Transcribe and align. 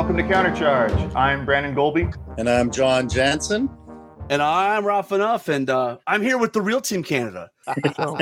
Welcome 0.00 0.16
to 0.16 0.22
Countercharge. 0.22 1.14
I'm 1.14 1.44
Brandon 1.44 1.74
Golby. 1.74 2.10
And 2.38 2.48
I'm 2.48 2.70
John 2.70 3.06
Jansen. 3.06 3.68
And 4.30 4.40
I'm 4.40 4.82
Rob 4.86 5.12
Enough, 5.12 5.48
and 5.48 5.68
uh, 5.68 5.98
I'm 6.06 6.22
here 6.22 6.38
with 6.38 6.54
the 6.54 6.62
real 6.62 6.80
Team 6.80 7.02
Canada. 7.02 7.50
well, 7.98 8.16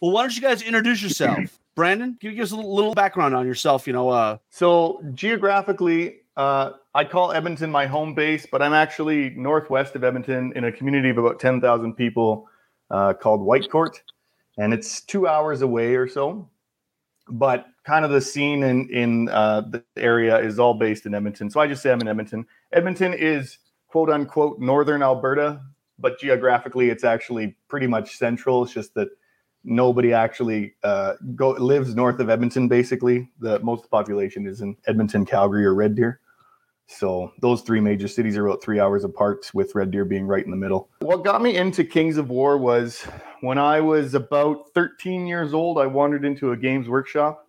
why 0.00 0.20
don't 0.20 0.36
you 0.36 0.42
guys 0.42 0.60
introduce 0.60 1.02
yourself? 1.02 1.58
Brandon, 1.74 2.18
can 2.20 2.28
you 2.28 2.36
give 2.36 2.42
us 2.42 2.50
a 2.50 2.56
little, 2.56 2.74
little 2.74 2.92
background 2.92 3.34
on 3.34 3.46
yourself. 3.46 3.86
You 3.86 3.94
know, 3.94 4.10
uh, 4.10 4.36
so 4.50 5.02
geographically, 5.14 6.16
uh, 6.36 6.72
I 6.94 7.04
call 7.04 7.32
Edmonton 7.32 7.70
my 7.70 7.86
home 7.86 8.14
base, 8.14 8.44
but 8.44 8.60
I'm 8.60 8.74
actually 8.74 9.30
northwest 9.30 9.96
of 9.96 10.04
Edmonton 10.04 10.52
in 10.54 10.64
a 10.64 10.70
community 10.70 11.08
of 11.08 11.16
about 11.16 11.40
10,000 11.40 11.94
people 11.94 12.50
uh, 12.90 13.14
called 13.14 13.40
Whitecourt, 13.40 13.98
and 14.58 14.74
it's 14.74 15.00
two 15.00 15.26
hours 15.26 15.62
away 15.62 15.94
or 15.94 16.06
so. 16.06 16.50
But 17.30 17.64
kind 17.84 18.04
of 18.04 18.10
the 18.10 18.20
scene 18.20 18.62
in 18.62 18.88
in 18.90 19.28
uh, 19.28 19.62
the 19.62 19.84
area 19.96 20.38
is 20.38 20.58
all 20.58 20.74
based 20.74 21.06
in 21.06 21.14
Edmonton. 21.14 21.50
So 21.50 21.60
I 21.60 21.66
just 21.66 21.82
say 21.82 21.92
I'm 21.92 22.00
in 22.00 22.08
Edmonton. 22.08 22.46
Edmonton 22.72 23.14
is 23.14 23.58
quote 23.88 24.10
unquote 24.10 24.58
northern 24.58 25.02
Alberta, 25.02 25.60
but 25.98 26.18
geographically 26.18 26.90
it's 26.90 27.04
actually 27.04 27.56
pretty 27.68 27.86
much 27.86 28.16
central. 28.16 28.64
It's 28.64 28.72
just 28.72 28.94
that 28.94 29.08
nobody 29.62 30.12
actually 30.12 30.74
uh, 30.82 31.14
go 31.34 31.50
lives 31.50 31.94
north 31.94 32.20
of 32.20 32.30
Edmonton. 32.30 32.68
Basically, 32.68 33.30
the 33.38 33.60
most 33.60 33.82
the 33.82 33.88
population 33.88 34.46
is 34.46 34.60
in 34.60 34.76
Edmonton, 34.86 35.24
Calgary, 35.24 35.64
or 35.64 35.74
Red 35.74 35.94
Deer. 35.94 36.20
So 36.86 37.32
those 37.40 37.62
three 37.62 37.80
major 37.80 38.06
cities 38.06 38.36
are 38.36 38.46
about 38.46 38.62
three 38.62 38.78
hours 38.78 39.04
apart, 39.04 39.50
with 39.54 39.74
Red 39.74 39.90
Deer 39.90 40.04
being 40.04 40.26
right 40.26 40.44
in 40.44 40.50
the 40.50 40.56
middle. 40.56 40.90
What 41.00 41.24
got 41.24 41.40
me 41.40 41.56
into 41.56 41.82
Kings 41.82 42.18
of 42.18 42.28
War 42.28 42.58
was 42.58 43.06
when 43.40 43.56
I 43.56 43.80
was 43.80 44.12
about 44.12 44.68
13 44.74 45.26
years 45.26 45.54
old. 45.54 45.78
I 45.78 45.86
wandered 45.86 46.26
into 46.26 46.52
a 46.52 46.56
games 46.58 46.86
workshop 46.86 47.43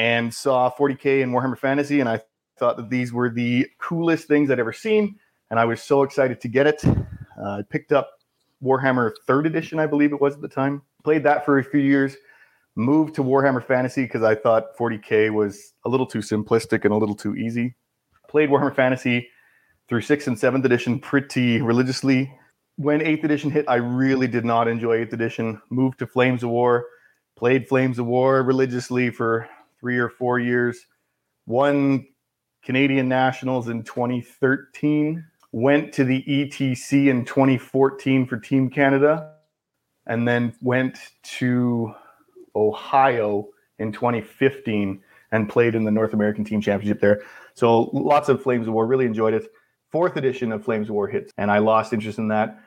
and 0.00 0.32
saw 0.32 0.70
40k 0.70 1.22
and 1.22 1.32
Warhammer 1.32 1.58
Fantasy, 1.58 2.00
and 2.00 2.08
I 2.08 2.20
thought 2.58 2.76
that 2.76 2.90
these 2.90 3.12
were 3.12 3.28
the 3.30 3.66
coolest 3.78 4.26
things 4.28 4.50
I'd 4.50 4.58
ever 4.58 4.72
seen 4.72 5.18
and 5.50 5.58
I 5.58 5.64
was 5.64 5.82
so 5.82 6.02
excited 6.02 6.40
to 6.40 6.48
get 6.48 6.66
it. 6.66 6.82
Uh, 6.84 7.58
I 7.58 7.62
picked 7.68 7.92
up 7.92 8.10
Warhammer 8.62 9.12
Third 9.26 9.46
Edition, 9.46 9.78
I 9.78 9.86
believe 9.86 10.12
it 10.12 10.20
was 10.20 10.34
at 10.34 10.40
the 10.40 10.48
time. 10.48 10.82
Played 11.02 11.24
that 11.24 11.44
for 11.44 11.58
a 11.58 11.64
few 11.64 11.80
years. 11.80 12.16
Moved 12.76 13.14
to 13.16 13.22
Warhammer 13.22 13.64
Fantasy 13.64 14.02
because 14.02 14.22
I 14.22 14.34
thought 14.34 14.76
40k 14.76 15.32
was 15.32 15.72
a 15.84 15.88
little 15.88 16.06
too 16.06 16.20
simplistic 16.20 16.84
and 16.84 16.94
a 16.94 16.96
little 16.96 17.16
too 17.16 17.34
easy. 17.34 17.74
Played 18.28 18.50
Warhammer 18.50 18.74
Fantasy 18.74 19.28
through 19.88 20.02
sixth 20.02 20.28
and 20.28 20.38
seventh 20.38 20.64
edition 20.64 21.00
pretty 21.00 21.60
religiously. 21.60 22.32
When 22.76 23.02
eighth 23.02 23.24
edition 23.24 23.50
hit, 23.50 23.64
I 23.68 23.76
really 23.76 24.28
did 24.28 24.44
not 24.44 24.68
enjoy 24.68 24.98
eighth 24.98 25.12
edition. 25.12 25.60
Moved 25.68 25.98
to 25.98 26.06
Flames 26.06 26.44
of 26.44 26.50
War, 26.50 26.86
played 27.36 27.68
Flames 27.68 27.98
of 27.98 28.06
War 28.06 28.42
religiously 28.42 29.10
for 29.10 29.48
three 29.80 29.98
or 29.98 30.08
four 30.08 30.38
years. 30.38 30.86
Won 31.46 32.06
Canadian 32.62 33.08
Nationals 33.08 33.68
in 33.68 33.82
2013 33.82 35.24
went 35.52 35.92
to 35.94 36.04
the 36.04 36.22
ETC 36.22 37.08
in 37.08 37.24
2014 37.24 38.26
for 38.26 38.38
Team 38.38 38.70
Canada, 38.70 39.34
and 40.06 40.26
then 40.26 40.54
went 40.60 40.98
to 41.22 41.94
Ohio 42.54 43.48
in 43.78 43.92
2015 43.92 45.02
and 45.32 45.48
played 45.48 45.74
in 45.74 45.84
the 45.84 45.90
North 45.90 46.12
American 46.12 46.44
Team 46.44 46.60
Championship 46.60 47.00
there. 47.00 47.22
So 47.54 47.90
lots 47.92 48.28
of 48.28 48.42
Flames 48.42 48.66
of 48.66 48.74
War, 48.74 48.86
really 48.86 49.06
enjoyed 49.06 49.34
it. 49.34 49.50
Fourth 49.90 50.16
edition 50.16 50.52
of 50.52 50.64
Flames 50.64 50.88
of 50.88 50.94
War 50.94 51.08
hits, 51.08 51.32
and 51.36 51.50
I 51.50 51.58
lost 51.58 51.92
interest 51.92 52.18
in 52.18 52.28
that. 52.28 52.60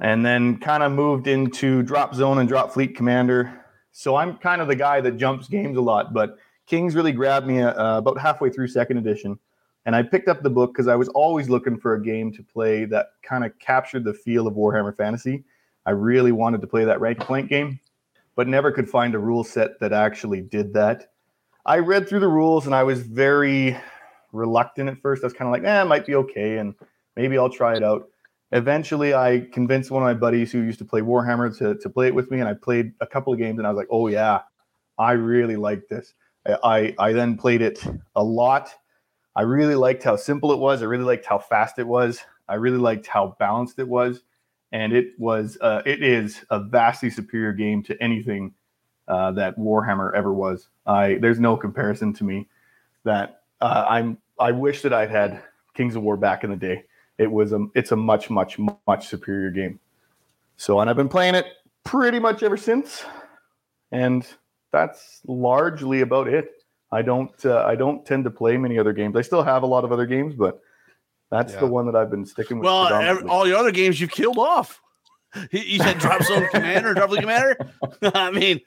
And 0.00 0.26
then 0.26 0.58
kind 0.58 0.82
of 0.82 0.90
moved 0.90 1.28
into 1.28 1.82
Drop 1.82 2.14
Zone 2.14 2.38
and 2.38 2.48
Drop 2.48 2.72
Fleet 2.72 2.96
Commander. 2.96 3.64
So 3.92 4.16
I'm 4.16 4.38
kind 4.38 4.60
of 4.60 4.66
the 4.66 4.74
guy 4.74 5.00
that 5.00 5.16
jumps 5.16 5.46
games 5.46 5.76
a 5.76 5.80
lot, 5.80 6.12
but 6.12 6.36
Kings 6.66 6.94
really 6.94 7.12
grabbed 7.12 7.46
me 7.46 7.60
uh, 7.60 7.98
about 7.98 8.18
halfway 8.18 8.50
through 8.50 8.68
second 8.68 8.98
edition 8.98 9.38
and 9.86 9.94
I 9.94 10.02
picked 10.02 10.28
up 10.28 10.42
the 10.42 10.50
book 10.50 10.72
because 10.72 10.88
I 10.88 10.96
was 10.96 11.08
always 11.08 11.48
looking 11.48 11.78
for 11.78 11.94
a 11.94 12.02
game 12.02 12.32
to 12.32 12.42
play 12.42 12.84
that 12.86 13.08
kind 13.22 13.44
of 13.44 13.58
captured 13.58 14.04
the 14.04 14.14
feel 14.14 14.46
of 14.46 14.54
Warhammer 14.54 14.96
Fantasy. 14.96 15.44
I 15.84 15.90
really 15.90 16.32
wanted 16.32 16.62
to 16.62 16.66
play 16.66 16.84
that 16.84 17.00
rank 17.00 17.20
point 17.20 17.50
game, 17.50 17.80
but 18.34 18.48
never 18.48 18.72
could 18.72 18.88
find 18.88 19.14
a 19.14 19.18
rule 19.18 19.44
set 19.44 19.78
that 19.80 19.92
actually 19.92 20.40
did 20.40 20.72
that. 20.74 21.10
I 21.66 21.78
read 21.78 22.08
through 22.08 22.20
the 22.20 22.28
rules 22.28 22.66
and 22.66 22.74
I 22.74 22.82
was 22.82 23.00
very 23.00 23.76
reluctant 24.32 24.88
at 24.88 25.00
first. 25.00 25.22
I 25.22 25.26
was 25.26 25.34
kind 25.34 25.48
of 25.48 25.52
like, 25.52 25.64
eh, 25.64 25.82
it 25.82 25.86
might 25.86 26.06
be 26.06 26.14
okay, 26.16 26.58
and 26.58 26.74
maybe 27.16 27.38
I'll 27.38 27.50
try 27.50 27.76
it 27.76 27.82
out. 27.82 28.08
Eventually, 28.52 29.14
I 29.14 29.46
convinced 29.52 29.90
one 29.90 30.02
of 30.02 30.06
my 30.06 30.14
buddies 30.14 30.52
who 30.52 30.60
used 30.60 30.78
to 30.78 30.84
play 30.84 31.00
Warhammer 31.00 31.56
to, 31.58 31.74
to 31.76 31.90
play 31.90 32.06
it 32.06 32.14
with 32.14 32.30
me, 32.30 32.40
and 32.40 32.48
I 32.48 32.54
played 32.54 32.92
a 33.00 33.06
couple 33.06 33.32
of 33.32 33.38
games, 33.38 33.58
and 33.58 33.66
I 33.66 33.70
was 33.70 33.76
like, 33.76 33.88
oh 33.90 34.08
yeah, 34.08 34.40
I 34.98 35.12
really 35.12 35.56
like 35.56 35.88
this. 35.88 36.14
I, 36.46 36.94
I, 36.98 37.12
then 37.12 37.36
played 37.36 37.62
it 37.62 37.82
a 38.14 38.22
lot 38.22 38.74
I 39.36 39.42
really 39.42 39.74
liked 39.74 40.02
how 40.02 40.16
simple 40.16 40.52
it 40.52 40.58
was. 40.58 40.82
I 40.82 40.86
really 40.86 41.04
liked 41.04 41.26
how 41.26 41.38
fast 41.38 41.78
it 41.78 41.86
was. 41.86 42.20
I 42.48 42.54
really 42.54 42.78
liked 42.78 43.06
how 43.06 43.36
balanced 43.38 43.78
it 43.78 43.88
was, 43.88 44.22
and 44.70 44.92
it 44.92 45.18
was 45.18 45.58
uh, 45.60 45.82
it 45.84 46.02
is 46.02 46.44
a 46.50 46.60
vastly 46.60 47.10
superior 47.10 47.52
game 47.52 47.82
to 47.84 48.00
anything 48.02 48.54
uh, 49.08 49.32
that 49.32 49.58
Warhammer 49.58 50.14
ever 50.14 50.32
was. 50.32 50.68
I 50.86 51.18
there's 51.20 51.40
no 51.40 51.56
comparison 51.56 52.12
to 52.14 52.24
me. 52.24 52.48
That 53.04 53.42
uh, 53.60 53.86
I'm 53.88 54.18
I 54.38 54.52
wish 54.52 54.82
that 54.82 54.92
I'd 54.92 55.10
had 55.10 55.42
Kings 55.74 55.96
of 55.96 56.02
War 56.02 56.16
back 56.16 56.44
in 56.44 56.50
the 56.50 56.56
day. 56.56 56.84
It 57.18 57.30
was 57.30 57.52
a 57.52 57.66
it's 57.74 57.92
a 57.92 57.96
much 57.96 58.30
much 58.30 58.58
much 58.86 59.08
superior 59.08 59.50
game. 59.50 59.80
So 60.56 60.78
and 60.78 60.88
I've 60.88 60.96
been 60.96 61.08
playing 61.08 61.34
it 61.34 61.46
pretty 61.82 62.20
much 62.20 62.42
ever 62.42 62.56
since, 62.56 63.04
and 63.90 64.26
that's 64.74 65.20
largely 65.28 66.00
about 66.00 66.26
it. 66.26 66.50
I 66.90 67.00
don't 67.02 67.32
uh, 67.46 67.64
I 67.64 67.76
don't 67.76 68.04
tend 68.04 68.24
to 68.24 68.30
play 68.30 68.56
many 68.56 68.76
other 68.76 68.92
games. 68.92 69.14
I 69.14 69.22
still 69.22 69.42
have 69.42 69.62
a 69.62 69.66
lot 69.66 69.84
of 69.84 69.92
other 69.92 70.04
games, 70.04 70.34
but 70.34 70.60
that's 71.30 71.52
yeah. 71.52 71.60
the 71.60 71.66
one 71.66 71.86
that 71.86 71.94
I've 71.94 72.10
been 72.10 72.26
sticking 72.26 72.58
with. 72.58 72.64
Well, 72.64 72.92
every, 72.92 73.28
all 73.28 73.46
your 73.46 73.56
other 73.56 73.70
games 73.70 74.00
you've 74.00 74.10
killed 74.10 74.38
off. 74.38 74.82
You 75.52 75.78
said 75.78 75.98
Drop 75.98 76.22
Zone 76.22 76.48
Commander, 76.52 76.92
Drop 76.94 77.10
Commander. 77.10 77.56
I 78.14 78.32
mean, 78.32 78.60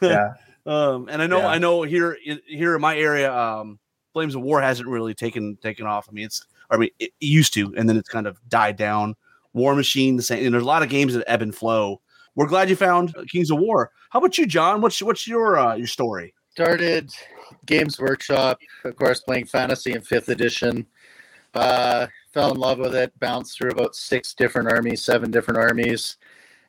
yeah. 0.00 0.34
um, 0.66 1.08
and 1.08 1.22
I 1.22 1.26
know, 1.26 1.38
yeah. 1.38 1.48
I 1.48 1.58
know 1.58 1.82
here, 1.82 2.16
in, 2.24 2.40
here 2.46 2.74
in 2.74 2.80
my 2.80 2.96
area, 2.96 3.32
um, 3.32 3.78
Flames 4.12 4.34
of 4.34 4.42
War 4.42 4.60
hasn't 4.60 4.88
really 4.88 5.14
taken 5.14 5.56
taken 5.56 5.86
off. 5.86 6.08
I 6.08 6.12
mean, 6.12 6.26
it's, 6.26 6.44
I 6.70 6.76
mean, 6.76 6.90
it 6.98 7.12
used 7.20 7.54
to, 7.54 7.72
and 7.76 7.88
then 7.88 7.96
it's 7.96 8.08
kind 8.08 8.26
of 8.26 8.38
died 8.48 8.76
down. 8.76 9.14
War 9.52 9.74
Machine, 9.74 10.16
the 10.16 10.22
same. 10.22 10.44
And 10.44 10.52
there's 10.52 10.64
a 10.64 10.66
lot 10.66 10.82
of 10.82 10.88
games 10.88 11.14
that 11.14 11.24
ebb 11.28 11.42
and 11.42 11.54
flow. 11.54 12.00
We're 12.36 12.46
glad 12.46 12.68
you 12.68 12.76
found 12.76 13.14
Kings 13.32 13.50
of 13.50 13.58
War. 13.58 13.90
How 14.10 14.18
about 14.18 14.36
you, 14.36 14.44
John? 14.44 14.82
What's 14.82 15.00
what's 15.00 15.26
your 15.26 15.58
uh, 15.58 15.74
your 15.74 15.86
story? 15.86 16.34
Started 16.50 17.10
Games 17.64 17.98
Workshop, 17.98 18.58
of 18.84 18.94
course, 18.96 19.20
playing 19.20 19.46
Fantasy 19.46 19.92
in 19.92 20.02
fifth 20.02 20.28
edition. 20.28 20.86
Uh, 21.54 22.06
fell 22.34 22.52
in 22.52 22.58
love 22.58 22.78
with 22.78 22.94
it, 22.94 23.18
bounced 23.20 23.56
through 23.56 23.70
about 23.70 23.96
six 23.96 24.34
different 24.34 24.70
armies, 24.70 25.02
seven 25.02 25.30
different 25.30 25.58
armies. 25.58 26.18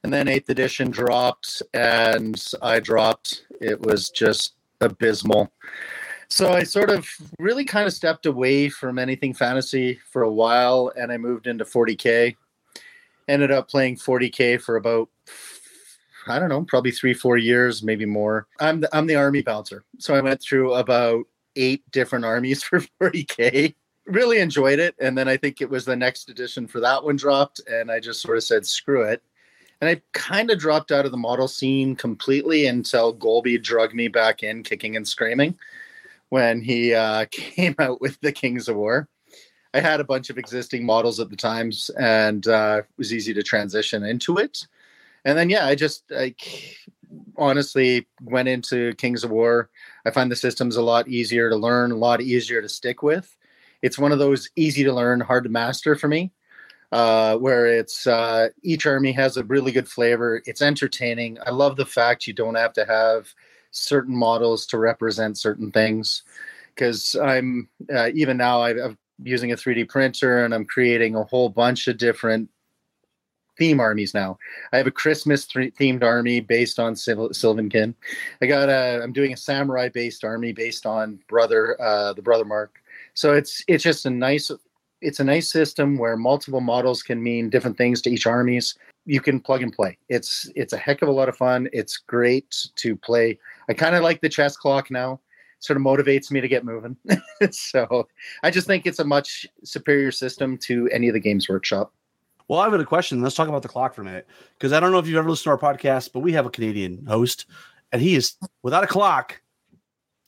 And 0.04 0.14
then 0.14 0.30
eighth 0.30 0.50
edition 0.50 0.90
dropped, 0.90 1.62
and 1.74 2.42
I 2.62 2.80
dropped. 2.80 3.44
It 3.60 3.82
was 3.82 4.10
just 4.10 4.54
abysmal. 4.80 5.52
So 6.30 6.54
I 6.54 6.64
sort 6.64 6.92
of 6.92 7.10
really 7.40 7.66
kind 7.66 7.88
of 7.88 7.94
stepped 7.94 8.26
away 8.26 8.70
from 8.70 8.98
anything 8.98 9.34
fantasy 9.34 10.00
for 10.12 10.22
a 10.22 10.32
while, 10.32 10.94
and 10.96 11.12
I 11.12 11.18
moved 11.18 11.46
into 11.46 11.66
40K. 11.66 12.38
Ended 13.28 13.52
up 13.52 13.68
playing 13.68 13.98
40K 13.98 14.62
for 14.62 14.78
about 14.78 15.10
I 16.30 16.40
don't 16.40 16.50
know, 16.50 16.64
probably 16.64 16.92
three, 16.92 17.14
four 17.14 17.38
years, 17.38 17.84
maybe 17.84 18.06
more. 18.06 18.48
I'm 18.60 18.82
the, 18.82 18.96
I'm 18.96 19.08
the 19.08 19.16
army 19.16 19.42
bouncer, 19.42 19.84
so 19.98 20.16
I 20.16 20.22
went 20.22 20.42
through 20.42 20.74
about 20.74 21.26
eight 21.56 21.90
different 21.92 22.26
armies 22.26 22.64
for 22.64 22.80
40k. 23.02 23.76
Really 24.06 24.40
enjoyed 24.40 24.80
it, 24.80 24.96
and 25.00 25.18
then 25.18 25.28
I 25.28 25.38
think 25.38 25.62
it 25.62 25.70
was 25.70 25.86
the 25.86 25.96
next 25.96 26.30
edition 26.30 26.68
for 26.68 26.80
that 26.80 27.04
one 27.04 27.18
dropped, 27.18 27.62
and 27.70 27.92
I 27.92 28.00
just 28.00 28.22
sort 28.22 28.38
of 28.38 28.44
said 28.44 28.66
screw 28.66 29.04
it, 29.04 29.22
and 29.82 29.90
I 29.90 30.02
kind 30.14 30.50
of 30.50 30.60
dropped 30.60 30.92
out 30.92 31.06
of 31.06 31.12
the 31.12 31.18
model 31.18 31.48
scene 31.48 31.96
completely 31.96 32.68
until 32.68 33.14
Golby 33.14 33.62
drugged 33.62 33.94
me 33.94 34.08
back 34.08 34.44
in, 34.44 34.64
kicking 34.64 34.96
and 34.96 35.08
screaming, 35.08 35.58
when 36.30 36.62
he 36.62 36.94
uh, 36.94 37.26
came 37.32 37.76
out 37.80 38.00
with 38.00 38.20
the 38.22 38.32
Kings 38.32 38.70
of 38.70 38.78
War. 38.78 39.10
I 39.74 39.82
had 39.82 40.00
a 40.00 40.06
bunch 40.06 40.30
of 40.30 40.38
existing 40.38 40.86
models 40.86 41.20
at 41.20 41.30
the 41.30 41.36
times, 41.36 41.92
and 42.00 42.48
uh, 42.48 42.82
it 42.84 42.98
was 42.98 43.14
easy 43.14 43.34
to 43.34 43.44
transition 43.44 44.04
into 44.04 44.38
it 44.38 44.66
and 45.28 45.38
then 45.38 45.50
yeah, 45.50 45.66
I 45.66 45.76
just 45.76 46.10
like 46.10 46.78
honestly 47.38 48.08
went 48.22 48.48
into 48.48 48.94
Kings 48.94 49.26
of 49.26 49.30
War. 49.30 49.70
I 50.06 50.12
find 50.12 50.32
the 50.32 50.38
system's 50.38 50.78
a 50.78 50.82
lot 50.82 51.10
easier 51.10 51.50
to 51.50 51.56
learn, 51.58 51.92
a 51.92 51.98
lot 51.98 52.22
easier 52.22 52.62
to 52.62 52.70
stick 52.70 53.04
with. 53.04 53.36
It's 53.82 54.00
one 54.00 54.14
of 54.14 54.20
those 54.20 54.50
easy 54.56 54.86
to 54.86 54.94
learn, 54.94 55.20
hard 55.20 55.44
to 55.44 55.50
master 55.50 55.96
for 55.96 56.08
me, 56.08 56.32
uh, 56.94 57.36
where 57.36 57.66
it's 57.66 58.08
uh, 58.08 58.48
each 58.64 58.86
army 58.86 59.12
has 59.12 59.36
a 59.36 59.44
really 59.44 59.74
good 59.74 59.90
flavor. 59.90 60.42
It's 60.46 60.62
entertaining. 60.62 61.40
I 61.46 61.50
love 61.50 61.76
the 61.76 61.86
fact 61.86 62.26
you 62.26 62.34
don't 62.34 62.56
have 62.56 62.72
to 62.74 62.86
have 62.86 63.28
certain 63.72 64.16
models 64.16 64.66
to 64.68 64.78
represent 64.78 65.38
certain 65.38 65.74
things 65.74 66.24
because 66.74 67.18
I'm 67.22 67.68
uh, 67.94 68.12
even 68.14 68.38
now 68.38 68.62
i 68.62 68.70
am 68.70 68.98
using 69.22 69.52
a 69.52 69.56
3D 69.56 69.90
printer 69.90 70.46
and 70.46 70.54
I'm 70.54 70.66
creating 70.66 71.16
a 71.16 71.24
whole 71.24 71.50
bunch 71.50 71.88
of 71.90 71.98
different 71.98 72.50
theme 73.58 73.80
armies 73.80 74.14
now. 74.14 74.38
I 74.72 74.78
have 74.78 74.88
a 74.88 74.92
Christmas 74.92 75.46
th- 75.46 75.74
themed 75.76 76.04
army 76.04 76.40
based 76.40 76.80
on 76.80 76.96
Sil- 76.96 77.34
Sylvankin. 77.34 77.94
I 78.42 78.46
got 78.46 78.70
a 78.70 79.02
I'm 79.04 79.14
doing 79.14 79.34
a 79.34 79.38
samurai 79.38 79.90
based 79.90 80.24
army 80.24 80.54
based 80.54 80.86
on 80.86 81.20
brother 81.28 81.80
uh, 81.82 82.14
the 82.14 82.22
brother 82.22 82.46
mark. 82.46 82.80
So 83.14 83.34
it's 83.34 83.64
it's 83.68 83.84
just 83.84 84.06
a 84.06 84.10
nice 84.10 84.52
it's 85.02 85.20
a 85.20 85.24
nice 85.24 85.52
system 85.52 85.98
where 85.98 86.18
multiple 86.18 86.62
models 86.62 87.04
can 87.04 87.22
mean 87.22 87.50
different 87.50 87.78
things 87.78 88.02
to 88.02 88.10
each 88.10 88.26
armies. 88.26 88.76
You 89.06 89.22
can 89.22 89.40
plug 89.40 89.62
and 89.62 89.72
play. 89.72 89.98
It's 90.10 90.50
it's 90.56 90.74
a 90.74 90.78
heck 90.78 91.02
of 91.02 91.08
a 91.08 91.12
lot 91.12 91.30
of 91.30 91.38
fun. 91.38 91.70
It's 91.74 91.98
great 91.98 92.68
to 92.76 92.96
play. 92.96 93.40
I 93.70 93.74
kind 93.74 93.96
of 93.96 94.04
like 94.04 94.22
the 94.22 94.30
chess 94.30 94.58
clock 94.58 94.92
now. 94.92 95.20
Sort 95.60 95.78
of 95.78 95.84
motivates 95.84 96.30
me 96.30 96.40
to 96.40 96.48
get 96.48 96.66
moving. 96.66 96.96
so 97.52 98.08
I 98.44 98.52
just 98.52 98.68
think 98.68 98.86
it's 98.86 99.00
a 99.00 99.04
much 99.04 99.48
superior 99.64 100.12
system 100.12 100.58
to 100.60 100.88
any 100.92 101.08
of 101.08 101.14
the 101.14 101.20
Games 101.20 101.50
Workshop. 101.50 101.92
Well, 102.48 102.60
I 102.60 102.64
have 102.64 102.72
got 102.72 102.80
a 102.80 102.86
question. 102.86 103.22
Let's 103.22 103.36
talk 103.36 103.50
about 103.50 103.62
the 103.62 103.68
clock 103.68 103.94
for 103.94 104.02
a 104.02 104.06
minute 104.06 104.28
because 104.58 104.72
I 104.72 104.80
don't 104.80 104.92
know 104.92 105.00
if 105.00 105.08
you've 105.08 105.18
ever 105.18 105.30
listened 105.30 105.46
to 105.46 105.66
our 105.66 105.76
podcast, 105.76 106.12
but 106.14 106.20
we 106.22 106.32
have 106.34 106.46
a 106.46 106.50
Canadian 106.50 107.06
host, 107.06 107.46
and 107.92 108.02
he 108.02 108.16
is 108.16 108.36
without 108.64 108.84
a 108.84 108.88
clock. 108.88 109.42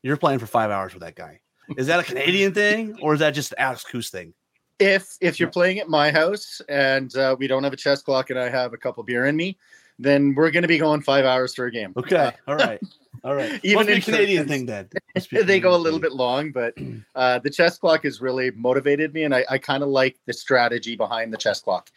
You're 0.03 0.17
playing 0.17 0.39
for 0.39 0.45
five 0.45 0.71
hours 0.71 0.93
with 0.93 1.03
that 1.03 1.15
guy. 1.15 1.39
Is 1.77 1.87
that 1.87 1.99
a 1.99 2.03
Canadian 2.03 2.53
thing, 2.53 2.97
or 3.01 3.13
is 3.13 3.19
that 3.19 3.31
just 3.31 3.53
Alex 3.57 3.83
Coos 3.83 4.09
thing? 4.09 4.33
If 4.79 5.17
if 5.21 5.39
you're 5.39 5.49
playing 5.49 5.79
at 5.79 5.89
my 5.89 6.11
house 6.11 6.61
and 6.69 7.15
uh, 7.15 7.35
we 7.37 7.47
don't 7.47 7.63
have 7.63 7.73
a 7.73 7.77
chess 7.77 8.01
clock 8.01 8.29
and 8.29 8.39
I 8.39 8.49
have 8.49 8.73
a 8.73 8.77
couple 8.77 9.03
beer 9.03 9.25
in 9.25 9.35
me, 9.35 9.57
then 9.97 10.33
we're 10.35 10.51
going 10.51 10.63
to 10.63 10.69
be 10.69 10.77
going 10.77 11.01
five 11.01 11.25
hours 11.25 11.53
for 11.53 11.65
a 11.65 11.71
game. 11.71 11.93
Okay, 11.97 12.31
all 12.47 12.55
right, 12.55 12.81
all 13.23 13.35
right. 13.35 13.59
Even 13.63 13.89
in 13.89 14.01
Canadian 14.01 14.47
thing, 14.47 14.65
then 14.65 14.89
they 15.31 15.59
go 15.59 15.75
a 15.75 15.77
little 15.77 15.99
bit 15.99 16.13
long, 16.13 16.51
but 16.51 16.73
uh, 17.15 17.39
the 17.39 17.49
chess 17.49 17.77
clock 17.77 18.03
has 18.03 18.21
really 18.21 18.51
motivated 18.51 19.13
me, 19.13 19.23
and 19.23 19.33
I, 19.33 19.45
I 19.49 19.57
kind 19.57 19.83
of 19.83 19.89
like 19.89 20.17
the 20.25 20.33
strategy 20.33 20.95
behind 20.95 21.33
the 21.33 21.37
chess 21.37 21.61
clock 21.61 21.89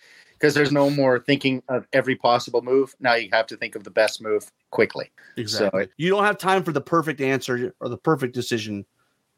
because 0.42 0.54
there's 0.54 0.72
no 0.72 0.90
more 0.90 1.20
thinking 1.20 1.62
of 1.68 1.86
every 1.92 2.16
possible 2.16 2.62
move. 2.62 2.96
Now 2.98 3.14
you 3.14 3.28
have 3.32 3.46
to 3.46 3.56
think 3.56 3.76
of 3.76 3.84
the 3.84 3.90
best 3.90 4.20
move 4.20 4.50
quickly. 4.70 5.12
Exactly. 5.36 5.84
So, 5.84 5.90
you 5.98 6.10
don't 6.10 6.24
have 6.24 6.36
time 6.36 6.64
for 6.64 6.72
the 6.72 6.80
perfect 6.80 7.20
answer 7.20 7.72
or 7.80 7.88
the 7.88 7.96
perfect 7.96 8.34
decision. 8.34 8.84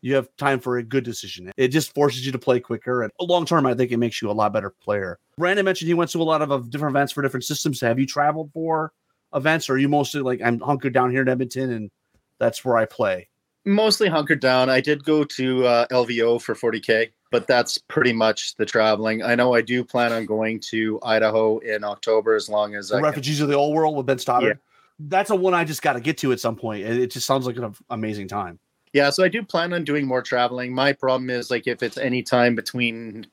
You 0.00 0.14
have 0.14 0.28
time 0.38 0.60
for 0.60 0.78
a 0.78 0.82
good 0.82 1.04
decision. 1.04 1.52
It 1.58 1.68
just 1.68 1.94
forces 1.94 2.24
you 2.24 2.32
to 2.32 2.38
play 2.38 2.58
quicker. 2.58 3.02
And 3.02 3.12
long 3.20 3.44
term, 3.44 3.66
I 3.66 3.74
think 3.74 3.92
it 3.92 3.98
makes 3.98 4.22
you 4.22 4.30
a 4.30 4.32
lot 4.32 4.54
better 4.54 4.70
player. 4.70 5.18
Brandon 5.36 5.64
mentioned 5.64 5.88
he 5.88 5.94
went 5.94 6.10
to 6.12 6.20
a 6.20 6.24
lot 6.24 6.40
of, 6.40 6.50
of 6.50 6.70
different 6.70 6.96
events 6.96 7.12
for 7.12 7.20
different 7.20 7.44
systems. 7.44 7.82
Have 7.82 7.98
you 7.98 8.06
traveled 8.06 8.50
for 8.54 8.92
events, 9.34 9.68
or 9.68 9.74
are 9.74 9.78
you 9.78 9.88
mostly 9.88 10.20
like 10.20 10.40
I'm 10.42 10.60
hunkered 10.60 10.92
down 10.92 11.10
here 11.10 11.22
in 11.22 11.28
Edmonton 11.28 11.72
and 11.72 11.90
that's 12.38 12.64
where 12.64 12.76
I 12.76 12.84
play? 12.84 13.28
Mostly 13.64 14.08
hunkered 14.08 14.40
down. 14.40 14.68
I 14.68 14.80
did 14.80 15.04
go 15.04 15.24
to 15.24 15.66
uh, 15.66 15.86
LVO 15.88 16.40
for 16.40 16.54
40k 16.54 17.10
but 17.34 17.48
that's 17.48 17.78
pretty 17.78 18.12
much 18.12 18.54
the 18.54 18.64
traveling. 18.64 19.20
I 19.20 19.34
know 19.34 19.54
I 19.54 19.60
do 19.60 19.82
plan 19.82 20.12
on 20.12 20.24
going 20.24 20.60
to 20.70 21.00
Idaho 21.02 21.58
in 21.58 21.82
October 21.82 22.36
as 22.36 22.48
long 22.48 22.76
as 22.76 22.90
the 22.90 23.00
Refugees 23.00 23.38
can. 23.38 23.42
of 23.42 23.50
the 23.50 23.56
Old 23.56 23.74
World 23.74 23.96
with 23.96 24.06
Ben 24.06 24.20
Stoddard. 24.20 24.46
Yeah. 24.50 25.08
That's 25.08 25.30
a 25.30 25.34
one 25.34 25.52
I 25.52 25.64
just 25.64 25.82
got 25.82 25.94
to 25.94 26.00
get 26.00 26.16
to 26.18 26.30
at 26.30 26.38
some 26.38 26.54
point. 26.54 26.84
It 26.84 27.10
just 27.10 27.26
sounds 27.26 27.44
like 27.44 27.56
an 27.56 27.74
amazing 27.90 28.28
time. 28.28 28.60
Yeah, 28.92 29.10
so 29.10 29.24
I 29.24 29.28
do 29.28 29.42
plan 29.42 29.72
on 29.72 29.82
doing 29.82 30.06
more 30.06 30.22
traveling. 30.22 30.72
My 30.72 30.92
problem 30.92 31.28
is 31.28 31.50
like 31.50 31.66
if 31.66 31.82
it's 31.82 31.98
any 31.98 32.22
time 32.22 32.54
between 32.54 33.26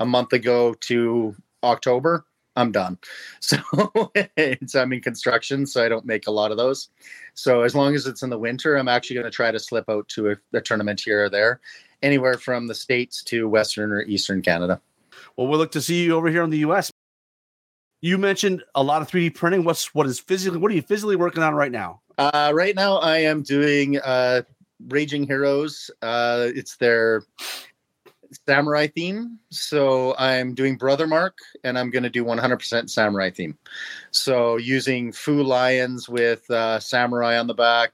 a 0.00 0.06
month 0.06 0.32
ago 0.32 0.72
to 0.72 1.36
October, 1.62 2.24
I'm 2.56 2.72
done. 2.72 2.98
So 3.40 3.58
it's 4.14 4.74
I'm 4.74 4.92
in 4.92 5.00
construction, 5.00 5.66
so 5.66 5.84
I 5.84 5.88
don't 5.88 6.04
make 6.04 6.26
a 6.26 6.30
lot 6.30 6.50
of 6.50 6.56
those. 6.56 6.88
So 7.34 7.62
as 7.62 7.74
long 7.74 7.94
as 7.94 8.06
it's 8.06 8.22
in 8.22 8.30
the 8.30 8.38
winter, 8.38 8.76
I'm 8.76 8.88
actually 8.88 9.14
going 9.14 9.24
to 9.24 9.30
try 9.30 9.52
to 9.52 9.58
slip 9.58 9.88
out 9.88 10.08
to 10.08 10.30
a, 10.30 10.36
a 10.52 10.60
tournament 10.60 11.00
here 11.00 11.26
or 11.26 11.30
there 11.30 11.60
anywhere 12.02 12.34
from 12.38 12.66
the 12.66 12.74
states 12.74 13.22
to 13.24 13.48
western 13.48 13.92
or 13.92 14.02
eastern 14.02 14.42
Canada. 14.42 14.80
Well, 15.36 15.46
we'll 15.46 15.58
look 15.58 15.72
to 15.72 15.80
see 15.80 16.04
you 16.04 16.16
over 16.16 16.28
here 16.28 16.42
in 16.42 16.50
the 16.50 16.58
U.S. 16.58 16.90
You 18.00 18.18
mentioned 18.18 18.62
a 18.74 18.82
lot 18.82 19.02
of 19.02 19.08
3D 19.08 19.34
printing. 19.34 19.64
What's 19.64 19.94
what 19.94 20.06
is 20.06 20.18
physically? 20.18 20.58
What 20.58 20.70
are 20.70 20.74
you 20.74 20.82
physically 20.82 21.16
working 21.16 21.42
on 21.42 21.54
right 21.54 21.72
now? 21.72 22.00
Uh, 22.18 22.52
right 22.54 22.74
now, 22.74 22.96
I 22.96 23.18
am 23.18 23.42
doing 23.42 23.98
uh, 23.98 24.42
Raging 24.88 25.26
Heroes. 25.26 25.90
Uh, 26.02 26.48
it's 26.54 26.76
their 26.76 27.22
samurai 28.46 28.86
theme. 28.86 29.38
So 29.50 30.14
I'm 30.18 30.54
doing 30.54 30.76
Brother 30.76 31.06
Mark, 31.06 31.38
and 31.64 31.78
I'm 31.78 31.90
going 31.90 32.02
to 32.02 32.10
do 32.10 32.24
100% 32.24 32.90
samurai 32.90 33.30
theme. 33.30 33.56
So 34.10 34.56
using 34.56 35.12
Fu 35.12 35.42
lions 35.42 36.08
with 36.08 36.48
uh, 36.50 36.80
samurai 36.80 37.38
on 37.38 37.46
the 37.46 37.54
back. 37.54 37.92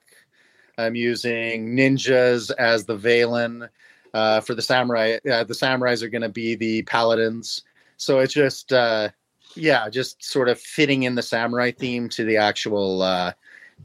I'm 0.79 0.95
using 0.95 1.77
ninjas 1.77 2.51
as 2.59 2.85
the 2.85 2.97
Valen 2.97 3.69
uh, 4.15 4.41
for 4.41 4.55
the 4.55 4.63
samurai. 4.63 5.19
Uh, 5.31 5.45
the 5.45 5.55
samurais 5.55 6.03
are 6.03 6.09
going 6.09 6.23
to 6.23 6.29
be 6.29 6.55
the 6.55 6.83
paladins. 6.83 7.63
So 7.97 8.19
it's 8.19 8.35
just, 8.35 8.73
uh, 8.73 9.11
yeah, 9.55 9.89
just 9.89 10.25
sort 10.25 10.49
of 10.49 10.61
fitting 10.61 11.05
in 11.05 11.15
the 11.15 11.23
samurai 11.23 11.71
theme 11.71 12.09
to 12.11 12.25
the 12.25 12.37
actual 12.37 13.03
uh, 13.03 13.33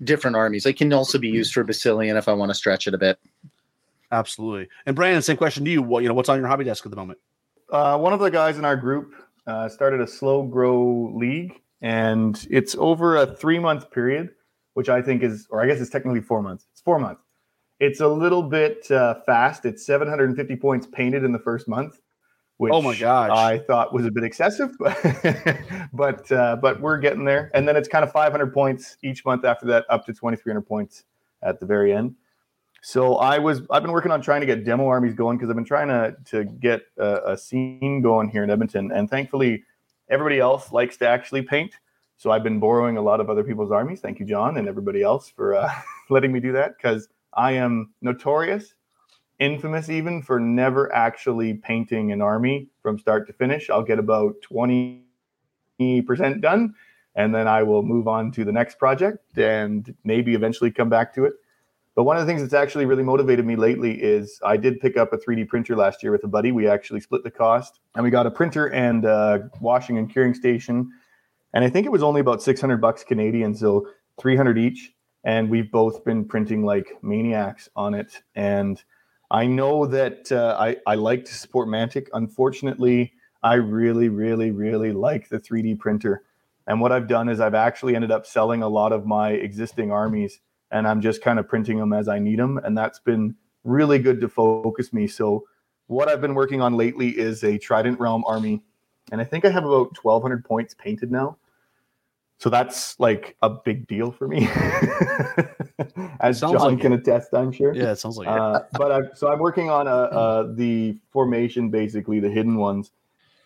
different 0.04 0.36
armies. 0.36 0.66
It 0.66 0.78
can 0.78 0.92
also 0.94 1.18
be 1.18 1.30
used 1.30 1.54
for 1.54 1.64
Basilean 1.64 2.18
if 2.18 2.28
I 2.28 2.34
want 2.34 2.50
to 2.50 2.56
stretch 2.56 2.88
it 2.88 2.94
a 2.94 2.98
bit. 2.98 3.20
Absolutely. 4.12 4.70
And 4.86 4.96
Brandon, 4.96 5.22
same 5.22 5.38
question 5.38 5.66
to 5.66 5.72
you. 5.72 5.82
What 5.82 6.04
you 6.04 6.10
know, 6.10 6.16
what's 6.16 6.30
on 6.30 6.40
your 6.40 6.48
hobby 6.48 6.64
desk 6.64 6.86
at 6.86 6.92
the 6.92 6.96
moment? 6.96 7.20
Uh, 7.72 7.98
one 7.98 8.14
of 8.14 8.20
the 8.20 8.30
guys 8.30 8.58
in 8.58 8.66
our 8.66 8.78
group 8.78 9.14
uh, 9.46 9.68
started 9.68 10.02
a 10.02 10.08
slow 10.08 10.44
grow 10.44 11.12
league, 11.16 11.62
and 11.82 12.48
it's 12.50 12.76
over 12.76 13.18
a 13.18 13.36
three 13.36 13.60
month 13.60 13.92
period, 13.92 14.30
which 14.74 14.90
I 14.90 15.02
think 15.02 15.24
is, 15.24 15.48
or 15.50 15.62
I 15.62 15.68
guess 15.68 15.80
it's 15.80 15.90
technically 15.90 16.22
four 16.22 16.42
months. 16.42 16.68
It's 16.72 16.82
four 16.82 17.00
months. 17.00 17.22
It's 17.80 18.00
a 18.00 18.08
little 18.08 18.44
bit 18.44 18.90
uh, 18.90 19.16
fast. 19.26 19.66
It's 19.66 19.86
750 19.86 20.56
points 20.56 20.88
painted 20.88 21.24
in 21.24 21.32
the 21.32 21.40
first 21.40 21.68
month, 21.68 22.00
which 22.58 22.74
oh 22.74 22.82
my 22.82 22.96
gosh, 22.96 23.30
I 23.30 23.60
thought 23.60 23.94
was 23.94 24.06
a 24.06 24.12
bit 24.12 24.24
excessive, 24.24 24.72
but 25.94 26.32
uh, 26.32 26.56
but 26.62 26.82
we're 26.82 26.98
getting 26.98 27.26
there. 27.26 27.52
And 27.54 27.68
then 27.68 27.76
it's 27.76 27.88
kind 27.88 28.04
of 28.04 28.12
500 28.12 28.54
points 28.54 28.98
each 29.04 29.26
month 29.26 29.46
after 29.46 29.66
that, 29.68 29.86
up 29.90 30.06
to 30.06 30.14
2,300 30.14 30.62
points 30.62 31.04
at 31.44 31.60
the 31.60 31.66
very 31.66 31.94
end. 31.94 32.16
So 32.88 33.16
I 33.16 33.38
was 33.38 33.64
I've 33.70 33.82
been 33.82 33.92
working 33.92 34.14
on 34.14 34.22
trying 34.22 34.40
to 34.40 34.48
get 34.48 34.64
demo 34.64 34.88
armies 34.88 35.14
going 35.14 35.38
because 35.38 35.50
I've 35.50 35.58
been 35.58 35.66
trying 35.66 35.90
to 35.90 36.16
to 36.32 36.46
get 36.46 36.84
a, 36.98 37.34
a 37.34 37.38
scene 37.38 38.02
going 38.02 38.30
here 38.30 38.46
in 38.46 38.50
Edmonton, 38.50 38.94
and 38.94 39.10
thankfully 39.10 39.66
everybody 40.10 40.40
else 40.40 40.72
likes 40.72 40.96
to 41.00 41.06
actually 41.06 41.42
paint. 41.42 41.74
So 42.16 42.32
I've 42.32 42.44
been 42.44 42.62
borrowing 42.62 42.96
a 42.96 43.02
lot 43.02 43.20
of 43.20 43.30
other 43.30 43.44
people's 43.44 43.74
armies. 43.74 44.00
Thank 44.00 44.22
you, 44.22 44.26
John, 44.26 44.56
and 44.56 44.70
everybody 44.70 45.04
else 45.04 45.28
for 45.28 45.56
uh, 45.56 45.70
letting 46.10 46.32
me 46.32 46.40
do 46.40 46.54
that 46.54 46.78
because 46.78 47.10
I 47.34 47.52
am 47.52 47.94
notorious, 48.02 48.74
infamous 49.40 49.90
even 49.90 50.22
for 50.22 50.40
never 50.40 50.90
actually 50.96 51.56
painting 51.56 52.14
an 52.14 52.22
army 52.22 52.70
from 52.82 52.98
start 52.98 53.28
to 53.28 53.34
finish. 53.34 53.70
I'll 53.70 53.84
get 53.84 54.00
about 54.00 54.36
20% 54.50 55.02
done 56.40 56.74
and 57.16 57.36
then 57.36 57.50
I 57.50 57.64
will 57.64 57.84
move 57.84 58.08
on 58.08 58.32
to 58.32 58.46
the 58.46 58.54
next 58.54 58.80
project 58.80 59.38
and 59.38 59.94
maybe 60.06 60.36
eventually 60.36 60.72
come 60.72 60.88
back 60.88 61.14
to 61.16 61.26
it. 61.26 61.34
But 61.98 62.04
one 62.04 62.16
of 62.16 62.22
the 62.22 62.32
things 62.32 62.42
that's 62.44 62.54
actually 62.54 62.86
really 62.86 63.02
motivated 63.02 63.44
me 63.44 63.56
lately 63.56 64.02
is 64.02 64.40
I 64.46 64.56
did 64.56 64.80
pick 64.80 64.98
up 64.98 65.14
a 65.14 65.18
3D 65.18 65.48
printer 65.48 65.76
last 65.76 66.04
year 66.04 66.12
with 66.12 66.24
a 66.24 66.28
buddy. 66.28 66.52
We 66.52 66.68
actually 66.68 67.00
split 67.00 67.24
the 67.24 67.32
cost 67.32 67.80
and 67.96 68.04
we 68.04 68.12
got 68.12 68.28
a 68.28 68.32
printer 68.32 68.68
and 68.68 69.04
a 69.04 69.50
washing 69.62 69.98
and 69.98 70.08
curing 70.08 70.36
station. 70.36 70.92
And 71.56 71.66
I 71.66 71.72
think 71.72 71.88
it 71.88 71.92
was 71.92 72.04
only 72.04 72.22
about 72.22 72.44
600 72.44 72.78
bucks 72.78 73.04
Canadian, 73.04 73.56
so 73.56 73.88
300 74.22 74.60
each 74.60 74.94
and 75.24 75.50
we've 75.50 75.72
both 75.72 76.06
been 76.06 76.24
printing 76.24 76.64
like 76.64 76.88
maniacs 77.02 77.68
on 77.76 77.96
it. 77.96 78.22
And 78.36 78.80
I 79.32 79.48
know 79.48 79.88
that 79.88 80.32
uh, 80.32 80.56
I, 80.60 80.76
I 80.86 80.94
like 80.94 81.26
to 81.26 81.34
support 81.34 81.68
Mantic. 81.68 82.10
Unfortunately, 82.14 83.12
I 83.42 83.56
really, 83.56 84.10
really, 84.10 84.52
really 84.52 84.92
like 84.92 85.30
the 85.30 85.40
3D 85.40 85.80
printer. 85.80 86.22
And 86.68 86.80
what 86.80 86.92
I've 86.92 87.08
done 87.08 87.28
is 87.28 87.40
I've 87.40 87.56
actually 87.56 87.96
ended 87.96 88.12
up 88.12 88.28
selling 88.28 88.62
a 88.62 88.70
lot 88.70 88.92
of 88.92 89.08
my 89.08 89.32
existing 89.32 89.92
armies 89.92 90.40
and 90.72 90.88
I'm 90.88 91.02
just 91.02 91.22
kind 91.22 91.40
of 91.40 91.48
printing 91.48 91.78
them 91.78 91.94
as 91.94 92.08
I 92.08 92.20
need 92.20 92.40
them. 92.40 92.58
And 92.58 92.78
that's 92.78 93.00
been 93.00 93.36
really 93.64 94.00
good 94.00 94.22
to 94.22 94.30
focus 94.30 94.94
me. 94.94 95.08
So, 95.08 95.46
what 95.88 96.10
I've 96.10 96.20
been 96.20 96.36
working 96.36 96.62
on 96.62 96.76
lately 96.76 97.10
is 97.10 97.44
a 97.44 97.58
Trident 97.58 98.00
Realm 98.00 98.24
army. 98.28 98.62
And 99.12 99.22
I 99.22 99.24
think 99.24 99.46
I 99.46 99.50
have 99.50 99.64
about 99.64 99.96
1,200 100.04 100.44
points 100.44 100.74
painted 100.74 101.12
now. 101.12 101.38
So 102.40 102.50
that's 102.52 103.00
like 103.00 103.36
a 103.42 103.50
big 103.50 103.88
deal 103.88 104.12
for 104.12 104.28
me, 104.28 104.48
as 106.20 106.40
John 106.40 106.54
like 106.54 106.80
can 106.80 106.94
it. 106.94 107.00
attest, 107.00 107.34
I'm 107.34 107.52
sure. 107.52 107.74
Yeah, 107.74 107.92
it 107.92 107.96
sounds 107.96 108.16
like 108.18 108.28
uh, 108.28 108.62
it. 108.62 108.78
but 108.78 108.92
I've, 108.92 109.10
so 109.16 109.32
I'm 109.32 109.40
working 109.40 109.72
on 109.72 109.88
a, 109.88 109.92
uh, 109.92 110.54
the 110.54 111.00
formation, 111.10 111.72
basically 111.72 112.20
the 112.20 112.30
hidden 112.30 112.58
ones, 112.58 112.92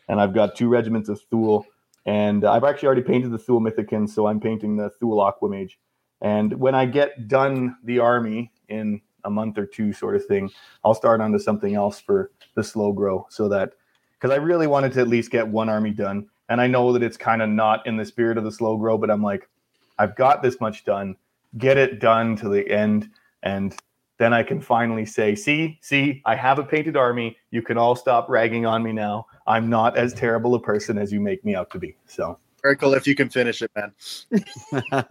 and 0.10 0.20
I've 0.20 0.34
got 0.34 0.58
two 0.58 0.68
regiments 0.68 1.08
of 1.08 1.22
Thuul, 1.32 1.64
and 2.06 2.44
I've 2.44 2.66
actually 2.66 2.88
already 2.88 3.04
painted 3.04 3.32
the 3.32 3.40
Thuul 3.40 3.62
Mythicans, 3.62 4.10
so 4.10 4.28
I'm 4.28 4.42
painting 4.42 4.76
the 4.76 4.92
Thuul 5.02 5.24
Aquamage. 5.26 5.78
And 6.22 6.54
when 6.60 6.76
I 6.76 6.86
get 6.86 7.28
done 7.28 7.78
the 7.84 8.00
army 8.00 8.52
in 8.70 9.02
a 9.24 9.30
month 9.30 9.58
or 9.58 9.66
two 9.66 9.94
sort 9.94 10.16
of 10.16 10.26
thing, 10.26 10.50
I'll 10.84 10.94
start 10.94 11.22
onto 11.22 11.40
something 11.40 11.76
else 11.76 12.00
for 12.00 12.32
the 12.56 12.64
slow 12.64 12.92
grow 12.92 13.28
so 13.30 13.48
that 13.50 13.74
because 14.14 14.32
I 14.32 14.38
really 14.38 14.68
wanted 14.68 14.94
to 14.94 15.02
at 15.02 15.08
least 15.08 15.32
get 15.32 15.48
one 15.48 15.70
army 15.70 15.92
done. 15.92 16.28
And 16.50 16.62
I 16.62 16.68
know 16.68 16.94
that 16.94 17.02
it's 17.02 17.18
kind 17.18 17.42
of 17.42 17.50
not 17.50 17.86
in 17.88 17.98
the 17.98 18.06
spirit 18.06 18.38
of 18.38 18.44
the 18.44 18.52
slow 18.52 18.78
grow, 18.78 18.98
but 18.98 19.10
I'm 19.10 19.24
like, 19.24 19.50
I've 19.98 20.16
got 20.16 20.44
this 20.44 20.60
much 20.60 20.86
done. 20.86 21.16
Get 21.58 21.78
it 21.78 22.00
done 22.00 22.36
to 22.38 22.50
the 22.50 22.70
end. 22.70 23.10
And 23.44 23.76
then 24.18 24.34
I 24.34 24.44
can 24.44 24.62
finally 24.62 25.06
say, 25.06 25.34
see, 25.34 25.80
see, 25.82 26.22
I 26.26 26.36
have 26.36 26.60
a 26.60 26.64
painted 26.64 26.96
army. 26.96 27.38
You 27.50 27.64
can 27.64 27.78
all 27.78 27.96
stop 27.96 28.30
ragging 28.30 28.66
on 28.66 28.84
me 28.84 28.92
now. 28.92 29.26
I'm 29.48 29.70
not 29.70 29.98
as 29.98 30.14
terrible 30.14 30.54
a 30.54 30.60
person 30.60 30.98
as 30.98 31.12
you 31.12 31.20
make 31.20 31.44
me 31.44 31.56
out 31.56 31.72
to 31.72 31.80
be. 31.80 31.96
So 32.06 32.38
miracle 32.64 32.94
if 32.94 33.08
you 33.08 33.16
can 33.16 33.30
finish 33.30 33.62
it, 33.62 33.72
man. 33.76 33.92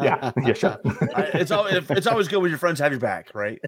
yeah, 0.00 0.32
yeah, 0.44 0.52
sure. 0.52 0.78
it's 1.34 1.50
always 1.50 1.90
it's 1.90 2.06
always 2.06 2.28
good 2.28 2.38
when 2.38 2.50
your 2.50 2.58
friends 2.58 2.78
have 2.80 2.92
your 2.92 3.00
back, 3.00 3.30
right? 3.34 3.60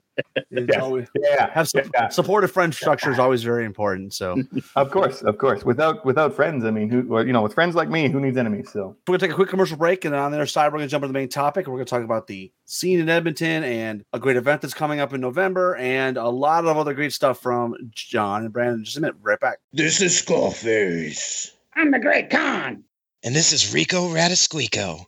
It's 0.50 0.68
yes. 0.72 0.82
always, 0.82 1.08
yeah, 1.18 1.50
have 1.52 1.68
su- 1.68 1.82
yeah. 1.94 2.08
supportive 2.08 2.50
friend 2.50 2.74
structure 2.74 3.10
is 3.10 3.18
always 3.18 3.42
very 3.42 3.64
important. 3.64 4.12
So 4.12 4.42
of 4.76 4.90
course, 4.90 5.22
of 5.22 5.38
course, 5.38 5.64
without 5.64 6.04
without 6.04 6.34
friends, 6.34 6.64
I 6.64 6.70
mean, 6.70 6.90
who 6.90 7.06
well, 7.06 7.26
you 7.26 7.32
know, 7.32 7.42
with 7.42 7.54
friends 7.54 7.74
like 7.74 7.88
me, 7.88 8.08
who 8.08 8.20
needs 8.20 8.36
enemies? 8.36 8.70
So 8.72 8.96
we're 9.06 9.12
gonna 9.12 9.18
take 9.18 9.30
a 9.32 9.34
quick 9.34 9.48
commercial 9.48 9.76
break, 9.76 10.04
and 10.04 10.14
then 10.14 10.20
on 10.20 10.30
the 10.30 10.38
other 10.38 10.46
side, 10.46 10.72
we're 10.72 10.78
gonna 10.78 10.88
jump 10.88 11.04
into 11.04 11.12
the 11.12 11.18
main 11.18 11.28
topic. 11.28 11.66
We're 11.66 11.74
gonna 11.74 11.84
talk 11.84 12.04
about 12.04 12.26
the 12.26 12.52
scene 12.64 13.00
in 13.00 13.08
Edmonton 13.08 13.64
and 13.64 14.04
a 14.12 14.18
great 14.18 14.36
event 14.36 14.62
that's 14.62 14.74
coming 14.74 15.00
up 15.00 15.12
in 15.12 15.20
November, 15.20 15.76
and 15.76 16.16
a 16.16 16.28
lot 16.28 16.64
of 16.64 16.76
other 16.76 16.94
great 16.94 17.12
stuff 17.12 17.40
from 17.40 17.74
John 17.90 18.42
and 18.42 18.52
Brandon. 18.52 18.84
Just 18.84 18.96
a 18.96 19.00
minute, 19.00 19.16
right 19.22 19.40
back. 19.40 19.58
This 19.72 20.00
is 20.00 20.20
Skullface. 20.20 21.50
I'm 21.74 21.90
the 21.90 21.98
Great 21.98 22.30
Khan. 22.30 22.84
And 23.24 23.36
this 23.36 23.52
is 23.52 23.72
Rico 23.72 24.08
Radisquico. 24.08 25.04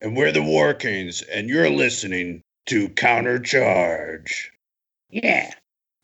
And 0.00 0.16
we're 0.16 0.30
the 0.30 0.42
War 0.42 0.72
Kings, 0.72 1.22
and 1.22 1.48
you're 1.48 1.70
listening 1.70 2.42
to 2.66 2.88
Countercharge. 2.90 4.30
Yeah. 5.10 5.52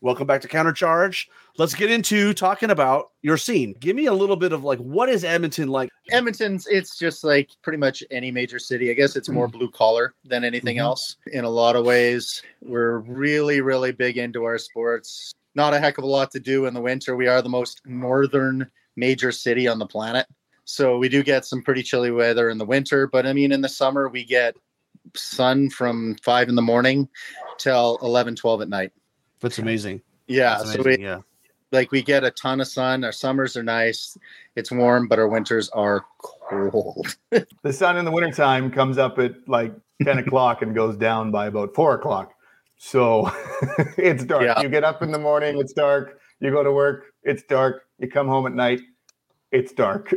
Welcome 0.01 0.27
back 0.27 0.41
to 0.41 0.49
Countercharge. 0.49 1.27
Let's 1.57 1.73
get 1.73 1.89
into 1.89 2.33
talking 2.33 2.69
about 2.71 3.11
your 3.21 3.37
scene. 3.37 3.75
Give 3.79 3.95
me 3.95 4.07
a 4.07 4.13
little 4.13 4.35
bit 4.35 4.51
of 4.51 4.65
like, 4.65 4.79
what 4.79 5.07
is 5.07 5.23
Edmonton 5.23 5.69
like? 5.69 5.89
Edmonton's, 6.11 6.67
it's 6.67 6.97
just 6.97 7.23
like 7.23 7.49
pretty 7.61 7.77
much 7.77 8.03
any 8.11 8.29
major 8.29 8.59
city. 8.59 8.91
I 8.91 8.93
guess 8.93 9.15
it's 9.15 9.29
more 9.29 9.47
blue 9.47 9.71
collar 9.71 10.15
than 10.25 10.43
anything 10.43 10.77
Mhm. 10.77 10.81
else. 10.81 11.15
In 11.31 11.45
a 11.45 11.49
lot 11.49 11.77
of 11.77 11.85
ways, 11.85 12.41
we're 12.61 12.97
really, 12.99 13.61
really 13.61 13.93
big 13.93 14.17
into 14.17 14.43
our 14.43 14.57
sports. 14.57 15.31
Not 15.55 15.73
a 15.73 15.79
heck 15.79 15.97
of 15.97 16.03
a 16.03 16.07
lot 16.07 16.31
to 16.31 16.39
do 16.41 16.65
in 16.65 16.73
the 16.73 16.81
winter. 16.81 17.15
We 17.15 17.27
are 17.27 17.41
the 17.41 17.47
most 17.47 17.79
northern 17.85 18.69
major 18.97 19.31
city 19.31 19.67
on 19.69 19.79
the 19.79 19.85
planet. 19.87 20.25
So 20.65 20.97
we 20.97 21.09
do 21.09 21.23
get 21.23 21.45
some 21.45 21.61
pretty 21.61 21.83
chilly 21.83 22.11
weather 22.11 22.49
in 22.49 22.57
the 22.57 22.65
winter, 22.65 23.07
but 23.07 23.25
I 23.25 23.33
mean, 23.33 23.51
in 23.51 23.61
the 23.61 23.69
summer, 23.69 24.07
we 24.07 24.23
get 24.23 24.55
sun 25.15 25.69
from 25.69 26.15
five 26.23 26.49
in 26.49 26.55
the 26.55 26.61
morning 26.61 27.07
till 27.57 27.97
11, 28.01 28.35
12 28.35 28.61
at 28.61 28.69
night. 28.69 28.91
That's 29.41 29.59
amazing. 29.59 30.01
Yeah. 30.27 30.57
That's 30.59 30.73
So 30.73 30.83
we, 30.83 30.97
yeah. 30.99 31.19
like 31.71 31.91
we 31.91 32.01
get 32.01 32.23
a 32.23 32.31
ton 32.31 32.61
of 32.61 32.67
sun. 32.67 33.03
Our 33.03 33.11
summers 33.11 33.57
are 33.57 33.63
nice. 33.63 34.17
It's 34.55 34.71
warm, 34.71 35.07
but 35.07 35.19
our 35.19 35.27
winters 35.27 35.69
are 35.69 36.05
cold. 36.21 37.17
the 37.63 37.73
sun 37.73 37.97
in 37.97 38.05
the 38.05 38.11
wintertime 38.11 38.71
comes 38.71 38.97
up 38.97 39.19
at 39.19 39.33
like 39.47 39.73
10 40.03 40.17
o'clock 40.19 40.61
and 40.61 40.73
goes 40.73 40.95
down 40.95 41.31
by 41.31 41.47
about 41.47 41.75
four 41.75 41.95
o'clock. 41.95 42.33
So 42.77 43.31
it's 43.97 44.23
dark. 44.23 44.43
Yeah. 44.43 44.61
You 44.61 44.69
get 44.69 44.83
up 44.83 45.01
in 45.01 45.11
the 45.11 45.19
morning, 45.19 45.57
it's 45.59 45.73
dark. 45.73 46.19
You 46.39 46.51
go 46.51 46.63
to 46.63 46.71
work, 46.71 47.05
it's 47.23 47.43
dark. 47.43 47.83
You 47.99 48.09
come 48.09 48.27
home 48.27 48.45
at 48.45 48.53
night, 48.53 48.81
it's 49.53 49.71
dark. 49.71 50.13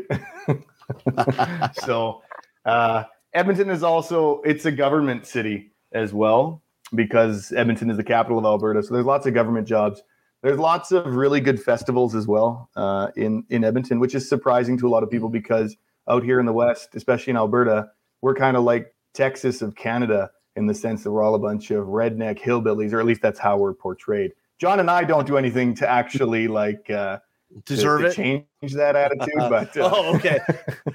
so 1.74 2.22
uh, 2.64 3.04
Edmonton 3.34 3.70
is 3.70 3.82
also 3.82 4.40
it's 4.40 4.64
a 4.64 4.72
government 4.72 5.26
city 5.26 5.70
as 5.92 6.12
well 6.12 6.62
because 6.94 7.52
Edmonton 7.52 7.90
is 7.90 7.96
the 7.96 8.04
capital 8.04 8.38
of 8.38 8.44
Alberta. 8.44 8.82
So 8.82 8.94
there's 8.94 9.06
lots 9.06 9.26
of 9.26 9.34
government 9.34 9.68
jobs. 9.68 10.02
There's 10.42 10.58
lots 10.58 10.92
of 10.92 11.16
really 11.16 11.40
good 11.40 11.62
festivals 11.62 12.14
as 12.14 12.26
well 12.26 12.70
uh, 12.76 13.08
in 13.16 13.44
in 13.50 13.62
Edmonton, 13.62 14.00
which 14.00 14.14
is 14.14 14.28
surprising 14.28 14.78
to 14.78 14.88
a 14.88 14.90
lot 14.90 15.02
of 15.02 15.10
people 15.10 15.28
because 15.28 15.76
out 16.08 16.24
here 16.24 16.40
in 16.40 16.46
the 16.46 16.52
West, 16.52 16.94
especially 16.94 17.32
in 17.32 17.36
Alberta, 17.36 17.90
we're 18.22 18.34
kind 18.34 18.56
of 18.56 18.64
like 18.64 18.94
Texas 19.12 19.60
of 19.60 19.74
Canada 19.74 20.30
in 20.54 20.66
the 20.66 20.74
sense 20.74 21.02
that 21.02 21.10
we're 21.10 21.22
all 21.22 21.34
a 21.34 21.38
bunch 21.38 21.70
of 21.70 21.86
redneck 21.86 22.40
hillbillies, 22.40 22.92
or 22.92 23.00
at 23.00 23.06
least 23.06 23.20
that's 23.20 23.38
how 23.38 23.58
we're 23.58 23.74
portrayed. 23.74 24.32
John 24.58 24.80
and 24.80 24.90
I 24.90 25.04
don't 25.04 25.26
do 25.26 25.36
anything 25.36 25.74
to 25.74 25.88
actually 25.88 26.48
like 26.48 26.88
uh, 26.88 27.18
Deserve 27.64 28.00
to 28.02 28.06
it. 28.08 28.14
change 28.14 28.74
that 28.74 28.96
attitude, 28.96 29.34
but 29.36 29.76
uh, 29.76 29.90
oh, 29.92 30.14
okay. 30.16 30.40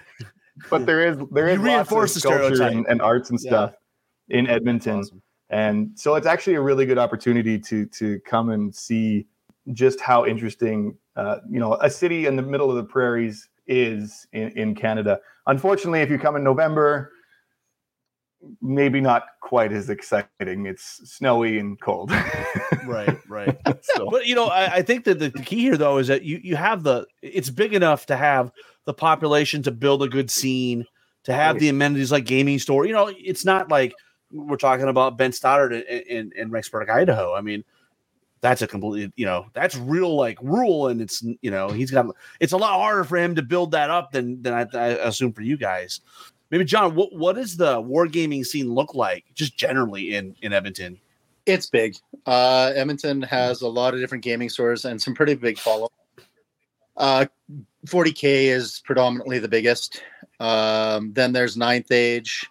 but 0.70 0.86
there 0.86 1.06
is 1.06 1.18
there 1.32 1.48
is 1.48 1.58
You 1.58 1.64
lots 1.64 1.92
reinforce 1.92 2.16
of 2.16 2.22
the 2.22 2.30
culture 2.30 2.64
and, 2.64 2.86
and 2.88 3.02
arts 3.02 3.30
and 3.30 3.40
Yeah. 3.42 3.50
stuff 3.50 3.74
in 4.30 4.48
Edmonton, 4.48 5.00
Awesome. 5.00 5.22
and 5.50 5.92
so 6.00 6.16
it's 6.16 6.28
actually 6.28 6.56
a 6.56 6.62
really 6.62 6.86
good 6.86 6.98
opportunity 7.00 7.58
to 7.60 7.86
to 7.88 8.20
come 8.22 8.50
and 8.50 8.74
see 8.74 9.26
just 9.74 10.00
how 10.00 10.26
interesting 10.26 10.98
uh, 11.16 11.38
you 11.50 11.60
know 11.60 11.74
a 11.82 11.90
city 11.90 12.26
in 12.28 12.36
the 12.36 12.42
middle 12.44 12.70
of 12.70 12.76
the 12.76 12.84
prairies 12.84 13.50
is 13.68 14.28
in, 14.34 14.50
in 14.58 14.76
Canada. 14.76 15.20
Unfortunately, 15.48 16.02
if 16.02 16.10
you 16.10 16.20
come 16.20 16.36
in 16.36 16.44
November, 16.44 17.12
maybe 18.62 19.02
not 19.02 19.26
quite 19.42 19.72
as 19.72 19.90
exciting. 19.90 20.66
It's 20.66 21.02
snowy 21.12 21.60
and 21.60 21.80
cold. 21.80 22.12
Right, 22.88 23.16
right. 23.30 23.58
so 23.82 24.10
But 24.10 24.26
you 24.26 24.34
know, 24.34 24.48
I, 24.48 24.78
I 24.78 24.82
think 24.82 25.06
that 25.06 25.20
the, 25.20 25.30
the 25.30 25.44
key 25.44 25.60
here 25.60 25.78
though 25.78 26.00
is 26.00 26.08
that 26.08 26.24
you 26.24 26.40
you 26.44 26.56
have 26.56 26.82
the 26.82 27.06
it's 27.22 27.50
big 27.50 27.74
enough 27.74 28.08
to 28.08 28.18
have 28.18 28.52
the 28.86 28.94
population 28.94 29.62
to 29.64 29.72
build 29.72 30.02
a 30.02 30.10
good 30.10 30.32
scene, 30.32 30.86
to 31.24 31.34
have 31.34 31.60
the 31.60 31.70
amenities 31.70 32.12
like 32.12 32.26
gaming 32.26 32.58
store. 32.58 32.86
You 32.86 32.94
know, 32.94 33.12
it's 33.16 33.46
not 33.46 33.70
like 33.70 33.94
we're 34.32 34.58
talking 34.58 34.88
about 34.88 35.18
Ben 35.18 35.32
Stoddard 35.32 35.74
in, 35.74 35.84
in, 35.84 36.32
in 36.36 36.50
Rexburg, 36.50 36.90
Idaho. 36.90 37.36
I 37.36 37.42
mean, 37.42 37.64
that's 38.42 38.64
a 38.64 38.68
completely 38.68 39.14
you 39.16 39.26
know 39.26 39.46
that's 39.54 39.78
real 39.78 40.16
like 40.16 40.40
rural, 40.42 40.88
and 40.88 41.02
it's 41.02 41.24
you 41.42 41.52
know 41.52 41.70
he's 41.70 41.92
got 41.92 42.08
it's 42.40 42.54
a 42.54 42.58
lot 42.58 42.74
harder 42.80 43.04
for 43.04 43.18
him 43.18 43.36
to 43.36 43.42
build 43.42 43.72
that 43.72 43.90
up 43.90 44.12
than 44.12 44.42
than 44.42 44.54
I, 44.54 44.66
I 44.78 44.88
assume 45.08 45.34
for 45.34 45.44
you 45.44 45.58
guys. 45.58 46.02
Maybe 46.52 46.66
John, 46.66 46.96
what 46.96 47.14
what 47.14 47.36
does 47.36 47.56
the 47.56 47.82
wargaming 47.82 48.46
scene 48.46 48.74
look 48.74 48.94
like 48.94 49.26
just 49.34 49.58
generally 49.58 50.16
in 50.16 50.36
in 50.42 50.52
Edmonton? 50.52 51.00
It's 51.46 51.68
big. 51.68 51.96
Uh, 52.26 52.72
Edmonton 52.76 53.22
has 53.24 53.62
a 53.62 53.68
lot 53.68 53.94
of 53.94 54.00
different 54.00 54.24
gaming 54.24 54.50
stores 54.50 54.86
and 54.86 55.02
some 55.02 55.16
pretty 55.16 55.34
big 55.34 55.58
follow. 55.58 55.90
Uh, 56.98 57.26
40k 57.88 58.24
is 58.24 58.84
predominantly 58.86 59.40
the 59.40 59.48
biggest. 59.48 60.04
Um, 60.40 61.14
then 61.14 61.32
there's 61.32 61.58
Ninth 61.58 61.92
Age. 61.92 62.46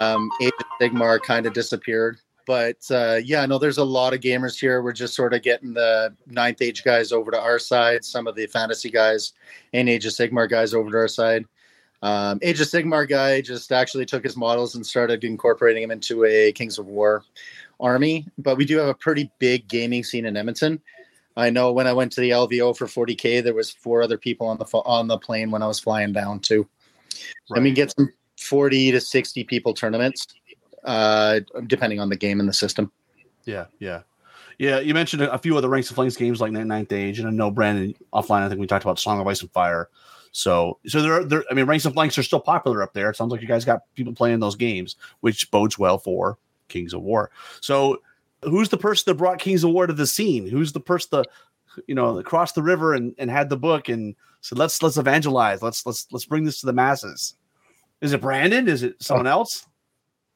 Um, 0.00 0.30
Age 0.42 0.52
of 0.58 0.66
Sigmar 0.80 1.22
kind 1.22 1.46
of 1.46 1.54
disappeared, 1.54 2.18
but 2.46 2.76
uh, 2.90 3.18
yeah, 3.24 3.46
no, 3.46 3.56
there's 3.56 3.78
a 3.78 3.84
lot 3.84 4.12
of 4.12 4.20
gamers 4.20 4.60
here. 4.60 4.82
We're 4.82 4.92
just 4.92 5.14
sort 5.14 5.32
of 5.32 5.40
getting 5.40 5.72
the 5.72 6.14
Ninth 6.26 6.60
Age 6.60 6.84
guys 6.84 7.10
over 7.10 7.30
to 7.30 7.40
our 7.40 7.58
side, 7.58 8.04
some 8.04 8.26
of 8.26 8.34
the 8.34 8.46
fantasy 8.46 8.90
guys, 8.90 9.32
and 9.72 9.88
Age 9.88 10.04
of 10.04 10.12
Sigmar 10.12 10.50
guys 10.50 10.74
over 10.74 10.90
to 10.90 10.96
our 10.98 11.08
side. 11.08 11.46
Um, 12.02 12.40
Age 12.42 12.60
of 12.60 12.66
Sigmar 12.66 13.08
guy 13.08 13.40
just 13.40 13.70
actually 13.70 14.06
took 14.06 14.24
his 14.24 14.36
models 14.36 14.74
and 14.74 14.84
started 14.84 15.22
incorporating 15.22 15.82
them 15.82 15.92
into 15.92 16.24
a 16.24 16.52
Kings 16.52 16.78
of 16.78 16.86
War 16.86 17.24
army, 17.78 18.26
but 18.38 18.56
we 18.56 18.64
do 18.64 18.78
have 18.78 18.88
a 18.88 18.94
pretty 18.94 19.30
big 19.38 19.68
gaming 19.68 20.02
scene 20.02 20.26
in 20.26 20.36
Edmonton. 20.36 20.80
I 21.36 21.50
know 21.50 21.72
when 21.72 21.86
I 21.86 21.92
went 21.92 22.12
to 22.12 22.20
the 22.20 22.30
LVO 22.30 22.76
for 22.76 22.86
40k, 22.86 23.42
there 23.42 23.54
was 23.54 23.70
four 23.70 24.02
other 24.02 24.18
people 24.18 24.46
on 24.46 24.58
the 24.58 24.66
on 24.84 25.08
the 25.08 25.18
plane 25.18 25.50
when 25.50 25.62
I 25.62 25.66
was 25.66 25.80
flying 25.80 26.12
down 26.12 26.40
too. 26.40 26.68
I 27.54 27.60
mean, 27.60 27.74
get 27.74 27.94
some 27.96 28.12
40 28.38 28.92
to 28.92 29.00
60 29.00 29.44
people 29.44 29.74
tournaments, 29.74 30.26
uh, 30.84 31.40
depending 31.66 32.00
on 32.00 32.08
the 32.08 32.16
game 32.16 32.40
and 32.40 32.48
the 32.48 32.52
system. 32.52 32.90
Yeah, 33.44 33.66
yeah, 33.78 34.02
yeah. 34.58 34.80
You 34.80 34.94
mentioned 34.94 35.22
a, 35.22 35.38
few 35.38 35.56
of 35.56 35.62
the 35.62 35.68
ranks 35.68 35.90
of 35.90 35.96
flames 35.96 36.16
games 36.16 36.40
like 36.40 36.52
Ninth- 36.52 36.66
Ninth 36.66 36.92
Age, 36.92 37.18
and 37.18 37.28
I 37.28 37.30
know 37.30 37.50
Brandon 37.50 37.94
offline. 38.12 38.42
I 38.42 38.48
think 38.48 38.60
we 38.60 38.66
talked 38.66 38.84
about 38.84 38.98
Song 38.98 39.20
of 39.20 39.26
Ice 39.26 39.40
and 39.40 39.50
Fire. 39.52 39.88
So, 40.32 40.78
so 40.86 41.02
there, 41.02 41.12
are, 41.12 41.24
there. 41.24 41.44
I 41.50 41.54
mean, 41.54 41.66
ranks 41.66 41.84
and 41.84 41.94
flanks 41.94 42.16
are 42.18 42.22
still 42.22 42.40
popular 42.40 42.82
up 42.82 42.94
there. 42.94 43.10
It 43.10 43.16
sounds 43.16 43.30
like 43.30 43.42
you 43.42 43.48
guys 43.48 43.64
got 43.64 43.82
people 43.94 44.14
playing 44.14 44.40
those 44.40 44.56
games, 44.56 44.96
which 45.20 45.50
bodes 45.50 45.78
well 45.78 45.98
for 45.98 46.38
Kings 46.68 46.94
of 46.94 47.02
War. 47.02 47.30
So, 47.60 48.00
who's 48.42 48.70
the 48.70 48.78
person 48.78 49.04
that 49.06 49.18
brought 49.18 49.38
Kings 49.38 49.62
of 49.62 49.70
War 49.70 49.86
to 49.86 49.92
the 49.92 50.06
scene? 50.06 50.48
Who's 50.48 50.72
the 50.72 50.80
person 50.80 51.08
that 51.12 51.26
you 51.86 51.94
know 51.94 52.22
crossed 52.22 52.54
the 52.54 52.62
river 52.62 52.94
and, 52.94 53.14
and 53.18 53.30
had 53.30 53.50
the 53.50 53.56
book 53.56 53.88
and 53.88 54.16
said, 54.40 54.58
"Let's 54.58 54.82
let's 54.82 54.96
evangelize. 54.96 55.62
Let's 55.62 55.84
let's 55.84 56.06
let's 56.10 56.24
bring 56.24 56.44
this 56.44 56.60
to 56.60 56.66
the 56.66 56.72
masses." 56.72 57.34
Is 58.00 58.12
it 58.12 58.20
Brandon? 58.20 58.68
Is 58.68 58.82
it 58.82 59.02
someone 59.02 59.28
oh. 59.28 59.30
else? 59.30 59.66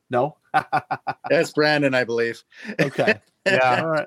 No. 0.08 0.36
That's 1.28 1.52
Brandon, 1.52 1.94
I 1.94 2.04
believe. 2.04 2.42
Okay. 2.80 3.20
yeah, 3.46 3.82
All 3.82 3.88
right. 3.88 4.06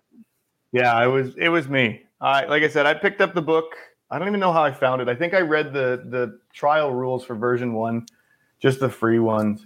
Yeah, 0.72 1.04
it 1.04 1.08
was 1.08 1.36
it 1.36 1.50
was 1.50 1.68
me. 1.68 2.04
I 2.22 2.46
like 2.46 2.64
I 2.64 2.70
said, 2.70 2.86
I 2.86 2.94
picked 2.94 3.22
up 3.22 3.34
the 3.34 3.42
book. 3.42 3.76
I 4.12 4.18
don't 4.18 4.28
even 4.28 4.40
know 4.40 4.54
how 4.54 4.64
I 4.64 4.72
found 4.72 5.02
it. 5.02 5.10
I 5.10 5.16
think 5.16 5.34
I 5.34 5.42
read 5.42 5.74
the 5.74 6.04
the 6.06 6.40
trial 6.54 6.92
rules 6.92 7.24
for 7.24 7.36
version 7.36 7.74
one, 7.74 8.06
just 8.60 8.80
the 8.80 8.90
free 8.90 9.20
ones, 9.20 9.66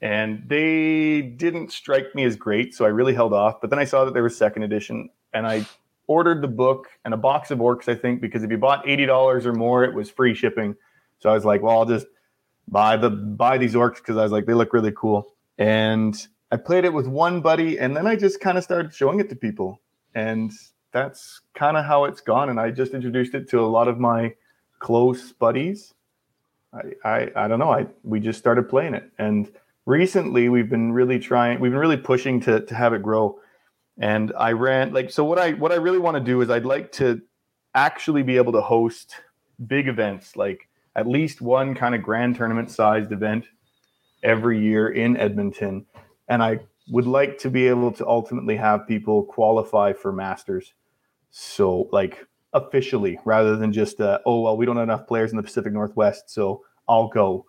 and 0.00 0.42
they 0.48 1.22
didn't 1.22 1.72
strike 1.72 2.14
me 2.14 2.24
as 2.24 2.36
great. 2.36 2.74
So 2.74 2.84
I 2.84 2.88
really 2.88 3.14
held 3.14 3.32
off. 3.32 3.60
But 3.60 3.70
then 3.70 3.78
I 3.78 3.84
saw 3.84 4.04
that 4.04 4.14
there 4.14 4.22
was 4.22 4.36
second 4.36 4.64
edition, 4.64 5.10
and 5.32 5.46
I 5.46 5.66
ordered 6.08 6.42
the 6.42 6.48
book 6.48 6.88
and 7.04 7.14
a 7.14 7.16
box 7.16 7.50
of 7.50 7.58
orcs. 7.58 7.88
I 7.88 7.94
think 7.94 8.20
because 8.20 8.42
if 8.42 8.50
you 8.50 8.58
bought 8.58 8.88
eighty 8.88 9.06
dollars 9.06 9.46
or 9.46 9.52
more, 9.52 9.84
it 9.84 9.94
was 9.94 10.10
free 10.10 10.34
shipping. 10.34 10.76
So 11.18 11.30
I 11.30 11.34
was 11.34 11.44
like, 11.44 11.62
well, 11.62 11.78
I'll 11.78 11.86
just 11.86 12.06
buy 12.68 12.96
the 12.96 13.10
buy 13.10 13.58
these 13.58 13.74
orcs 13.74 13.96
because 13.96 14.16
I 14.16 14.22
was 14.22 14.32
like, 14.32 14.46
they 14.46 14.54
look 14.54 14.72
really 14.72 14.92
cool. 14.92 15.34
And 15.58 16.14
I 16.50 16.56
played 16.56 16.84
it 16.84 16.92
with 16.92 17.06
one 17.06 17.40
buddy, 17.40 17.78
and 17.78 17.96
then 17.96 18.06
I 18.06 18.16
just 18.16 18.40
kind 18.40 18.58
of 18.58 18.64
started 18.64 18.94
showing 18.94 19.20
it 19.20 19.28
to 19.30 19.36
people, 19.36 19.80
and 20.14 20.52
that's 20.96 21.42
kind 21.54 21.76
of 21.76 21.84
how 21.84 22.04
it's 22.04 22.22
gone. 22.22 22.48
And 22.48 22.58
I 22.58 22.70
just 22.70 22.94
introduced 22.94 23.34
it 23.34 23.50
to 23.50 23.60
a 23.60 23.68
lot 23.68 23.86
of 23.86 24.00
my 24.00 24.34
close 24.78 25.30
buddies. 25.30 25.92
I, 26.72 27.08
I, 27.08 27.30
I 27.36 27.48
don't 27.48 27.58
know. 27.58 27.70
I 27.70 27.86
we 28.02 28.18
just 28.18 28.38
started 28.38 28.68
playing 28.68 28.94
it, 28.94 29.10
and 29.18 29.50
recently 29.84 30.48
we've 30.48 30.70
been 30.70 30.92
really 30.92 31.18
trying. 31.18 31.60
We've 31.60 31.70
been 31.70 31.80
really 31.80 31.98
pushing 31.98 32.40
to 32.42 32.60
to 32.60 32.74
have 32.74 32.94
it 32.94 33.02
grow. 33.02 33.38
And 33.98 34.32
I 34.38 34.52
ran 34.52 34.94
like 34.94 35.10
so. 35.10 35.22
What 35.24 35.38
I 35.38 35.52
what 35.52 35.70
I 35.70 35.76
really 35.76 35.98
want 35.98 36.16
to 36.16 36.22
do 36.22 36.40
is 36.40 36.48
I'd 36.48 36.64
like 36.64 36.92
to 36.92 37.20
actually 37.74 38.22
be 38.22 38.38
able 38.38 38.52
to 38.52 38.62
host 38.62 39.16
big 39.66 39.88
events, 39.88 40.34
like 40.34 40.66
at 40.94 41.06
least 41.06 41.42
one 41.42 41.74
kind 41.74 41.94
of 41.94 42.02
grand 42.02 42.36
tournament 42.36 42.70
sized 42.70 43.12
event 43.12 43.44
every 44.22 44.58
year 44.58 44.88
in 44.88 45.16
Edmonton. 45.18 45.84
And 46.28 46.42
I 46.42 46.60
would 46.88 47.06
like 47.06 47.38
to 47.38 47.50
be 47.50 47.68
able 47.68 47.92
to 47.92 48.06
ultimately 48.06 48.56
have 48.56 48.86
people 48.86 49.24
qualify 49.24 49.92
for 49.92 50.12
masters. 50.12 50.72
So, 51.30 51.88
like 51.92 52.26
officially, 52.52 53.18
rather 53.24 53.56
than 53.56 53.72
just, 53.72 54.00
uh, 54.00 54.18
oh, 54.24 54.42
well, 54.42 54.56
we 54.56 54.64
don't 54.64 54.76
have 54.76 54.84
enough 54.84 55.06
players 55.06 55.30
in 55.30 55.36
the 55.36 55.42
Pacific 55.42 55.72
Northwest, 55.72 56.30
so 56.30 56.62
I'll 56.88 57.08
go 57.08 57.44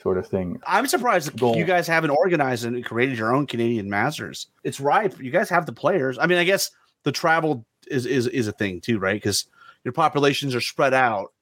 sort 0.00 0.18
of 0.18 0.26
thing. 0.26 0.60
I'm 0.66 0.86
surprised 0.86 1.36
Goal. 1.38 1.56
you 1.56 1.64
guys 1.64 1.86
haven't 1.86 2.10
organized 2.10 2.64
and 2.64 2.84
created 2.84 3.18
your 3.18 3.34
own 3.34 3.46
Canadian 3.46 3.88
Masters. 3.88 4.48
It's 4.64 4.80
ripe. 4.80 5.20
You 5.20 5.30
guys 5.30 5.48
have 5.48 5.66
the 5.66 5.72
players. 5.72 6.18
I 6.18 6.26
mean, 6.26 6.38
I 6.38 6.44
guess 6.44 6.70
the 7.04 7.12
travel 7.12 7.64
is 7.88 8.06
is 8.06 8.26
is 8.28 8.48
a 8.48 8.52
thing 8.52 8.80
too, 8.80 8.98
right? 8.98 9.16
Because 9.16 9.46
your 9.84 9.92
populations 9.92 10.54
are 10.54 10.60
spread 10.60 10.94
out. 10.94 11.32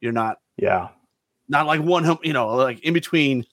You're 0.00 0.12
not, 0.12 0.38
yeah, 0.56 0.88
not 1.48 1.66
like 1.66 1.80
one, 1.80 2.18
you 2.22 2.32
know, 2.32 2.48
like 2.56 2.80
in 2.80 2.94
between 2.94 3.44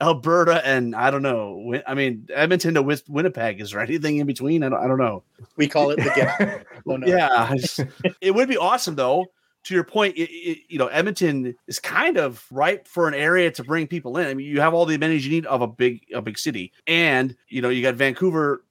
Alberta 0.00 0.66
and 0.66 0.94
I 0.94 1.10
don't 1.10 1.22
know. 1.22 1.80
I 1.86 1.94
mean, 1.94 2.28
Edmonton 2.32 2.74
to 2.74 2.82
Winnipeg. 3.08 3.60
Is 3.60 3.70
there 3.70 3.80
anything 3.80 4.18
in 4.18 4.26
between? 4.26 4.62
I 4.62 4.68
don't, 4.68 4.84
I 4.84 4.86
don't 4.86 4.98
know. 4.98 5.22
We 5.56 5.68
call 5.68 5.90
it 5.90 5.96
the 5.96 6.12
gap. 6.14 6.66
oh, 6.86 6.96
no. 6.96 7.06
Yeah, 7.06 7.54
it 8.20 8.34
would 8.34 8.48
be 8.48 8.56
awesome 8.56 8.94
though. 8.94 9.26
To 9.64 9.74
your 9.74 9.82
point, 9.82 10.16
it, 10.16 10.30
it, 10.30 10.58
you 10.68 10.78
know, 10.78 10.86
Edmonton 10.86 11.56
is 11.66 11.80
kind 11.80 12.18
of 12.18 12.46
ripe 12.52 12.86
for 12.86 13.08
an 13.08 13.14
area 13.14 13.50
to 13.50 13.64
bring 13.64 13.88
people 13.88 14.16
in. 14.16 14.28
I 14.28 14.34
mean, 14.34 14.46
you 14.46 14.60
have 14.60 14.74
all 14.74 14.86
the 14.86 14.94
amenities 14.94 15.26
you 15.26 15.32
need 15.32 15.46
of 15.46 15.60
a 15.60 15.66
big 15.66 16.06
a 16.14 16.22
big 16.22 16.38
city, 16.38 16.72
and 16.86 17.36
you 17.48 17.62
know, 17.62 17.68
you 17.68 17.82
got 17.82 17.96
Vancouver, 17.96 18.64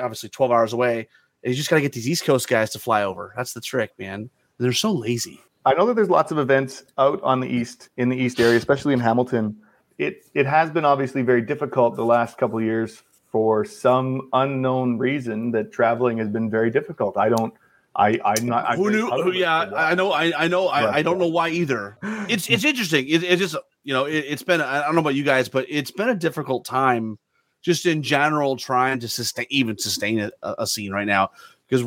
obviously 0.00 0.28
twelve 0.28 0.50
hours 0.50 0.72
away. 0.72 1.06
And 1.42 1.52
you 1.52 1.56
just 1.56 1.70
got 1.70 1.76
to 1.76 1.82
get 1.82 1.92
these 1.92 2.08
East 2.08 2.24
Coast 2.24 2.48
guys 2.48 2.70
to 2.70 2.78
fly 2.78 3.04
over. 3.04 3.32
That's 3.36 3.54
the 3.54 3.60
trick, 3.60 3.92
man. 3.98 4.28
They're 4.58 4.72
so 4.72 4.92
lazy. 4.92 5.40
I 5.64 5.74
know 5.74 5.86
that 5.86 5.94
there's 5.94 6.10
lots 6.10 6.32
of 6.32 6.38
events 6.38 6.84
out 6.98 7.22
on 7.22 7.40
the 7.40 7.48
east 7.48 7.90
in 7.96 8.08
the 8.08 8.16
east 8.16 8.40
area, 8.40 8.56
especially 8.56 8.92
in 8.92 9.00
Hamilton. 9.00 9.56
It 10.00 10.24
it 10.32 10.46
has 10.46 10.70
been 10.70 10.86
obviously 10.86 11.22
very 11.22 11.42
difficult 11.42 11.94
the 11.94 12.04
last 12.04 12.38
couple 12.38 12.58
of 12.58 12.64
years 12.64 13.02
for 13.30 13.64
some 13.64 14.28
unknown 14.32 14.98
reason 14.98 15.50
that 15.52 15.72
traveling 15.72 16.18
has 16.18 16.28
been 16.28 16.50
very 16.50 16.70
difficult. 16.70 17.16
I 17.18 17.28
don't. 17.28 17.52
I 17.94 18.18
I'm 18.24 18.46
not. 18.46 18.64
I'm 18.66 18.78
Who 18.78 18.90
knew? 18.90 19.10
Who, 19.10 19.32
yeah, 19.32 19.70
I 19.76 19.94
know. 19.94 20.12
I 20.12 20.32
I 20.36 20.48
know. 20.48 20.68
I, 20.68 20.96
I 20.96 21.02
don't 21.02 21.18
know 21.18 21.28
why 21.28 21.50
either. 21.50 21.98
It's 22.28 22.48
it's 22.48 22.64
interesting. 22.64 23.08
It, 23.08 23.22
it's 23.22 23.40
just 23.40 23.56
you 23.82 23.92
know 23.92 24.06
it, 24.06 24.26
has 24.30 24.42
been. 24.42 24.60
I 24.60 24.82
don't 24.82 24.94
know 24.94 25.00
about 25.00 25.16
you 25.16 25.24
guys, 25.24 25.48
but 25.48 25.66
it's 25.68 25.90
been 25.90 26.08
a 26.08 26.14
difficult 26.14 26.64
time, 26.64 27.18
just 27.60 27.84
in 27.84 28.02
general, 28.02 28.56
trying 28.56 29.00
to 29.00 29.08
sustain 29.08 29.46
even 29.50 29.76
sustain 29.76 30.18
a, 30.20 30.30
a 30.42 30.66
scene 30.66 30.92
right 30.92 31.06
now 31.06 31.30
because 31.68 31.82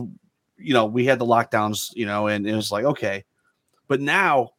you 0.58 0.74
know 0.74 0.86
we 0.86 1.05
had 1.05 1.20
the 1.20 1.25
lockdowns, 1.25 1.91
you 1.96 2.05
know, 2.05 2.27
and 2.27 2.46
it 2.46 2.55
was 2.55 2.72
like 2.72 2.86
okay, 2.86 3.24
but 3.88 4.01
now, 4.01 4.52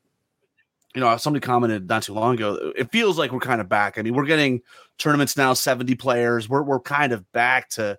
you 0.95 1.01
know, 1.01 1.17
somebody 1.17 1.45
commented 1.45 1.89
not 1.89 2.05
too 2.05 2.15
long 2.15 2.35
ago. 2.35 2.73
It 2.77 2.91
feels 2.93 3.19
like 3.19 3.33
we're 3.33 3.41
kind 3.41 3.61
of 3.61 3.69
back. 3.69 3.99
I 3.99 4.03
mean, 4.03 4.15
we're 4.15 4.27
getting 4.27 4.63
tournaments 4.99 5.37
now, 5.37 5.53
seventy 5.53 5.95
players. 5.95 6.49
We're 6.49 6.63
we're 6.63 6.81
kind 6.81 7.13
of 7.13 7.31
back 7.33 7.69
to 7.71 7.99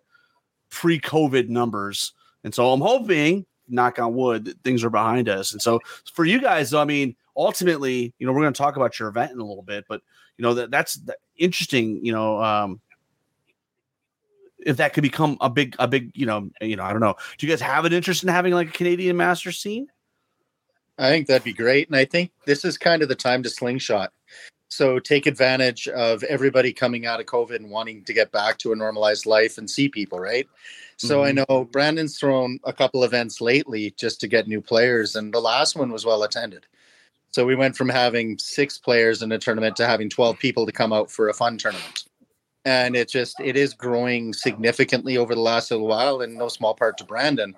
pre-COVID 0.69 1.49
numbers, 1.49 2.13
and 2.43 2.55
so 2.55 2.71
I'm 2.71 2.81
hoping, 2.81 3.45
knock 3.67 3.99
on 3.99 4.15
wood, 4.15 4.45
that 4.45 4.63
things 4.63 4.83
are 4.83 4.89
behind 4.89 5.27
us. 5.27 5.51
And 5.51 5.61
so 5.61 5.79
for 6.13 6.25
you 6.25 6.39
guys, 6.39 6.73
I 6.73 6.85
mean, 6.85 7.15
ultimately, 7.35 8.13
you 8.17 8.25
know, 8.25 8.31
we're 8.31 8.41
going 8.41 8.53
to 8.53 8.57
talk 8.57 8.77
about 8.77 8.97
your 8.97 9.09
event 9.09 9.31
in 9.31 9.39
a 9.39 9.45
little 9.45 9.63
bit, 9.63 9.85
but 9.89 10.01
you 10.37 10.43
know 10.43 10.53
that 10.53 10.71
that's 10.71 10.99
interesting. 11.37 12.03
You 12.05 12.13
know, 12.13 12.41
um, 12.41 12.79
if 14.59 14.77
that 14.77 14.93
could 14.93 15.03
become 15.03 15.37
a 15.41 15.49
big, 15.49 15.75
a 15.79 15.87
big, 15.87 16.11
you 16.15 16.25
know, 16.25 16.49
you 16.61 16.77
know, 16.77 16.83
I 16.83 16.91
don't 16.91 17.01
know. 17.01 17.15
Do 17.37 17.45
you 17.45 17.51
guys 17.51 17.61
have 17.61 17.83
an 17.83 17.93
interest 17.93 18.23
in 18.23 18.29
having 18.29 18.53
like 18.53 18.69
a 18.69 18.71
Canadian 18.71 19.17
master 19.17 19.51
scene? 19.51 19.87
I 20.97 21.09
think 21.09 21.27
that'd 21.27 21.43
be 21.43 21.53
great. 21.53 21.87
And 21.87 21.95
I 21.95 22.05
think 22.05 22.31
this 22.45 22.63
is 22.63 22.77
kind 22.77 23.01
of 23.01 23.09
the 23.09 23.15
time 23.15 23.43
to 23.43 23.49
slingshot. 23.49 24.11
So 24.69 24.99
take 24.99 25.25
advantage 25.25 25.87
of 25.87 26.23
everybody 26.23 26.73
coming 26.73 27.05
out 27.05 27.19
of 27.19 27.27
COVID 27.27 27.57
and 27.57 27.69
wanting 27.69 28.03
to 28.05 28.13
get 28.13 28.31
back 28.31 28.57
to 28.59 28.71
a 28.71 28.75
normalized 28.75 29.25
life 29.25 29.57
and 29.57 29.69
see 29.69 29.87
people, 29.87 30.19
right? 30.19 30.47
So 30.97 31.19
mm-hmm. 31.19 31.39
I 31.39 31.45
know 31.49 31.65
Brandon's 31.65 32.17
thrown 32.17 32.59
a 32.63 32.73
couple 32.73 33.03
events 33.03 33.41
lately 33.41 33.93
just 33.97 34.19
to 34.21 34.27
get 34.27 34.47
new 34.47 34.61
players, 34.61 35.15
and 35.15 35.33
the 35.33 35.39
last 35.39 35.75
one 35.75 35.91
was 35.91 36.05
well 36.05 36.23
attended. 36.23 36.65
So 37.31 37.45
we 37.45 37.55
went 37.55 37.75
from 37.75 37.89
having 37.89 38.37
six 38.37 38.77
players 38.77 39.21
in 39.21 39.31
a 39.31 39.37
tournament 39.37 39.75
to 39.77 39.87
having 39.87 40.09
12 40.09 40.39
people 40.39 40.65
to 40.65 40.71
come 40.71 40.93
out 40.93 41.11
for 41.11 41.29
a 41.29 41.33
fun 41.33 41.57
tournament. 41.57 42.05
And 42.63 42.95
it 42.95 43.09
just 43.09 43.39
it 43.39 43.55
is 43.55 43.73
growing 43.73 44.33
significantly 44.33 45.17
over 45.17 45.35
the 45.35 45.41
last 45.41 45.69
little 45.69 45.87
while, 45.87 46.21
in 46.21 46.37
no 46.37 46.47
small 46.47 46.73
part 46.73 46.97
to 46.97 47.03
Brandon 47.03 47.55